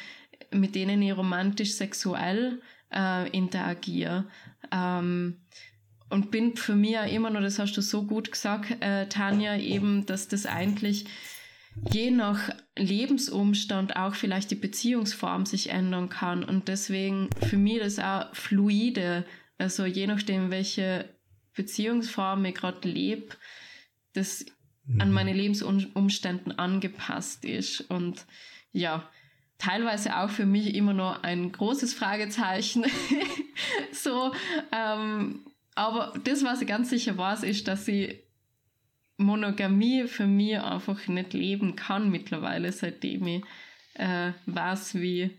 mit 0.51 0.76
denen 0.76 1.01
ich 1.01 1.16
romantisch 1.16 1.74
sexuell 1.74 2.61
äh, 2.93 3.30
interagiere. 3.30 4.26
Ähm, 4.72 5.38
und 6.14 6.30
bin 6.30 6.55
für 6.55 6.76
mich 6.76 6.91
ja 6.91 7.05
immer 7.05 7.32
noch, 7.32 7.41
das 7.41 7.57
hast 7.57 7.76
du 7.76 7.82
so 7.82 8.03
gut 8.03 8.32
gesagt, 8.32 8.82
äh, 8.82 9.09
Tanja, 9.09 9.57
eben, 9.57 10.05
dass 10.05 10.28
das 10.28 10.45
eigentlich 10.45 11.05
je 11.91 12.11
nach 12.11 12.51
Lebensumstand 12.78 13.95
auch 13.95 14.14
vielleicht 14.14 14.51
die 14.51 14.55
Beziehungsform 14.55 15.47
sich 15.47 15.72
ändern 15.72 16.09
kann. 16.09 16.43
Und 16.43 16.68
deswegen 16.68 17.30
für 17.49 17.57
mich 17.57 17.80
das 17.80 17.97
auch 17.97 18.34
fluide. 18.36 19.26
Also 19.57 19.86
je 19.86 20.05
nachdem, 20.05 20.51
welche 20.51 21.09
Beziehungsform 21.55 22.45
ich 22.45 22.53
gerade 22.53 22.88
lebe, 22.88 23.36
das 24.14 24.45
mhm. 24.86 25.01
an 25.01 25.11
meine 25.11 25.34
Lebensumständen 25.34 26.59
angepasst 26.59 27.43
ist. 27.43 27.82
Und 27.89 28.28
ja, 28.72 29.09
teilweise 29.57 30.16
auch 30.18 30.30
für 30.30 30.45
mich 30.45 30.76
immer 30.76 30.93
noch 30.93 31.24
ein 31.24 31.51
großes 31.51 31.95
Fragezeichen. 31.95 32.86
so, 33.91 34.32
ähm, 34.72 35.43
aber 35.76 36.14
das, 36.24 36.44
was 36.44 36.62
ich 36.62 36.68
ganz 36.68 36.90
sicher 36.90 37.18
weiß, 37.18 37.44
ist, 37.44 37.68
dass 37.68 37.88
ich 37.88 38.24
Monogamie 39.18 40.08
für 40.08 40.28
mich 40.28 40.60
einfach 40.60 41.08
nicht 41.08 41.34
leben 41.34 41.76
kann 41.76 42.10
mittlerweile, 42.10 42.72
seitdem 42.72 43.28
ich 43.28 43.44
äh, 43.96 44.32
weiß, 44.46 44.96
wie, 44.96 45.32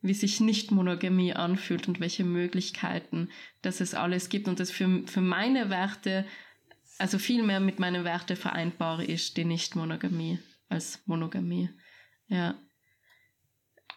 wie 0.00 0.14
sich 0.14 0.40
Nicht-Monogamie 0.40 1.34
anfühlt 1.34 1.88
und 1.88 2.00
welche 2.00 2.24
Möglichkeiten 2.24 3.28
dass 3.62 3.80
es 3.80 3.94
alles 3.94 4.28
gibt 4.28 4.48
und 4.48 4.60
das 4.60 4.70
für, 4.70 5.02
für 5.06 5.20
meine 5.20 5.70
Werte, 5.70 6.24
also 6.98 7.18
viel 7.18 7.42
mehr 7.42 7.60
mit 7.60 7.78
meinen 7.78 8.04
Werten 8.04 8.36
vereinbar 8.36 9.02
ist, 9.02 9.36
die 9.36 9.44
Nicht-Monogamie 9.44 10.38
als 10.68 11.00
Monogamie. 11.06 11.70
Ja. 12.28 12.54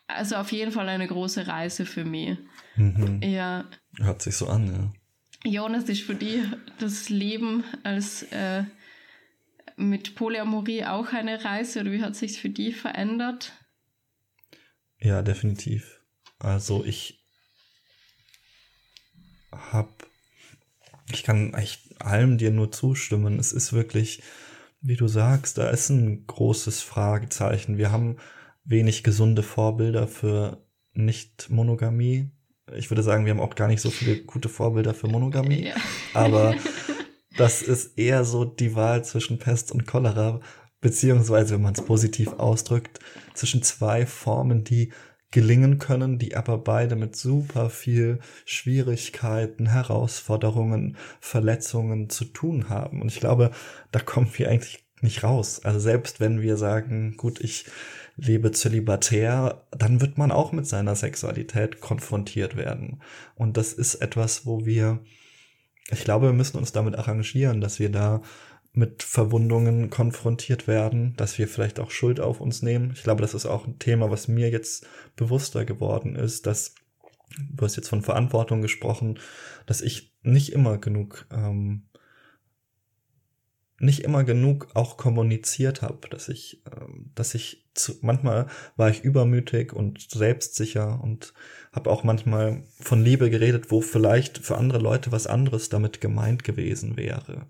Also 0.08 0.36
auf 0.36 0.52
jeden 0.52 0.72
Fall 0.72 0.89
eine 0.89 1.08
große 1.08 1.48
Reise 1.48 1.86
für 1.86 2.04
mich. 2.04 2.38
Mhm. 2.76 3.22
Ja. 3.24 3.66
Hört 3.98 4.22
sich 4.22 4.36
so 4.36 4.48
an, 4.48 4.68
ja. 4.68 5.01
Jonas 5.44 5.89
ist 5.89 6.04
für 6.04 6.16
dich 6.16 6.44
das 6.80 7.10
Leben 7.10 7.64
als 7.84 8.24
äh, 8.32 8.64
mit 9.76 10.16
Polyamorie 10.16 10.86
auch 10.86 11.14
eine 11.14 11.44
Reise 11.44 11.82
oder 11.82 11.92
wie 11.92 12.02
hat 12.02 12.16
sich 12.16 12.39
für 12.39 12.50
die 12.50 12.72
verändert? 12.72 13.54
Ja, 15.00 15.22
definitiv. 15.24 16.00
Also 16.38 16.86
ich 16.86 17.24
habe, 19.52 19.94
ich 21.12 21.24
kann 21.24 21.54
echt 21.54 22.02
allem 22.02 22.38
dir 22.38 22.52
nur 22.52 22.72
zustimmen. 22.72 23.39
Es 23.39 23.52
ist 23.52 23.74
wirklich, 23.74 24.22
wie 24.82 24.96
du 24.96 25.08
sagst, 25.08 25.58
da 25.58 25.70
ist 25.70 25.89
ein 25.89 26.26
großes 26.28 26.82
Fragezeichen. 26.82 27.78
Wir 27.78 27.92
haben 27.92 28.18
wenig 28.64 29.04
gesunde 29.04 29.44
Vorbilder 29.44 30.08
für 30.08 30.66
Nicht-Monogamie. 30.94 32.32
Ich 32.76 32.89
würde 32.89 33.03
sagen, 33.03 33.26
wir 33.26 33.32
haben 33.32 33.39
auch 33.39 33.55
gar 33.55 33.67
nicht 33.67 33.82
so 33.82 33.89
viele 33.89 34.22
gute 34.24 34.49
Vorbilder 34.49 34.93
für 34.93 35.07
Monogamie. 35.07 35.67
Ja. 35.67 35.76
Aber 36.13 36.55
das 37.38 37.61
ist 37.61 37.97
eher 37.97 38.24
so 38.24 38.45
die 38.45 38.76
Wahl 38.76 39.03
zwischen 39.05 39.39
Pest 39.39 39.72
und 39.72 39.86
Cholera, 39.86 40.41
beziehungsweise, 40.82 41.55
wenn 41.55 41.61
man 41.61 41.74
es 41.74 41.86
positiv 41.86 42.34
ausdrückt, 42.34 42.99
zwischen 43.34 43.63
zwei 43.63 44.05
Formen, 44.05 44.63
die 44.63 44.91
gelingen 45.32 45.80
können, 45.80 46.19
die 46.19 46.36
aber 46.36 46.57
beide 46.57 46.95
mit 46.95 47.15
super 47.15 47.69
viel 47.69 48.19
Schwierigkeiten, 48.45 49.67
Herausforderungen, 49.67 50.97
Verletzungen 51.22 52.09
zu 52.09 52.26
tun 52.26 52.67
haben. 52.67 53.01
Und 53.01 53.11
ich 53.11 53.22
glaube, 53.22 53.51
da 53.91 53.99
kommen 53.99 54.30
wir 54.34 54.49
eigentlich 54.49 54.84
nicht 54.99 55.24
raus. 55.24 55.61
Also 55.63 55.80
selbst 55.80 56.19
wenn 56.19 56.41
wir 56.41 56.57
sagen, 56.57 57.15
gut, 57.17 57.39
ich 57.39 57.65
lebe 58.22 58.51
zölibatär, 58.51 59.65
dann 59.72 59.99
wird 59.99 60.17
man 60.17 60.32
auch 60.32 60.51
mit 60.51 60.67
seiner 60.67 60.95
Sexualität 60.95 61.82
konfrontiert 61.82 62.55
werden. 62.55 63.01
Und 63.36 63.57
das 63.57 63.74
ist 63.74 63.95
etwas, 63.95 64.45
wo 64.45 64.65
wir 64.65 65.01
ich 65.91 66.03
glaube, 66.03 66.28
wir 66.28 66.34
müssen 66.34 66.57
uns 66.57 66.72
damit 66.72 66.95
arrangieren, 66.95 67.61
dass 67.61 67.80
wir 67.80 67.89
da 67.89 68.22
mit 68.74 69.03
Verwundungen 69.03 69.89
konfrontiert 69.89 70.67
werden, 70.67 71.13
dass 71.17 71.38
wir 71.38 71.47
vielleicht 71.47 71.80
auch 71.80 71.91
Schuld 71.91 72.22
auf 72.22 72.39
uns 72.39 72.61
nehmen. 72.61 72.91
Ich 72.95 73.03
glaube, 73.03 73.22
das 73.22 73.34
ist 73.34 73.45
auch 73.45 73.67
ein 73.67 73.80
Thema, 73.80 74.09
was 74.09 74.30
mir 74.30 74.49
jetzt 74.49 74.88
bewusster 75.17 75.65
geworden 75.65 76.15
ist, 76.15 76.45
dass 76.45 76.76
du 77.38 77.65
hast 77.65 77.76
jetzt 77.76 77.89
von 77.89 78.01
Verantwortung 78.01 78.61
gesprochen, 78.61 79.19
dass 79.65 79.82
ich 79.82 80.13
nicht 80.22 80.53
immer 80.53 80.78
genug 80.78 81.28
ähm, 81.32 81.84
nicht 83.82 84.03
immer 84.03 84.23
genug 84.23 84.69
auch 84.73 84.97
kommuniziert 84.97 85.82
habe, 85.82 86.07
dass 86.09 86.29
ich, 86.29 86.61
ähm, 86.71 87.11
dass 87.15 87.34
ich 87.34 87.65
zu, 87.73 87.93
manchmal 88.01 88.47
war 88.75 88.89
ich 88.89 89.03
übermütig 89.03 89.73
und 89.73 90.09
selbstsicher 90.09 90.99
und 91.01 91.34
habe 91.71 91.89
auch 91.89 92.03
manchmal 92.03 92.63
von 92.79 93.03
Liebe 93.03 93.29
geredet, 93.29 93.71
wo 93.71 93.82
vielleicht 93.82 94.39
für 94.39 94.57
andere 94.57 94.79
Leute 94.79 95.11
was 95.11 95.27
anderes 95.27 95.69
damit 95.69 96.01
gemeint 96.01 96.43
gewesen 96.43 96.97
wäre. 96.97 97.47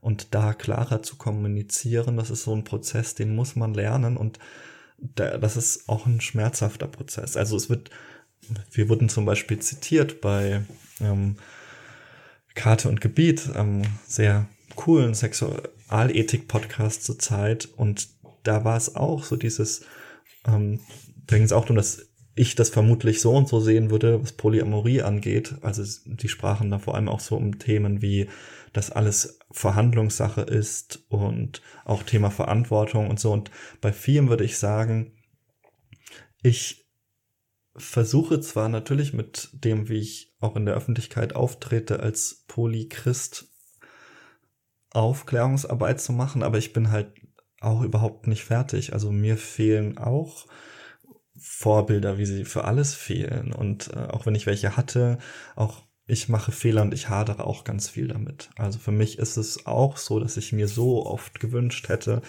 Und 0.00 0.34
da 0.34 0.52
klarer 0.52 1.02
zu 1.02 1.16
kommunizieren, 1.16 2.16
das 2.16 2.30
ist 2.30 2.44
so 2.44 2.54
ein 2.54 2.64
Prozess, 2.64 3.14
den 3.14 3.34
muss 3.34 3.56
man 3.56 3.74
lernen 3.74 4.16
und 4.16 4.38
da, 4.98 5.36
das 5.36 5.56
ist 5.56 5.88
auch 5.88 6.06
ein 6.06 6.20
schmerzhafter 6.20 6.86
Prozess. 6.86 7.36
Also 7.36 7.56
es 7.56 7.68
wird, 7.68 7.90
wir 8.72 8.88
wurden 8.88 9.08
zum 9.08 9.24
Beispiel 9.24 9.58
zitiert 9.58 10.20
bei 10.20 10.62
ähm, 11.00 11.36
Karte 12.54 12.88
und 12.88 13.00
Gebiet, 13.00 13.50
ähm, 13.54 13.82
sehr 14.06 14.46
coolen 14.76 15.14
Sexualethik-Podcast 15.14 17.04
zur 17.04 17.18
Zeit 17.18 17.68
und 17.76 18.08
da 18.42 18.64
war 18.64 18.76
es 18.76 18.94
auch 18.94 19.24
so 19.24 19.36
dieses, 19.36 19.84
ähm, 20.46 20.80
da 21.26 21.36
ging 21.36 21.44
es 21.44 21.52
auch 21.52 21.62
darum, 21.62 21.76
dass 21.76 22.08
ich 22.36 22.54
das 22.54 22.68
vermutlich 22.68 23.20
so 23.20 23.34
und 23.34 23.48
so 23.48 23.60
sehen 23.60 23.90
würde, 23.90 24.22
was 24.22 24.32
Polyamorie 24.32 25.02
angeht. 25.02 25.54
Also 25.62 25.82
die 26.04 26.28
sprachen 26.28 26.70
da 26.70 26.78
vor 26.78 26.94
allem 26.94 27.08
auch 27.08 27.20
so 27.20 27.34
um 27.34 27.58
Themen 27.58 28.02
wie, 28.02 28.28
dass 28.74 28.90
alles 28.90 29.38
Verhandlungssache 29.50 30.42
ist 30.42 31.02
und 31.08 31.62
auch 31.86 32.02
Thema 32.02 32.30
Verantwortung 32.30 33.08
und 33.08 33.18
so. 33.18 33.32
Und 33.32 33.50
bei 33.80 33.90
vielen 33.90 34.28
würde 34.28 34.44
ich 34.44 34.58
sagen, 34.58 35.12
ich 36.42 36.86
versuche 37.74 38.40
zwar 38.40 38.68
natürlich 38.68 39.14
mit 39.14 39.48
dem, 39.52 39.88
wie 39.88 39.98
ich 39.98 40.34
auch 40.38 40.56
in 40.56 40.66
der 40.66 40.74
Öffentlichkeit 40.74 41.34
auftrete, 41.34 42.00
als 42.00 42.44
Polychrist 42.48 43.48
Aufklärungsarbeit 44.96 46.00
zu 46.00 46.12
machen, 46.12 46.42
aber 46.42 46.58
ich 46.58 46.72
bin 46.72 46.90
halt 46.90 47.12
auch 47.60 47.82
überhaupt 47.82 48.26
nicht 48.26 48.44
fertig. 48.44 48.92
Also 48.92 49.10
mir 49.12 49.36
fehlen 49.36 49.98
auch 49.98 50.46
Vorbilder, 51.38 52.18
wie 52.18 52.26
sie 52.26 52.44
für 52.44 52.64
alles 52.64 52.94
fehlen. 52.94 53.52
Und 53.52 53.90
äh, 53.94 54.06
auch 54.06 54.26
wenn 54.26 54.34
ich 54.34 54.46
welche 54.46 54.76
hatte, 54.76 55.18
auch 55.54 55.82
ich 56.08 56.28
mache 56.28 56.52
Fehler 56.52 56.82
und 56.82 56.94
ich 56.94 57.08
hadere 57.08 57.44
auch 57.44 57.64
ganz 57.64 57.88
viel 57.88 58.06
damit. 58.06 58.50
Also 58.56 58.78
für 58.78 58.92
mich 58.92 59.18
ist 59.18 59.36
es 59.36 59.66
auch 59.66 59.96
so, 59.96 60.20
dass 60.20 60.36
ich 60.36 60.52
mir 60.52 60.68
so 60.68 61.04
oft 61.04 61.40
gewünscht 61.40 61.88
hätte, 61.88 62.22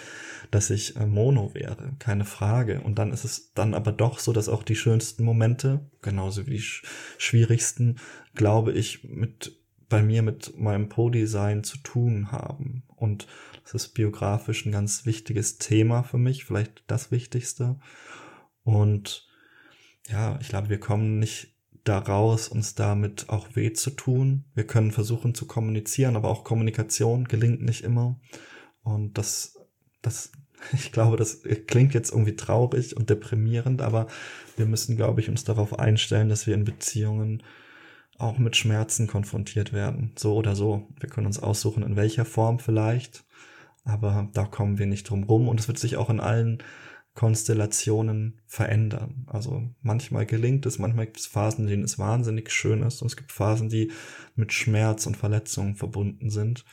dass 0.50 0.70
ich 0.70 0.96
äh, 0.96 1.06
Mono 1.06 1.54
wäre, 1.54 1.92
keine 2.00 2.24
Frage. 2.24 2.80
Und 2.80 2.98
dann 2.98 3.12
ist 3.12 3.24
es 3.24 3.52
dann 3.54 3.74
aber 3.74 3.92
doch 3.92 4.18
so, 4.18 4.32
dass 4.32 4.48
auch 4.48 4.64
die 4.64 4.76
schönsten 4.76 5.24
Momente, 5.24 5.88
genauso 6.02 6.46
wie 6.46 6.52
die 6.52 6.60
sch 6.60 6.82
schwierigsten, 7.18 8.00
glaube 8.34 8.72
ich, 8.72 9.04
mit 9.04 9.56
bei 9.88 10.02
mir 10.02 10.22
mit 10.22 10.58
meinem 10.58 10.88
Po-Design 10.88 11.64
zu 11.64 11.78
tun 11.78 12.30
haben. 12.30 12.82
Und 12.96 13.26
das 13.64 13.74
ist 13.74 13.88
biografisch 13.94 14.66
ein 14.66 14.72
ganz 14.72 15.06
wichtiges 15.06 15.58
Thema 15.58 16.02
für 16.02 16.18
mich, 16.18 16.44
vielleicht 16.44 16.84
das 16.86 17.10
Wichtigste. 17.10 17.78
Und 18.64 19.26
ja, 20.08 20.38
ich 20.40 20.48
glaube, 20.48 20.68
wir 20.68 20.80
kommen 20.80 21.18
nicht 21.18 21.54
daraus, 21.84 22.48
uns 22.48 22.74
damit 22.74 23.28
auch 23.28 23.48
weh 23.54 23.72
zu 23.72 23.90
tun. 23.90 24.44
Wir 24.54 24.66
können 24.66 24.92
versuchen 24.92 25.34
zu 25.34 25.46
kommunizieren, 25.46 26.16
aber 26.16 26.28
auch 26.28 26.44
Kommunikation 26.44 27.24
gelingt 27.24 27.62
nicht 27.62 27.82
immer. 27.82 28.20
Und 28.82 29.16
das, 29.16 29.58
das, 30.02 30.32
ich 30.72 30.92
glaube, 30.92 31.16
das 31.16 31.42
klingt 31.66 31.94
jetzt 31.94 32.10
irgendwie 32.10 32.36
traurig 32.36 32.96
und 32.96 33.08
deprimierend, 33.08 33.80
aber 33.80 34.06
wir 34.56 34.66
müssen, 34.66 34.96
glaube 34.96 35.20
ich, 35.20 35.28
uns 35.28 35.44
darauf 35.44 35.78
einstellen, 35.78 36.28
dass 36.28 36.46
wir 36.46 36.54
in 36.54 36.64
Beziehungen 36.64 37.42
auch 38.18 38.38
mit 38.38 38.56
Schmerzen 38.56 39.06
konfrontiert 39.06 39.72
werden. 39.72 40.12
So 40.18 40.34
oder 40.34 40.56
so. 40.56 40.88
Wir 40.98 41.08
können 41.08 41.26
uns 41.26 41.38
aussuchen, 41.38 41.82
in 41.82 41.96
welcher 41.96 42.24
Form 42.24 42.58
vielleicht. 42.58 43.24
Aber 43.84 44.28
da 44.34 44.44
kommen 44.44 44.78
wir 44.78 44.86
nicht 44.86 45.08
drum 45.08 45.22
rum. 45.22 45.48
Und 45.48 45.60
es 45.60 45.68
wird 45.68 45.78
sich 45.78 45.96
auch 45.96 46.10
in 46.10 46.20
allen 46.20 46.62
Konstellationen 47.14 48.40
verändern. 48.46 49.24
Also 49.26 49.62
manchmal 49.80 50.26
gelingt 50.26 50.66
es, 50.66 50.78
manchmal 50.78 51.06
gibt 51.06 51.18
es 51.18 51.26
Phasen, 51.26 51.64
in 51.64 51.70
denen 51.70 51.84
es 51.84 51.98
wahnsinnig 51.98 52.50
schön 52.50 52.82
ist. 52.82 53.02
Und 53.02 53.08
es 53.08 53.16
gibt 53.16 53.32
Phasen, 53.32 53.68
die 53.68 53.92
mit 54.34 54.52
Schmerz 54.52 55.06
und 55.06 55.16
Verletzungen 55.16 55.74
verbunden 55.74 56.30
sind. 56.30 56.64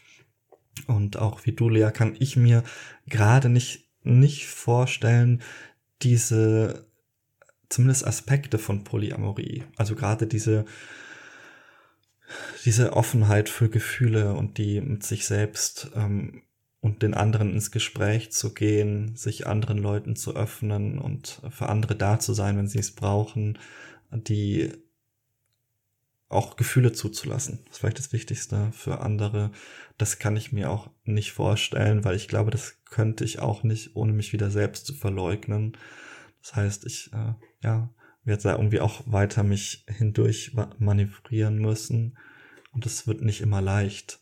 Und 0.88 1.18
auch 1.18 1.46
wie 1.46 1.54
du, 1.54 1.70
Lea, 1.70 1.90
kann 1.92 2.16
ich 2.20 2.36
mir 2.36 2.64
gerade 3.08 3.50
nicht, 3.50 3.90
nicht 4.04 4.48
vorstellen, 4.48 5.42
diese 6.02 6.88
zumindest 7.70 8.06
Aspekte 8.06 8.58
von 8.58 8.84
Polyamorie. 8.84 9.64
Also 9.78 9.96
gerade 9.96 10.28
diese, 10.28 10.66
diese 12.66 12.94
Offenheit 12.94 13.50
für 13.50 13.70
Gefühle 13.70 14.34
und 14.34 14.58
die 14.58 14.82
mit 14.82 15.04
sich 15.04 15.26
selbst 15.26 15.92
ähm, 15.96 16.42
und 16.82 17.02
den 17.02 17.14
anderen 17.14 17.52
ins 17.52 17.72
Gespräch 17.72 18.32
zu 18.32 18.54
gehen, 18.54 19.16
sich 19.16 19.48
anderen 19.48 19.78
Leuten 19.78 20.16
zu 20.16 20.36
öffnen 20.36 21.00
und 21.00 21.42
für 21.50 21.68
andere 21.68 21.96
da 21.96 22.20
zu 22.20 22.34
sein, 22.34 22.58
wenn 22.58 22.68
sie 22.68 22.80
es 22.80 22.92
brauchen, 22.92 23.58
die 24.12 24.72
auch 26.30 26.58
Gefühle 26.58 26.92
zuzulassen. 26.92 27.60
Das 27.66 27.76
ist 27.76 27.80
vielleicht 27.80 28.00
das 28.00 28.14
Wichtigste 28.14 28.72
für 28.72 29.00
andere. 29.00 29.52
Das 29.98 30.20
kann 30.20 30.36
ich 30.36 30.52
mir 30.52 30.70
auch 30.70 30.90
nicht 31.04 31.32
vorstellen, 31.32 32.04
weil 32.04 32.16
ich 32.16 32.28
glaube, 32.28 32.52
das 32.52 32.78
könnte 32.86 33.24
ich 33.24 33.40
auch 33.40 33.64
nicht, 33.64 33.96
ohne 33.96 34.12
mich 34.12 34.34
wieder 34.34 34.52
selbst 34.52 34.86
zu 34.86 34.94
verleugnen. 34.94 35.78
Das 36.42 36.56
heißt, 36.56 36.86
ich 36.86 37.12
äh, 37.14 37.34
ja, 37.64 37.90
werde 38.26 38.44
da 38.44 38.52
irgendwie 38.54 38.80
auch 38.80 39.02
weiter 39.06 39.44
mich 39.44 39.86
hindurch 39.88 40.56
manövrieren 40.80 41.60
müssen. 41.60 42.18
Und 42.72 42.86
das 42.86 43.08
wird 43.08 43.22
nicht 43.22 43.42
immer 43.42 43.62
leicht. 43.62 44.20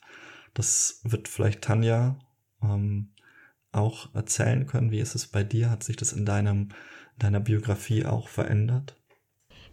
Das 0.53 1.01
wird 1.03 1.27
vielleicht 1.27 1.61
Tanja 1.61 2.19
ähm, 2.61 3.13
auch 3.71 4.13
erzählen 4.13 4.67
können. 4.67 4.91
Wie 4.91 4.99
ist 4.99 5.15
es 5.15 5.27
bei 5.27 5.43
dir? 5.43 5.69
Hat 5.69 5.83
sich 5.83 5.95
das 5.95 6.13
in 6.13 6.25
deinem, 6.25 6.69
deiner 7.17 7.39
Biografie 7.39 8.05
auch 8.05 8.27
verändert? 8.27 8.95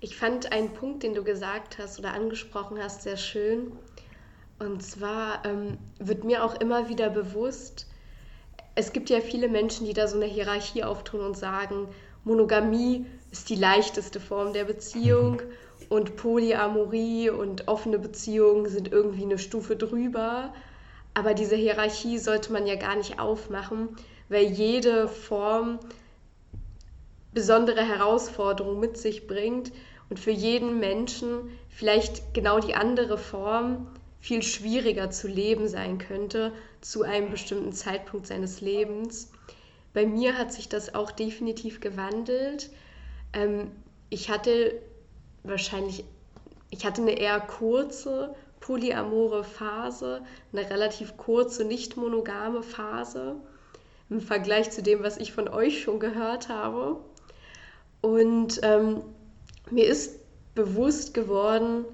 Ich 0.00 0.16
fand 0.16 0.50
einen 0.50 0.72
Punkt, 0.72 1.02
den 1.02 1.12
du 1.12 1.22
gesagt 1.22 1.78
hast 1.78 1.98
oder 1.98 2.14
angesprochen 2.14 2.78
hast, 2.78 3.02
sehr 3.02 3.18
schön. 3.18 3.72
Und 4.58 4.82
zwar 4.82 5.44
ähm, 5.44 5.78
wird 5.98 6.24
mir 6.24 6.44
auch 6.44 6.58
immer 6.60 6.88
wieder 6.88 7.10
bewusst, 7.10 7.86
es 8.74 8.92
gibt 8.92 9.10
ja 9.10 9.20
viele 9.20 9.48
Menschen, 9.48 9.86
die 9.86 9.92
da 9.92 10.06
so 10.06 10.16
eine 10.16 10.26
Hierarchie 10.26 10.84
auftun 10.84 11.20
und 11.20 11.36
sagen, 11.36 11.88
Monogamie 12.24 13.06
ist 13.30 13.48
die 13.48 13.56
leichteste 13.56 14.20
Form 14.20 14.52
der 14.52 14.64
Beziehung 14.64 15.36
mhm. 15.36 15.86
und 15.88 16.16
Polyamorie 16.16 17.30
und 17.30 17.68
offene 17.68 17.98
Beziehungen 17.98 18.68
sind 18.68 18.92
irgendwie 18.92 19.24
eine 19.24 19.38
Stufe 19.38 19.76
drüber. 19.76 20.52
Aber 21.14 21.34
diese 21.34 21.56
Hierarchie 21.56 22.18
sollte 22.18 22.52
man 22.52 22.66
ja 22.66 22.76
gar 22.76 22.96
nicht 22.96 23.18
aufmachen, 23.18 23.96
weil 24.28 24.44
jede 24.44 25.08
Form 25.08 25.78
besondere 27.32 27.86
Herausforderungen 27.86 28.80
mit 28.80 28.96
sich 28.96 29.26
bringt 29.26 29.72
und 30.08 30.18
für 30.18 30.30
jeden 30.32 30.80
Menschen 30.80 31.50
vielleicht 31.68 32.34
genau 32.34 32.58
die 32.58 32.74
andere 32.74 33.18
Form 33.18 33.86
viel 34.20 34.42
schwieriger 34.42 35.10
zu 35.10 35.28
leben 35.28 35.66
sein 35.68 35.98
könnte 35.98 36.52
zu 36.80 37.02
einem 37.02 37.30
bestimmten 37.30 37.72
Zeitpunkt 37.72 38.26
seines 38.26 38.60
Lebens. 38.60 39.30
Bei 39.94 40.06
mir 40.06 40.36
hat 40.36 40.52
sich 40.52 40.68
das 40.68 40.94
auch 40.94 41.10
definitiv 41.10 41.80
gewandelt. 41.80 42.70
Ähm, 43.32 43.70
ich 44.08 44.30
hatte 44.30 44.80
wahrscheinlich, 45.42 46.04
ich 46.70 46.84
hatte 46.84 47.02
eine 47.02 47.18
eher 47.18 47.40
kurze 47.40 48.34
polyamore 48.60 49.44
Phase, 49.44 50.22
eine 50.52 50.68
relativ 50.68 51.16
kurze, 51.16 51.64
nicht 51.64 51.96
monogame 51.96 52.62
Phase 52.62 53.36
im 54.10 54.20
Vergleich 54.20 54.70
zu 54.70 54.82
dem, 54.82 55.02
was 55.02 55.16
ich 55.16 55.32
von 55.32 55.48
euch 55.48 55.82
schon 55.82 56.00
gehört 56.00 56.48
habe. 56.48 56.98
Und 58.02 58.60
ähm, 58.62 59.02
mir 59.70 59.86
ist 59.86 60.18
bewusst 60.54 61.14
geworden, 61.14 61.84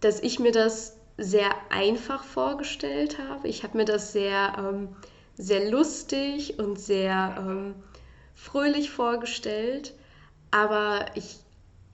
dass 0.00 0.20
ich 0.20 0.38
mir 0.38 0.52
das 0.52 0.96
sehr 1.18 1.50
einfach 1.70 2.24
vorgestellt 2.24 3.18
habe. 3.18 3.48
Ich 3.48 3.62
habe 3.62 3.76
mir 3.76 3.84
das 3.84 4.12
sehr 4.12 4.54
ähm, 4.58 4.88
sehr 5.36 5.70
lustig 5.70 6.58
und 6.58 6.78
sehr 6.78 7.36
ähm, 7.38 7.74
fröhlich 8.34 8.90
vorgestellt, 8.90 9.94
aber 10.52 11.06
ich 11.14 11.38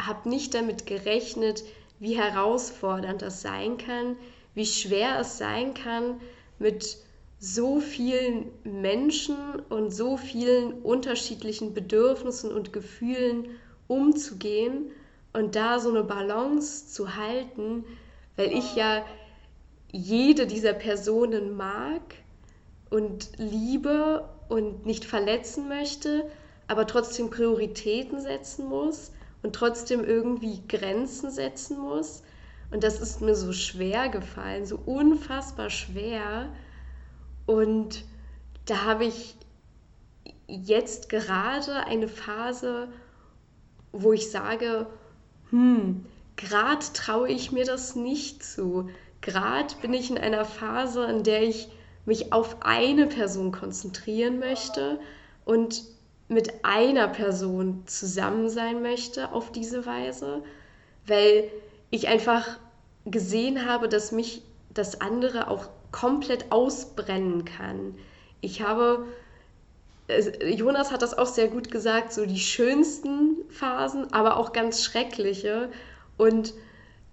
habe 0.01 0.29
nicht 0.29 0.53
damit 0.53 0.85
gerechnet, 0.85 1.65
wie 1.99 2.17
herausfordernd 2.19 3.23
das 3.23 3.41
sein 3.41 3.79
kann, 3.79 4.17
wie 4.55 4.67
schwer 4.67 5.19
es 5.21 5.39
sein 5.39 5.73
kann, 5.73 6.21
mit 6.59 6.99
so 7.41 7.81
vielen 7.81 8.51
Menschen 8.65 9.37
und 9.69 9.93
so 9.93 10.17
vielen 10.17 10.83
unterschiedlichen 10.83 11.73
Bedürfnissen 11.73 12.53
und 12.53 12.73
Gefühlen 12.73 13.49
umzugehen 13.87 14.91
und 15.33 15.55
da 15.55 15.79
so 15.79 15.91
eine 15.91 16.03
Balance 16.03 16.89
zu 16.89 17.17
halten, 17.17 17.85
weil 18.37 18.53
ich 18.53 18.75
ja 18.75 19.05
jede 19.93 20.47
dieser 20.47 20.73
Personen 20.73 21.57
mag 21.57 22.03
und 22.91 23.31
liebe 23.37 24.29
und 24.49 24.85
nicht 24.85 25.05
verletzen 25.05 25.69
möchte, 25.69 26.29
aber 26.69 26.87
trotzdem 26.87 27.31
Prioritäten 27.31 28.21
setzen 28.21 28.69
muss 28.69 29.11
und 29.43 29.55
trotzdem 29.55 30.05
irgendwie 30.05 30.63
Grenzen 30.69 31.31
setzen 31.31 31.79
muss. 31.79 32.23
Und 32.71 32.85
das 32.85 33.01
ist 33.01 33.23
mir 33.23 33.35
so 33.35 33.53
schwer 33.53 34.11
gefallen, 34.11 34.67
so 34.67 34.79
unfassbar 34.85 35.71
schwer. 35.71 36.51
Und 37.47 38.05
da 38.67 38.85
habe 38.85 39.07
ich 39.07 39.35
jetzt 40.47 41.09
gerade 41.09 41.87
eine 41.87 42.09
Phase, 42.09 42.89
wo 43.93 44.13
ich 44.13 44.31
sage, 44.31 44.87
hm, 45.51 46.05
gerade 46.37 46.85
traue 46.93 47.31
ich 47.31 47.53
mir 47.53 47.65
das 47.65 47.97
nicht 47.97 48.45
zu. 48.45 48.91
Gerade 49.23 49.75
bin 49.81 49.95
ich 49.95 50.11
in 50.11 50.19
einer 50.19 50.45
Phase, 50.45 51.05
in 51.07 51.23
der 51.23 51.43
ich 51.43 51.69
mich 52.05 52.33
auf 52.33 52.63
eine 52.63 53.07
Person 53.07 53.53
konzentrieren 53.53 54.39
möchte 54.39 55.01
und 55.45 55.83
mit 56.29 56.65
einer 56.65 57.09
Person 57.09 57.83
zusammen 57.87 58.51
sein 58.51 58.83
möchte 58.83 59.33
auf 59.33 59.51
diese 59.51 59.87
Weise, 59.87 60.43
weil 61.07 61.51
ich 61.91 62.09
einfach 62.09 62.59
gesehen 63.07 63.67
habe, 63.67 63.89
dass 63.89 64.13
mich 64.13 64.43
das 64.73 65.01
andere 65.01 65.49
auch 65.49 65.69
komplett 65.91 66.53
ausbrennen 66.53 67.47
kann. 67.47 67.95
Ich 68.43 68.61
habe, 68.63 69.07
Jonas 70.45 70.93
hat 70.93 71.01
das 71.01 71.17
auch 71.17 71.27
sehr 71.27 71.49
gut 71.49 71.71
gesagt, 71.71 72.13
so 72.13 72.27
die 72.27 72.39
schönsten 72.39 73.37
Phasen, 73.49 74.13
aber 74.13 74.37
auch 74.37 74.53
ganz 74.53 74.85
schreckliche 74.85 75.71
und 76.19 76.53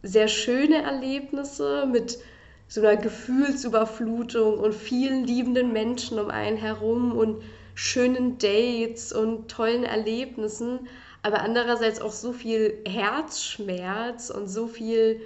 sehr 0.03 0.27
schöne 0.27 0.83
Erlebnisse 0.83 1.87
mit 1.89 2.19
so 2.67 2.81
einer 2.81 2.97
Gefühlsüberflutung 2.97 4.59
und 4.59 4.73
vielen 4.73 5.23
liebenden 5.25 5.71
Menschen 5.71 6.19
um 6.19 6.29
einen 6.29 6.57
herum 6.57 7.17
und 7.17 7.41
schönen 7.75 8.37
Dates 8.37 9.13
und 9.13 9.49
tollen 9.49 9.83
Erlebnissen, 9.83 10.87
aber 11.21 11.41
andererseits 11.41 12.01
auch 12.01 12.11
so 12.11 12.33
viel 12.33 12.81
Herzschmerz 12.87 14.29
und 14.29 14.47
so 14.47 14.67
viel, 14.67 15.21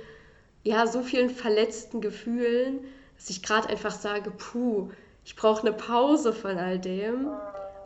ja, 0.63 0.87
so 0.87 1.01
vielen 1.01 1.29
verletzten 1.29 2.01
Gefühlen, 2.01 2.79
dass 3.15 3.29
ich 3.29 3.43
gerade 3.43 3.69
einfach 3.69 3.91
sage, 3.91 4.31
puh, 4.31 4.89
ich 5.23 5.35
brauche 5.35 5.61
eine 5.61 5.73
Pause 5.73 6.33
von 6.33 6.57
all 6.57 6.79
dem 6.79 7.29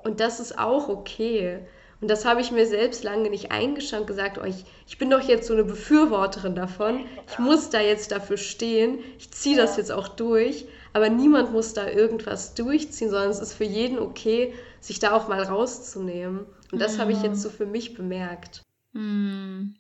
und 0.04 0.20
das 0.20 0.40
ist 0.40 0.58
auch 0.58 0.90
okay. 0.90 1.60
Und 2.04 2.10
das 2.10 2.26
habe 2.26 2.42
ich 2.42 2.52
mir 2.52 2.66
selbst 2.68 3.04
lange 3.06 3.30
nicht 3.30 3.52
eingeschränkt 3.52 4.08
gesagt, 4.08 4.38
oh, 4.38 4.46
ich, 4.46 4.66
ich 4.88 4.98
bin 4.98 5.10
doch 5.10 5.22
jetzt 5.22 5.48
so 5.48 5.54
eine 5.54 5.64
Befürworterin 5.64 6.54
davon. 6.54 7.06
Ich 7.32 7.40
muss 7.40 7.70
da 7.70 7.80
jetzt 7.80 8.12
dafür 8.12 8.36
stehen. 8.36 9.00
Ich 9.18 9.32
ziehe 9.32 9.56
das 9.56 9.78
jetzt 9.78 9.92
auch 9.92 10.10
durch. 10.10 10.66
Aber 10.94 11.10
niemand 11.10 11.52
muss 11.52 11.74
da 11.74 11.90
irgendwas 11.90 12.54
durchziehen, 12.54 13.10
sondern 13.10 13.32
es 13.32 13.40
ist 13.40 13.54
für 13.54 13.64
jeden 13.64 13.98
okay, 13.98 14.54
sich 14.80 15.00
da 15.00 15.14
auch 15.14 15.28
mal 15.28 15.42
rauszunehmen. 15.42 16.46
Und 16.72 16.80
das 16.80 16.98
mhm. 16.98 17.02
habe 17.02 17.12
ich 17.14 17.22
jetzt 17.24 17.42
so 17.42 17.50
für 17.50 17.66
mich 17.66 17.96
bemerkt. 17.96 18.62
Mhm. 18.94 19.76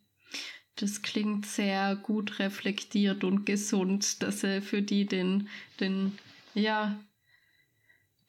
Das 0.76 1.04
klingt 1.04 1.46
sehr 1.46 1.96
gut 1.96 2.40
reflektiert 2.40 3.24
und 3.24 3.46
gesund, 3.46 4.24
dass 4.24 4.44
er 4.44 4.64
für 4.64 4.82
die 4.82 5.06
den, 5.06 5.48
den 5.80 6.18
ja, 6.56 6.98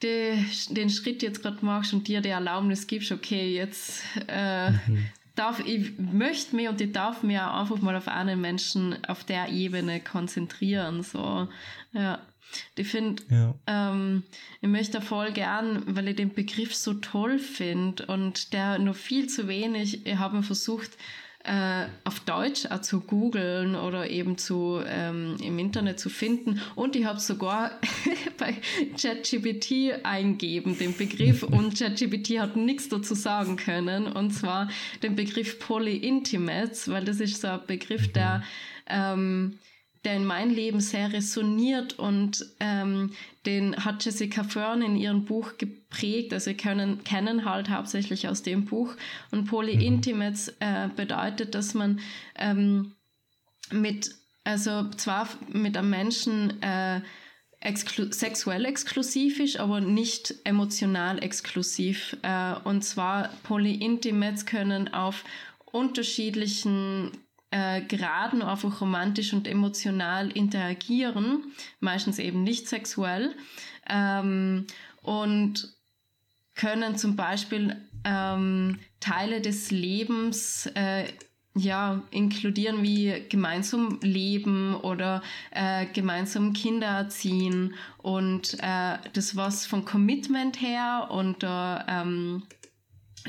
de, 0.03 0.39
den 0.68 0.91
Schritt 0.91 1.22
jetzt 1.22 1.43
gerade 1.43 1.64
machst 1.64 1.95
und 1.95 2.07
dir 2.07 2.20
die 2.20 2.28
Erlaubnis 2.28 2.87
gibst, 2.87 3.12
okay, 3.12 3.55
jetzt 3.55 4.03
äh, 4.28 4.72
mhm. 4.72 5.07
darf 5.35 5.61
ich 5.64 5.99
möchte 5.99 6.55
mir 6.55 6.70
und 6.70 6.80
ich 6.80 6.93
darf 6.93 7.22
mir 7.22 7.51
einfach 7.51 7.78
mal 7.78 7.97
auf 7.97 8.09
einen 8.09 8.41
Menschen 8.41 9.03
auf 9.07 9.24
der 9.24 9.49
Ebene 9.49 10.01
konzentrieren. 10.01 11.03
So, 11.03 11.49
ja. 11.93 12.20
Ich 12.77 12.89
finde, 12.89 13.23
ja. 13.31 13.55
ähm, 13.67 14.23
ich 14.61 14.69
möchte 14.69 15.01
voll 15.01 15.33
gern, 15.33 15.83
weil 15.87 16.09
ich 16.09 16.17
den 16.17 16.33
Begriff 16.33 16.75
so 16.75 16.95
toll 16.95 17.39
finde 17.39 18.07
und 18.07 18.53
der 18.53 18.79
nur 18.79 18.95
viel 18.95 19.29
zu 19.29 19.49
wenig, 19.49 20.07
ich 20.07 20.19
habe 20.19 20.43
versucht, 20.43 20.93
äh, 21.45 21.87
auf 22.05 22.21
Deutsch 22.21 22.67
auch 22.71 22.81
zu 22.81 23.01
googeln 23.01 23.77
oder 23.77 24.09
eben 24.09 24.39
zu, 24.39 24.81
ähm, 24.87 25.37
im 25.43 25.59
Internet 25.59 26.01
zu 26.01 26.09
finden. 26.09 26.61
Und 26.75 26.97
ich 26.97 27.05
habe 27.05 27.21
sogar 27.21 27.73
bei 28.39 28.57
ChatGPT 28.99 30.05
eingeben, 30.05 30.79
den 30.79 30.97
Begriff, 30.97 31.43
und 31.43 31.79
ChatGPT 31.79 32.41
hat 32.41 32.57
nichts 32.57 32.89
dazu 32.89 33.15
sagen 33.15 33.57
können. 33.57 34.07
Und 34.07 34.31
zwar 34.31 34.71
den 35.03 35.17
Begriff 35.17 35.59
Polyintimates, 35.59 36.89
weil 36.89 37.05
das 37.05 37.21
ist 37.21 37.43
so 37.43 37.49
ein 37.49 37.61
Begriff, 37.67 38.11
der 38.11 38.43
ähm, 38.87 39.59
der 40.05 40.17
in 40.17 40.25
mein 40.25 40.51
Leben 40.51 40.81
sehr 40.81 41.13
resoniert 41.13 41.99
und 41.99 42.47
ähm, 42.61 43.13
den 43.47 43.85
hat 43.85 44.05
Jessica 44.05 44.45
Fern 44.45 44.83
in 44.83 44.97
ihrem 44.97 45.25
Buch 45.25 45.57
geprägt. 45.59 46.33
Also 46.33 46.51
wir 46.51 46.57
können, 46.57 47.05
kennen 47.05 47.45
halt 47.45 47.71
hauptsächlich 47.71 48.29
aus 48.29 48.43
dem 48.43 48.65
Buch. 48.65 48.95
Und 49.31 49.47
Polyintimates 49.47 50.49
mhm. 50.49 50.67
äh, 50.67 50.89
bedeutet, 50.95 51.55
dass 51.55 51.75
man 51.75 52.01
ähm, 52.37 52.93
mit, 53.71 54.15
also 54.45 54.89
zwar 54.91 55.29
mit 55.49 55.77
einem 55.77 55.91
Menschen 55.91 56.63
äh, 56.63 57.01
exklu 57.61 58.13
sexuell 58.13 58.67
exklusiv 58.67 59.41
ist, 59.41 59.59
aber 59.59 59.81
nicht 59.81 60.35
emotional 60.45 61.23
exklusiv. 61.23 62.17
Äh, 62.23 62.55
und 62.65 62.85
zwar 62.85 63.31
Polyintimates 63.43 64.47
können 64.47 64.93
auf 64.93 65.25
unterschiedlichen 65.73 67.11
äh, 67.55 67.83
Graden 67.83 68.43
einfach 68.43 68.81
romantisch 68.81 69.33
und 69.33 69.47
emotional 69.47 70.29
interagieren, 70.33 71.53
meistens 71.79 72.19
eben 72.19 72.43
nicht 72.43 72.69
sexuell, 72.69 73.33
ähm, 73.89 74.67
und 75.03 75.73
können 76.57 76.97
zum 76.97 77.15
Beispiel 77.15 77.77
ähm, 78.05 78.81
Teile 78.99 79.41
des 79.41 79.71
Lebens 79.71 80.67
äh, 80.75 81.05
ja, 81.57 82.03
inkludieren 82.11 82.83
wie 82.83 83.23
gemeinsam 83.29 84.01
leben 84.03 84.75
oder 84.75 85.23
äh, 85.53 85.87
gemeinsam 85.87 86.55
Kinder 86.55 86.89
erziehen 86.89 87.75
und 87.99 88.55
äh, 88.55 88.99
das 89.13 89.37
was 89.37 89.65
von 89.65 89.85
Commitment 89.85 90.61
her 90.61 91.07
und 91.13 91.45
äh, 91.45 91.47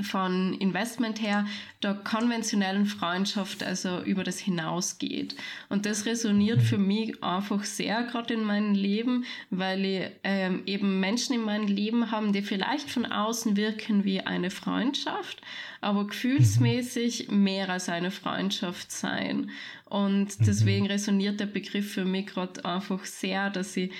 von 0.04 0.54
Investment 0.56 1.22
her 1.22 1.46
der 1.84 1.94
konventionellen 1.94 2.86
Freundschaft 2.86 3.64
also 3.64 4.02
über 4.02 4.24
das 4.24 4.40
hinausgeht. 4.40 5.36
Und 5.70 5.86
das 5.86 6.06
resoniert 6.06 6.62
für 6.62 6.78
mich 6.78 7.24
einfach 7.24 7.64
sehr 7.64 8.04
gerade 8.04 8.34
in 8.34 8.44
meinem 8.44 8.74
Leben, 8.74 9.26
weil 9.50 9.86
ich 9.86 10.02
ähm, 10.24 10.64
eben 10.66 11.00
Menschen 11.00 11.36
in 11.36 11.42
meinem 11.42 11.68
Leben 11.68 12.12
haben, 12.12 12.34
die 12.34 12.42
vielleicht 12.42 12.90
von 12.90 13.06
außen 13.06 13.56
wirken 13.56 14.04
wie 14.04 14.22
eine 14.22 14.50
Freundschaft, 14.50 15.42
aber 15.82 16.08
gefühlsmäßig 16.08 17.30
mehr 17.30 17.70
als 17.70 17.90
eine 17.90 18.12
Freundschaft 18.12 18.92
sein. 18.92 19.52
Und 19.86 20.40
mhm. 20.40 20.46
deswegen 20.46 20.88
resoniert 20.88 21.40
der 21.40 21.46
Begriff 21.46 21.94
für 21.94 22.06
mich 22.06 22.28
gerade 22.28 22.66
einfach 22.66 23.06
sehr, 23.06 23.50
dass 23.50 23.78
ich 23.78 23.92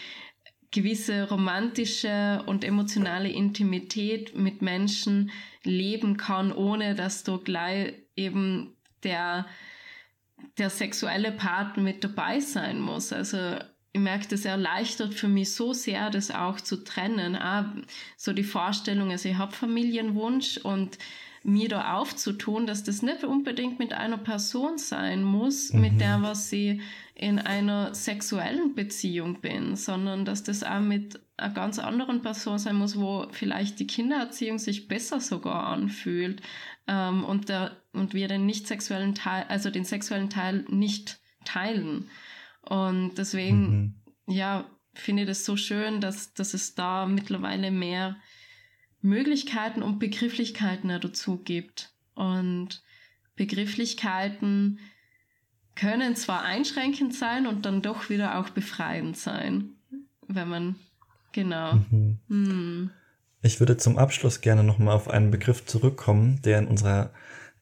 gewisse 0.76 1.30
romantische 1.30 2.44
und 2.48 2.66
emotionale 2.66 3.30
Intimität 3.30 4.36
mit 4.36 4.62
Menschen 4.62 5.32
leben 5.64 6.18
kann, 6.18 6.52
ohne 6.52 6.96
dass 6.96 7.24
du 7.24 7.38
gleich 7.38 7.94
eben 8.18 8.76
der, 9.04 9.46
der 10.58 10.70
sexuelle 10.70 11.32
Part 11.32 11.78
mit 11.78 12.04
dabei 12.04 12.42
sein 12.42 12.82
muss. 12.82 13.14
Also 13.14 13.56
ich 13.94 14.02
merke, 14.02 14.28
das 14.28 14.44
erleichtert 14.44 15.14
für 15.14 15.30
mich 15.30 15.54
so 15.56 15.72
sehr, 15.72 16.10
das 16.10 16.30
auch 16.30 16.60
zu 16.60 16.84
trennen. 16.84 17.38
Auch 17.38 17.64
so 18.18 18.34
die 18.34 18.44
Vorstellung, 18.44 19.12
also 19.12 19.30
ich 19.30 19.38
habe 19.38 19.54
Familienwunsch 19.54 20.58
und 20.58 20.98
mir 21.46 21.70
da 21.70 21.94
aufzutun, 21.94 22.66
dass 22.66 22.84
das 22.84 23.04
nicht 23.04 23.24
unbedingt 23.24 23.78
mit 23.78 23.94
einer 23.94 24.18
Person 24.18 24.80
sein 24.80 25.24
muss, 25.24 25.72
mhm. 25.72 25.82
mit 25.82 26.02
der 26.02 26.22
was 26.24 26.50
sie 26.50 26.82
in 27.14 27.40
einer 27.40 27.94
sexuellen 27.94 28.74
Beziehung 28.74 29.40
bin, 29.42 29.76
sondern 29.76 30.26
dass 30.26 30.44
das 30.44 30.64
auch 30.64 30.80
mit 30.80 31.20
einer 31.38 31.54
ganz 31.54 31.78
anderen 31.78 32.24
Person 32.24 32.58
sein 32.58 32.76
muss, 32.76 33.00
wo 33.00 33.28
vielleicht 33.32 33.80
die 33.80 33.88
Kindererziehung 33.88 34.58
sich 34.58 34.88
besser 34.88 35.20
sogar 35.20 35.68
anfühlt 35.68 36.42
ähm, 36.88 37.24
und, 37.24 37.48
der, 37.50 37.78
und 37.94 38.14
wir 38.16 38.28
den 38.28 38.48
nicht 38.48 38.68
sexuellen 38.68 39.14
Teil, 39.14 39.46
also 39.48 39.70
den 39.70 39.86
sexuellen 39.86 40.32
Teil 40.32 40.66
nicht 40.68 41.20
teilen. 41.46 42.10
Und 42.62 43.16
deswegen, 43.20 43.94
mhm. 44.26 44.34
ja, 44.34 44.66
finde 44.96 45.24
ich 45.24 45.28
das 45.28 45.46
so 45.46 45.58
schön, 45.58 46.02
dass, 46.02 46.34
dass 46.34 46.56
es 46.56 46.74
da 46.74 47.06
mittlerweile 47.06 47.70
mehr 47.70 48.16
Möglichkeiten 49.06 49.82
und 49.82 50.00
Begrifflichkeiten 50.00 50.90
dazu 50.90 51.38
gibt. 51.38 51.94
Und 52.16 52.84
Begrifflichkeiten 53.36 54.80
können 55.76 56.16
zwar 56.16 56.44
einschränkend 56.44 57.14
sein 57.14 57.48
und 57.48 57.66
dann 57.66 57.82
doch 57.82 58.10
wieder 58.10 58.40
auch 58.40 58.50
befreiend 58.50 59.18
sein, 59.18 59.76
wenn 60.28 60.48
man 60.48 60.76
genau. 61.34 61.76
Mhm. 61.92 62.20
Hm. 62.28 62.90
Ich 63.42 63.60
würde 63.60 63.78
zum 63.78 63.98
Abschluss 63.98 64.42
gerne 64.42 64.64
nochmal 64.64 64.96
auf 64.96 65.10
einen 65.10 65.32
Begriff 65.32 65.66
zurückkommen, 65.66 66.42
der 66.44 66.60
in 66.60 66.68
unserer 66.68 67.12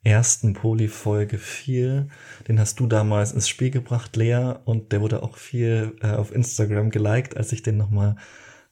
ersten 0.03 0.53
Poly-Folge 0.53 1.37
fiel. 1.37 2.09
Den 2.47 2.59
hast 2.59 2.79
du 2.79 2.87
damals 2.87 3.31
ins 3.31 3.49
Spiel 3.49 3.71
gebracht, 3.71 4.15
Lea, 4.15 4.53
und 4.65 4.91
der 4.91 5.01
wurde 5.01 5.23
auch 5.23 5.37
viel 5.37 5.95
äh, 6.01 6.11
auf 6.11 6.33
Instagram 6.33 6.89
geliked, 6.89 7.35
als 7.35 7.51
ich 7.51 7.63
den 7.63 7.77
nochmal 7.77 8.17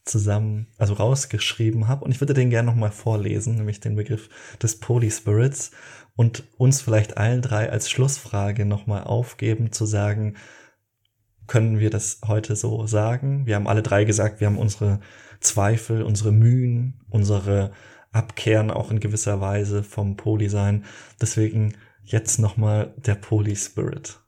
zusammen, 0.04 0.68
also 0.78 0.94
rausgeschrieben 0.94 1.88
habe. 1.88 2.06
Und 2.06 2.12
ich 2.12 2.22
würde 2.22 2.34
den 2.34 2.50
gerne 2.50 2.70
nochmal 2.70 2.92
vorlesen, 2.92 3.56
nämlich 3.56 3.80
den 3.80 3.96
Begriff 3.96 4.30
des 4.62 4.80
Poly-Spirits 4.80 5.72
und 6.16 6.44
uns 6.58 6.82
vielleicht 6.82 7.18
allen 7.18 7.42
drei 7.42 7.70
als 7.70 7.90
Schlussfrage 7.90 8.66
nochmal 8.66 9.04
aufgeben, 9.04 9.72
zu 9.72 9.86
sagen, 9.86 10.36
können 11.48 11.80
wir 11.80 11.90
das 11.90 12.22
heute 12.26 12.56
so 12.56 12.88
sagen? 12.88 13.46
Wir 13.46 13.56
haben 13.56 13.68
alle 13.68 13.84
drei 13.84 14.06
gesagt, 14.06 14.40
wir 14.40 14.48
haben 14.48 14.58
unsere 14.58 15.00
Zweifel, 15.40 16.04
unsere 16.04 16.32
Mühen, 16.32 17.02
unsere 17.10 17.72
Abkehren 18.12 18.72
auch 18.72 18.92
in 18.92 19.00
gewisser 19.00 19.42
Weise 19.42 19.84
vom 19.84 20.18
Poly-Sein. 20.18 20.86
Deswegen 21.20 21.74
jetzt 22.04 22.40
nochmal 22.40 22.94
der 22.98 23.16
Poly-Spirit. 23.16 24.20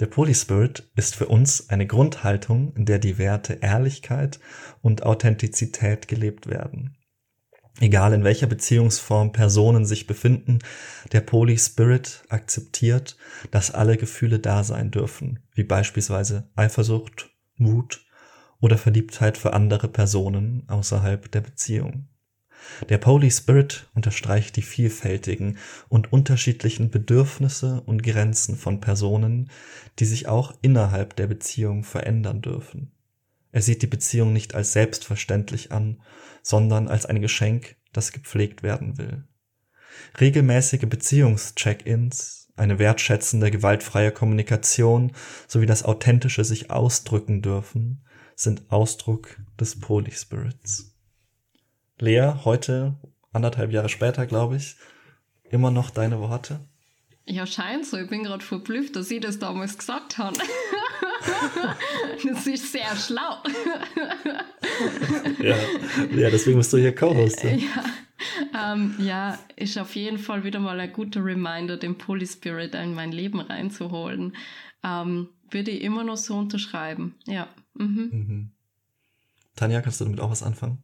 Der 0.00 0.06
Poly-Spirit 0.06 0.90
ist 0.96 1.14
für 1.14 1.26
uns 1.26 1.68
eine 1.68 1.86
Grundhaltung, 1.86 2.74
in 2.74 2.86
der 2.86 2.98
die 2.98 3.18
Werte 3.18 3.58
Ehrlichkeit 3.60 4.40
und 4.80 5.02
Authentizität 5.02 6.08
gelebt 6.08 6.46
werden. 6.46 6.96
Egal 7.80 8.12
in 8.14 8.24
welcher 8.24 8.46
Beziehungsform 8.46 9.32
Personen 9.32 9.84
sich 9.84 10.06
befinden, 10.06 10.58
der 11.12 11.20
Poly 11.20 11.56
Spirit 11.58 12.24
akzeptiert, 12.28 13.16
dass 13.50 13.70
alle 13.70 13.96
Gefühle 13.96 14.38
da 14.38 14.64
sein 14.64 14.90
dürfen, 14.90 15.40
wie 15.54 15.64
beispielsweise 15.64 16.50
Eifersucht, 16.56 17.30
Mut 17.56 18.04
oder 18.60 18.76
Verliebtheit 18.76 19.38
für 19.38 19.52
andere 19.52 19.88
Personen 19.88 20.64
außerhalb 20.68 21.30
der 21.30 21.40
Beziehung. 21.40 22.09
Der 22.88 22.98
Poly 22.98 23.30
Spirit 23.30 23.88
unterstreicht 23.94 24.56
die 24.56 24.62
vielfältigen 24.62 25.58
und 25.88 26.12
unterschiedlichen 26.12 26.90
Bedürfnisse 26.90 27.82
und 27.86 28.02
Grenzen 28.02 28.56
von 28.56 28.80
Personen, 28.80 29.50
die 29.98 30.04
sich 30.04 30.28
auch 30.28 30.54
innerhalb 30.62 31.16
der 31.16 31.26
Beziehung 31.26 31.84
verändern 31.84 32.42
dürfen. 32.42 32.92
Er 33.52 33.62
sieht 33.62 33.82
die 33.82 33.86
Beziehung 33.86 34.32
nicht 34.32 34.54
als 34.54 34.72
selbstverständlich 34.72 35.72
an, 35.72 36.02
sondern 36.42 36.88
als 36.88 37.06
ein 37.06 37.20
Geschenk, 37.20 37.76
das 37.92 38.12
gepflegt 38.12 38.62
werden 38.62 38.98
will. 38.98 39.24
Regelmäßige 40.20 40.86
Beziehungscheck-ins, 40.88 42.48
eine 42.56 42.78
wertschätzende, 42.78 43.50
gewaltfreie 43.50 44.12
Kommunikation 44.12 45.12
sowie 45.48 45.66
das 45.66 45.82
authentische 45.82 46.44
sich 46.44 46.70
ausdrücken 46.70 47.42
dürfen, 47.42 48.04
sind 48.36 48.70
Ausdruck 48.70 49.36
des 49.58 49.80
Polyspirits. 49.80 50.89
Lea, 52.00 52.32
heute, 52.44 52.94
anderthalb 53.32 53.72
Jahre 53.72 53.90
später, 53.90 54.26
glaube 54.26 54.56
ich, 54.56 54.76
immer 55.50 55.70
noch 55.70 55.90
deine 55.90 56.18
Worte? 56.18 56.60
Ja, 57.26 57.46
scheint 57.46 57.84
so. 57.84 57.98
Ich 57.98 58.08
bin 58.08 58.24
gerade 58.24 58.42
verblüfft, 58.42 58.96
dass 58.96 59.08
sie 59.08 59.20
das 59.20 59.38
damals 59.38 59.76
gesagt 59.76 60.16
haben. 60.16 60.36
das 62.24 62.46
ist 62.46 62.72
sehr 62.72 62.96
schlau. 62.96 63.36
ja. 65.40 65.56
ja, 66.16 66.30
deswegen 66.30 66.56
musst 66.56 66.72
du 66.72 66.78
hier 66.78 66.94
Co-Host. 66.94 67.44
Ja. 67.44 68.72
Ähm, 68.72 68.94
ja, 68.98 69.38
ist 69.56 69.78
auf 69.78 69.94
jeden 69.94 70.18
Fall 70.18 70.42
wieder 70.42 70.58
mal 70.58 70.80
ein 70.80 70.92
guter 70.92 71.22
Reminder, 71.22 71.76
den 71.76 71.98
Polyspirit 71.98 72.74
in 72.74 72.94
mein 72.94 73.12
Leben 73.12 73.40
reinzuholen. 73.40 74.34
Ähm, 74.82 75.28
würde 75.50 75.70
ich 75.70 75.82
immer 75.82 76.04
noch 76.04 76.16
so 76.16 76.36
unterschreiben. 76.36 77.14
Ja. 77.26 77.48
Mhm. 77.74 78.08
Mhm. 78.10 78.50
Tanja, 79.54 79.82
kannst 79.82 80.00
du 80.00 80.04
damit 80.06 80.20
auch 80.20 80.30
was 80.30 80.42
anfangen? 80.42 80.82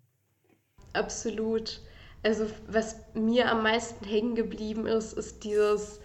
Absolut. 0.96 1.80
Also 2.22 2.46
was 2.66 2.96
mir 3.14 3.50
am 3.50 3.62
meisten 3.62 4.04
hängen 4.04 4.34
geblieben 4.34 4.86
ist, 4.86 5.12
ist 5.12 5.44
dieses 5.44 6.00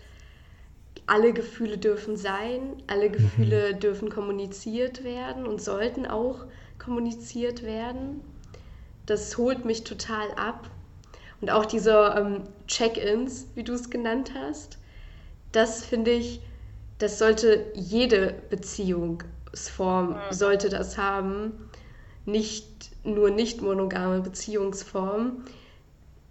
alle 1.07 1.33
Gefühle 1.33 1.77
dürfen 1.77 2.15
sein, 2.15 2.83
alle 2.87 3.09
mhm. 3.09 3.13
Gefühle 3.13 3.73
mhm. 3.73 3.79
dürfen 3.79 4.09
kommuniziert 4.09 5.03
werden 5.03 5.47
und 5.47 5.61
sollten 5.61 6.05
auch 6.05 6.45
kommuniziert 6.77 7.63
werden. 7.63 8.21
Das 9.05 9.37
holt 9.37 9.65
mich 9.65 9.83
total 9.83 10.31
ab. 10.35 10.69
Und 11.41 11.49
auch 11.49 11.65
diese 11.65 12.13
ähm, 12.17 12.43
Check-ins, 12.67 13.47
wie 13.55 13.63
du 13.63 13.73
es 13.73 13.89
genannt 13.89 14.31
hast, 14.35 14.77
das 15.51 15.83
finde 15.83 16.11
ich, 16.11 16.41
das 16.99 17.17
sollte 17.17 17.65
jede 17.73 18.35
Beziehungsform 18.51 20.15
sollte 20.29 20.69
das 20.69 20.99
haben, 20.99 21.69
nicht 22.25 22.70
nur 23.03 23.29
nicht 23.29 23.61
monogame 23.61 24.21
Beziehungsform, 24.21 25.43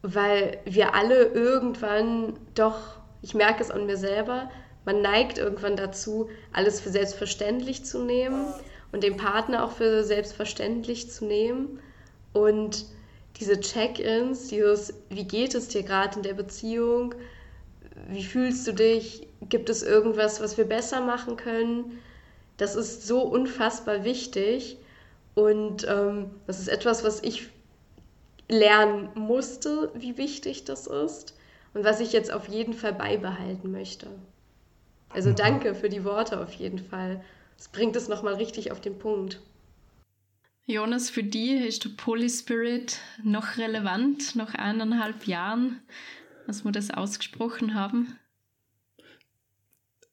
weil 0.03 0.59
wir 0.65 0.95
alle 0.95 1.25
irgendwann 1.25 2.35
doch, 2.55 2.79
ich 3.23 3.35
merke 3.35 3.63
es 3.63 3.71
an 3.71 3.87
mir 3.87 3.97
selber, 3.97 4.51
man 4.85 5.03
neigt 5.03 5.39
irgendwann 5.39 5.77
dazu, 5.77 6.31
alles 6.53 6.81
für 6.81 6.91
selbstverständlich 6.91 7.85
zu 7.85 8.03
nehmen 8.03 8.47
und 8.93 9.03
den 9.03 9.17
Partner 9.17 9.65
auch 9.65 9.73
für 9.73 10.05
selbstverständlich 10.05 11.11
zu 11.11 11.27
nehmen. 11.27 11.81
Und 12.33 12.87
diese 13.39 13.61
Check-ins, 13.61 14.49
dieses, 14.49 14.95
wie 15.11 15.25
geht 15.25 15.55
es 15.55 15.69
dir 15.69 15.83
gerade 15.83 16.17
in 16.17 16.23
der 16.23 16.35
Beziehung, 16.35 17.15
wie 18.09 18.25
fühlst 18.25 18.67
du 18.67 18.73
dich, 18.73 19.29
gibt 19.49 19.69
es 19.69 19.83
irgendwas, 19.83 20.41
was 20.41 20.57
wir 20.57 20.65
besser 20.65 21.01
machen 21.01 21.37
können, 21.37 21.99
das 22.57 22.77
ist 22.77 23.07
so 23.07 23.23
unfassbar 23.23 24.05
wichtig 24.05 24.79
und 25.41 25.87
ähm, 25.89 26.31
das 26.47 26.61
ist 26.61 26.69
etwas, 26.69 27.03
was 27.03 27.23
ich 27.23 27.49
lernen 28.49 29.09
musste, 29.15 29.91
wie 29.95 30.19
wichtig 30.19 30.65
das 30.65 30.87
ist 30.87 31.35
und 31.73 31.85
was 31.85 32.01
ich 32.01 32.13
jetzt 32.13 32.33
auf 32.33 32.49
jeden 32.49 32.75
Fall 32.75 32.93
beibehalten 32.93 33.71
möchte. 33.71 34.09
Also 35.09 35.31
mhm. 35.31 35.37
danke 35.37 35.75
für 35.75 35.89
die 35.89 36.05
Worte 36.05 36.41
auf 36.41 36.53
jeden 36.53 36.79
Fall. 36.79 37.25
Das 37.57 37.69
bringt 37.69 37.97
es 37.97 38.09
nochmal 38.09 38.35
richtig 38.35 38.71
auf 38.71 38.81
den 38.81 38.99
Punkt. 38.99 39.41
Jonas, 40.67 41.11
für 41.11 41.25
dich 41.25 41.65
ist 41.65 41.85
der 41.85 41.91
Polyspirit 41.91 42.99
noch 43.25 43.57
relevant, 43.57 44.37
nach 44.37 44.55
eineinhalb 44.55 45.27
Jahren, 45.27 45.81
dass 46.47 46.65
wir 46.65 46.73
das 46.73 46.91
ausgesprochen 46.91 47.75
haben? 47.75 48.19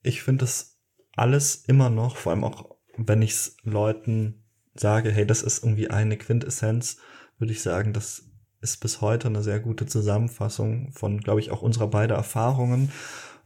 Ich 0.03 0.23
finde 0.23 0.45
das 0.45 0.79
alles 1.15 1.65
immer 1.67 1.89
noch, 1.89 2.15
vor 2.15 2.31
allem 2.31 2.43
auch 2.43 2.77
wenn 2.97 3.21
ich 3.21 3.31
es 3.31 3.57
Leuten 3.63 4.46
sage, 4.79 5.11
hey, 5.11 5.25
das 5.25 5.43
ist 5.43 5.63
irgendwie 5.63 5.89
eine 5.89 6.17
Quintessenz, 6.17 6.97
würde 7.37 7.53
ich 7.53 7.61
sagen, 7.61 7.93
das 7.93 8.23
ist 8.61 8.77
bis 8.77 9.01
heute 9.01 9.27
eine 9.27 9.43
sehr 9.43 9.59
gute 9.59 9.85
Zusammenfassung 9.85 10.91
von, 10.91 11.19
glaube 11.19 11.39
ich, 11.39 11.51
auch 11.51 11.61
unserer 11.61 11.87
beiden 11.87 12.15
Erfahrungen. 12.15 12.91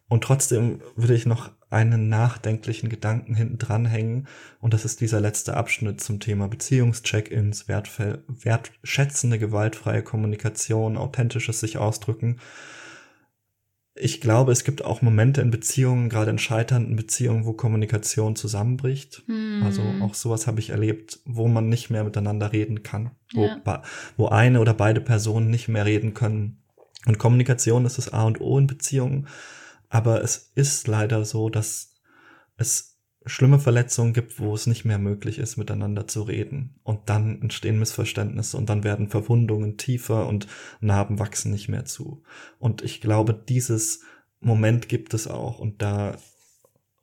Und 0.07 0.23
trotzdem 0.23 0.81
würde 0.95 1.13
ich 1.13 1.25
noch 1.25 1.51
einen 1.69 2.09
nachdenklichen 2.09 2.89
Gedanken 2.89 3.33
hinten 3.33 3.57
dranhängen. 3.57 4.27
Und 4.59 4.73
das 4.73 4.83
ist 4.83 4.99
dieser 4.99 5.21
letzte 5.21 5.55
Abschnitt 5.55 6.01
zum 6.01 6.19
Thema 6.19 6.49
Beziehungscheck-ins, 6.49 7.69
wertschätzende, 7.69 9.39
gewaltfreie 9.39 10.03
Kommunikation, 10.03 10.97
authentisches 10.97 11.61
sich 11.61 11.77
ausdrücken. 11.77 12.39
Ich 13.93 14.21
glaube, 14.21 14.53
es 14.53 14.63
gibt 14.63 14.85
auch 14.85 15.01
Momente 15.01 15.41
in 15.41 15.51
Beziehungen, 15.51 16.09
gerade 16.09 16.31
in 16.31 16.37
scheiternden 16.37 16.95
Beziehungen, 16.95 17.45
wo 17.45 17.53
Kommunikation 17.53 18.35
zusammenbricht. 18.37 19.23
Hm. 19.25 19.63
Also 19.65 19.81
auch 20.01 20.13
sowas 20.13 20.47
habe 20.47 20.59
ich 20.59 20.69
erlebt, 20.69 21.19
wo 21.25 21.47
man 21.47 21.67
nicht 21.67 21.89
mehr 21.89 22.03
miteinander 22.03 22.53
reden 22.53 22.83
kann, 22.83 23.11
wo, 23.33 23.45
ja. 23.45 23.83
wo 24.15 24.27
eine 24.29 24.61
oder 24.61 24.73
beide 24.73 25.01
Personen 25.01 25.49
nicht 25.49 25.67
mehr 25.67 25.85
reden 25.85 26.13
können. 26.13 26.63
Und 27.05 27.17
Kommunikation 27.17 27.85
ist 27.85 27.97
das 27.97 28.13
A 28.13 28.23
und 28.23 28.39
O 28.39 28.57
in 28.57 28.67
Beziehungen. 28.67 29.27
Aber 29.89 30.23
es 30.23 30.51
ist 30.55 30.87
leider 30.87 31.25
so, 31.25 31.49
dass 31.49 31.95
es 32.55 32.90
schlimme 33.25 33.59
Verletzungen 33.59 34.13
gibt, 34.13 34.39
wo 34.39 34.53
es 34.53 34.67
nicht 34.67 34.83
mehr 34.83 34.97
möglich 34.97 35.37
ist, 35.37 35.57
miteinander 35.57 36.07
zu 36.07 36.23
reden. 36.23 36.79
Und 36.83 37.09
dann 37.09 37.41
entstehen 37.41 37.79
Missverständnisse 37.79 38.57
und 38.57 38.69
dann 38.69 38.83
werden 38.83 39.09
Verwundungen 39.09 39.77
tiefer 39.77 40.27
und 40.27 40.47
Narben 40.79 41.19
wachsen 41.19 41.51
nicht 41.51 41.69
mehr 41.69 41.85
zu. 41.85 42.23
Und 42.57 42.81
ich 42.81 43.01
glaube, 43.01 43.33
dieses 43.33 44.01
Moment 44.39 44.89
gibt 44.89 45.13
es 45.13 45.27
auch. 45.27 45.59
Und 45.59 45.81
da 45.81 46.17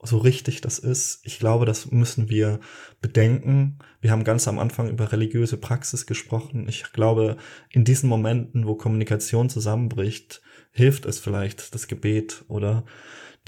so 0.01 0.17
richtig 0.17 0.61
das 0.61 0.79
ist, 0.79 1.19
ich 1.23 1.39
glaube, 1.39 1.65
das 1.65 1.91
müssen 1.91 2.29
wir 2.29 2.59
bedenken. 3.01 3.79
Wir 3.99 4.11
haben 4.11 4.23
ganz 4.23 4.47
am 4.47 4.59
Anfang 4.59 4.89
über 4.89 5.11
religiöse 5.11 5.57
Praxis 5.57 6.05
gesprochen. 6.05 6.67
Ich 6.69 6.93
glaube, 6.93 7.37
in 7.69 7.83
diesen 7.83 8.07
Momenten, 8.07 8.65
wo 8.65 8.75
Kommunikation 8.75 9.49
zusammenbricht, 9.49 10.41
hilft 10.71 11.05
es 11.05 11.19
vielleicht 11.19 11.73
das 11.75 11.87
Gebet 11.87 12.45
oder 12.47 12.85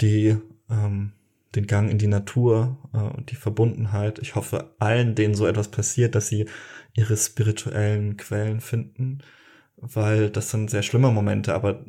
die, 0.00 0.36
ähm, 0.70 1.12
den 1.54 1.66
Gang 1.66 1.90
in 1.90 1.98
die 1.98 2.06
Natur 2.06 2.78
äh, 2.92 2.98
und 2.98 3.30
die 3.30 3.36
Verbundenheit. 3.36 4.18
Ich 4.18 4.34
hoffe 4.34 4.74
allen, 4.78 5.14
denen 5.14 5.34
so 5.34 5.46
etwas 5.46 5.70
passiert, 5.70 6.14
dass 6.14 6.28
sie 6.28 6.46
ihre 6.94 7.16
spirituellen 7.16 8.16
Quellen 8.16 8.60
finden, 8.60 9.22
weil 9.76 10.30
das 10.30 10.50
sind 10.50 10.70
sehr 10.70 10.82
schlimme 10.82 11.10
Momente, 11.10 11.54
aber 11.54 11.84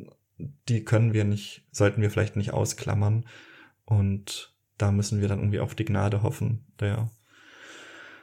die 0.68 0.84
können 0.84 1.12
wir 1.12 1.24
nicht, 1.24 1.66
sollten 1.70 2.02
wir 2.02 2.10
vielleicht 2.10 2.36
nicht 2.36 2.52
ausklammern. 2.52 3.26
Und 3.84 4.54
da 4.78 4.90
müssen 4.90 5.20
wir 5.20 5.28
dann 5.28 5.38
irgendwie 5.38 5.60
auf 5.60 5.74
die 5.74 5.84
Gnade 5.84 6.22
hoffen, 6.22 6.66
der, 6.80 7.10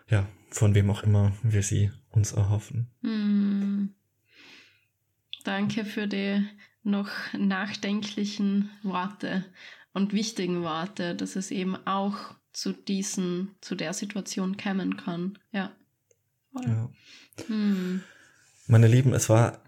ja, 0.09 0.27
von 0.49 0.75
wem 0.75 0.89
auch 0.89 1.03
immer 1.03 1.31
wir 1.43 1.63
sie 1.63 1.91
uns 2.09 2.33
erhoffen. 2.33 2.91
Hm. 3.01 3.93
Danke 5.43 5.85
für 5.85 6.07
die 6.07 6.45
noch 6.83 7.09
nachdenklichen 7.33 8.69
Worte 8.83 9.45
und 9.93 10.13
wichtigen 10.13 10.63
Worte, 10.63 11.15
dass 11.15 11.35
es 11.35 11.51
eben 11.51 11.75
auch 11.85 12.15
zu 12.53 12.73
diesen, 12.73 13.55
zu 13.61 13.75
der 13.75 13.93
Situation 13.93 14.57
kommen 14.57 14.97
kann. 14.97 15.37
Ja. 15.51 15.71
ja. 16.65 16.89
Hm. 17.47 18.01
Meine 18.67 18.87
Lieben, 18.87 19.13
es 19.13 19.29
war 19.29 19.59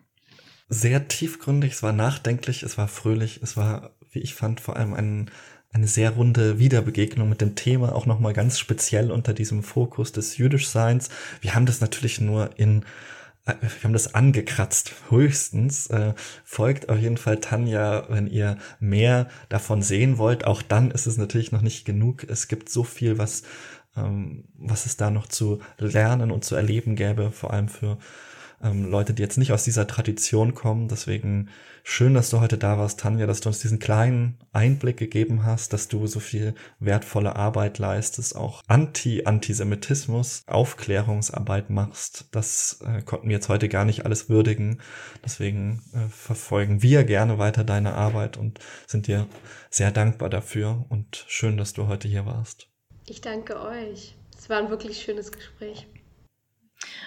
sehr 0.69 1.07
tiefgründig, 1.07 1.73
es 1.73 1.83
war 1.83 1.93
nachdenklich, 1.93 2.63
es 2.63 2.77
war 2.77 2.87
fröhlich, 2.87 3.41
es 3.41 3.57
war, 3.57 3.91
wie 4.11 4.19
ich 4.19 4.33
fand, 4.33 4.59
vor 4.59 4.75
allem 4.75 4.93
ein, 4.93 5.31
eine 5.71 5.87
sehr 5.87 6.11
runde 6.11 6.59
Wiederbegegnung 6.59 7.29
mit 7.29 7.41
dem 7.41 7.55
Thema, 7.55 7.93
auch 7.93 8.05
nochmal 8.05 8.33
ganz 8.33 8.59
speziell 8.59 9.11
unter 9.11 9.33
diesem 9.33 9.63
Fokus 9.63 10.11
des 10.11 10.37
Jüdischseins. 10.37 11.09
Wir 11.41 11.55
haben 11.55 11.65
das 11.65 11.81
natürlich 11.81 12.21
nur 12.21 12.57
in 12.59 12.85
wir 13.45 13.83
haben 13.83 13.93
das 13.93 14.13
angekratzt, 14.13 14.93
höchstens. 15.09 15.87
Äh, 15.87 16.13
folgt 16.45 16.89
auf 16.89 16.97
jeden 16.97 17.17
Fall 17.17 17.39
Tanja, 17.39 18.05
wenn 18.09 18.27
ihr 18.27 18.57
mehr 18.79 19.27
davon 19.49 19.81
sehen 19.81 20.17
wollt. 20.17 20.45
Auch 20.45 20.61
dann 20.61 20.91
ist 20.91 21.07
es 21.07 21.17
natürlich 21.17 21.51
noch 21.51 21.61
nicht 21.61 21.85
genug. 21.85 22.23
Es 22.23 22.47
gibt 22.47 22.69
so 22.69 22.83
viel, 22.83 23.17
was, 23.17 23.43
ähm, 23.97 24.45
was 24.55 24.85
es 24.85 24.95
da 24.95 25.11
noch 25.11 25.27
zu 25.27 25.59
lernen 25.77 26.31
und 26.31 26.45
zu 26.45 26.55
erleben 26.55 26.95
gäbe, 26.95 27.31
vor 27.31 27.51
allem 27.51 27.67
für 27.67 27.97
ähm, 28.63 28.89
Leute, 28.89 29.13
die 29.13 29.21
jetzt 29.21 29.37
nicht 29.37 29.51
aus 29.51 29.63
dieser 29.63 29.87
Tradition 29.87 30.53
kommen. 30.53 30.87
Deswegen 30.87 31.49
schön, 31.83 32.13
dass 32.13 32.29
du 32.29 32.39
heute 32.39 32.57
da 32.57 32.77
warst, 32.77 33.01
Tanja, 33.01 33.27
dass 33.27 33.41
du 33.41 33.49
uns 33.49 33.59
diesen 33.59 33.79
kleinen 33.79 34.39
Einblick 34.51 34.97
gegeben 34.97 35.45
hast, 35.45 35.73
dass 35.73 35.89
du 35.89 36.07
so 36.07 36.19
viel 36.19 36.55
wertvolle 36.79 37.35
Arbeit 37.35 37.77
leistest, 37.77 38.35
auch 38.35 38.61
Anti-Antisemitismus, 38.67 40.43
Aufklärungsarbeit 40.47 41.69
machst. 41.69 42.25
Das 42.31 42.81
äh, 42.85 43.01
konnten 43.01 43.27
wir 43.27 43.35
jetzt 43.35 43.49
heute 43.49 43.69
gar 43.69 43.85
nicht 43.85 44.05
alles 44.05 44.29
würdigen. 44.29 44.79
Deswegen 45.23 45.83
äh, 45.93 46.07
verfolgen 46.09 46.81
wir 46.81 47.03
gerne 47.03 47.37
weiter 47.37 47.63
deine 47.63 47.93
Arbeit 47.93 48.37
und 48.37 48.59
sind 48.87 49.07
dir 49.07 49.27
sehr 49.69 49.91
dankbar 49.91 50.29
dafür 50.29 50.85
und 50.89 51.25
schön, 51.27 51.57
dass 51.57 51.73
du 51.73 51.87
heute 51.87 52.07
hier 52.07 52.25
warst. 52.25 52.67
Ich 53.05 53.21
danke 53.21 53.59
euch. 53.59 54.15
Es 54.37 54.49
war 54.49 54.57
ein 54.57 54.69
wirklich 54.69 55.01
schönes 55.01 55.31
Gespräch. 55.31 55.87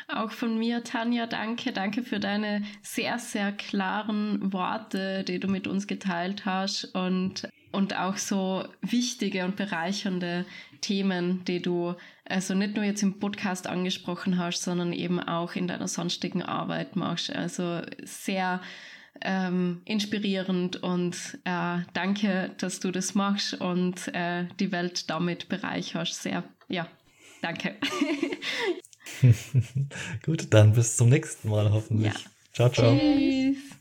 Auch 0.08 0.30
von 0.30 0.58
mir, 0.58 0.84
Tanja, 0.84 1.26
danke. 1.26 1.72
Danke 1.72 2.02
für 2.02 2.20
deine 2.20 2.62
sehr, 2.82 3.18
sehr 3.18 3.52
klaren 3.52 4.52
Worte, 4.52 5.24
die 5.24 5.40
du 5.40 5.48
mit 5.48 5.66
uns 5.66 5.86
geteilt 5.86 6.44
hast 6.46 6.84
und, 6.94 7.48
und 7.72 7.96
auch 7.96 8.16
so 8.16 8.64
wichtige 8.82 9.44
und 9.44 9.56
bereichernde 9.56 10.44
Themen, 10.80 11.44
die 11.44 11.60
du 11.60 11.94
also 12.28 12.54
nicht 12.54 12.74
nur 12.74 12.84
jetzt 12.84 13.02
im 13.02 13.18
Podcast 13.18 13.66
angesprochen 13.66 14.38
hast, 14.38 14.62
sondern 14.62 14.92
eben 14.92 15.20
auch 15.20 15.54
in 15.54 15.68
deiner 15.68 15.88
sonstigen 15.88 16.42
Arbeit 16.42 16.96
machst. 16.96 17.34
Also 17.34 17.82
sehr 18.02 18.60
ähm, 19.22 19.80
inspirierend 19.84 20.82
und 20.82 21.38
äh, 21.44 21.78
danke, 21.94 22.50
dass 22.58 22.80
du 22.80 22.90
das 22.90 23.14
machst 23.14 23.54
und 23.54 24.08
äh, 24.14 24.46
die 24.60 24.72
Welt 24.72 25.08
damit 25.08 25.48
bereicherst. 25.48 26.22
Sehr, 26.22 26.44
ja, 26.68 26.86
danke. 27.42 27.76
Gut, 30.24 30.52
dann 30.52 30.72
bis 30.72 30.96
zum 30.96 31.08
nächsten 31.08 31.48
Mal 31.48 31.70
hoffentlich. 31.70 32.14
Ja. 32.14 32.30
Ciao, 32.52 32.70
ciao. 32.70 32.96
Tschüss. 32.96 33.76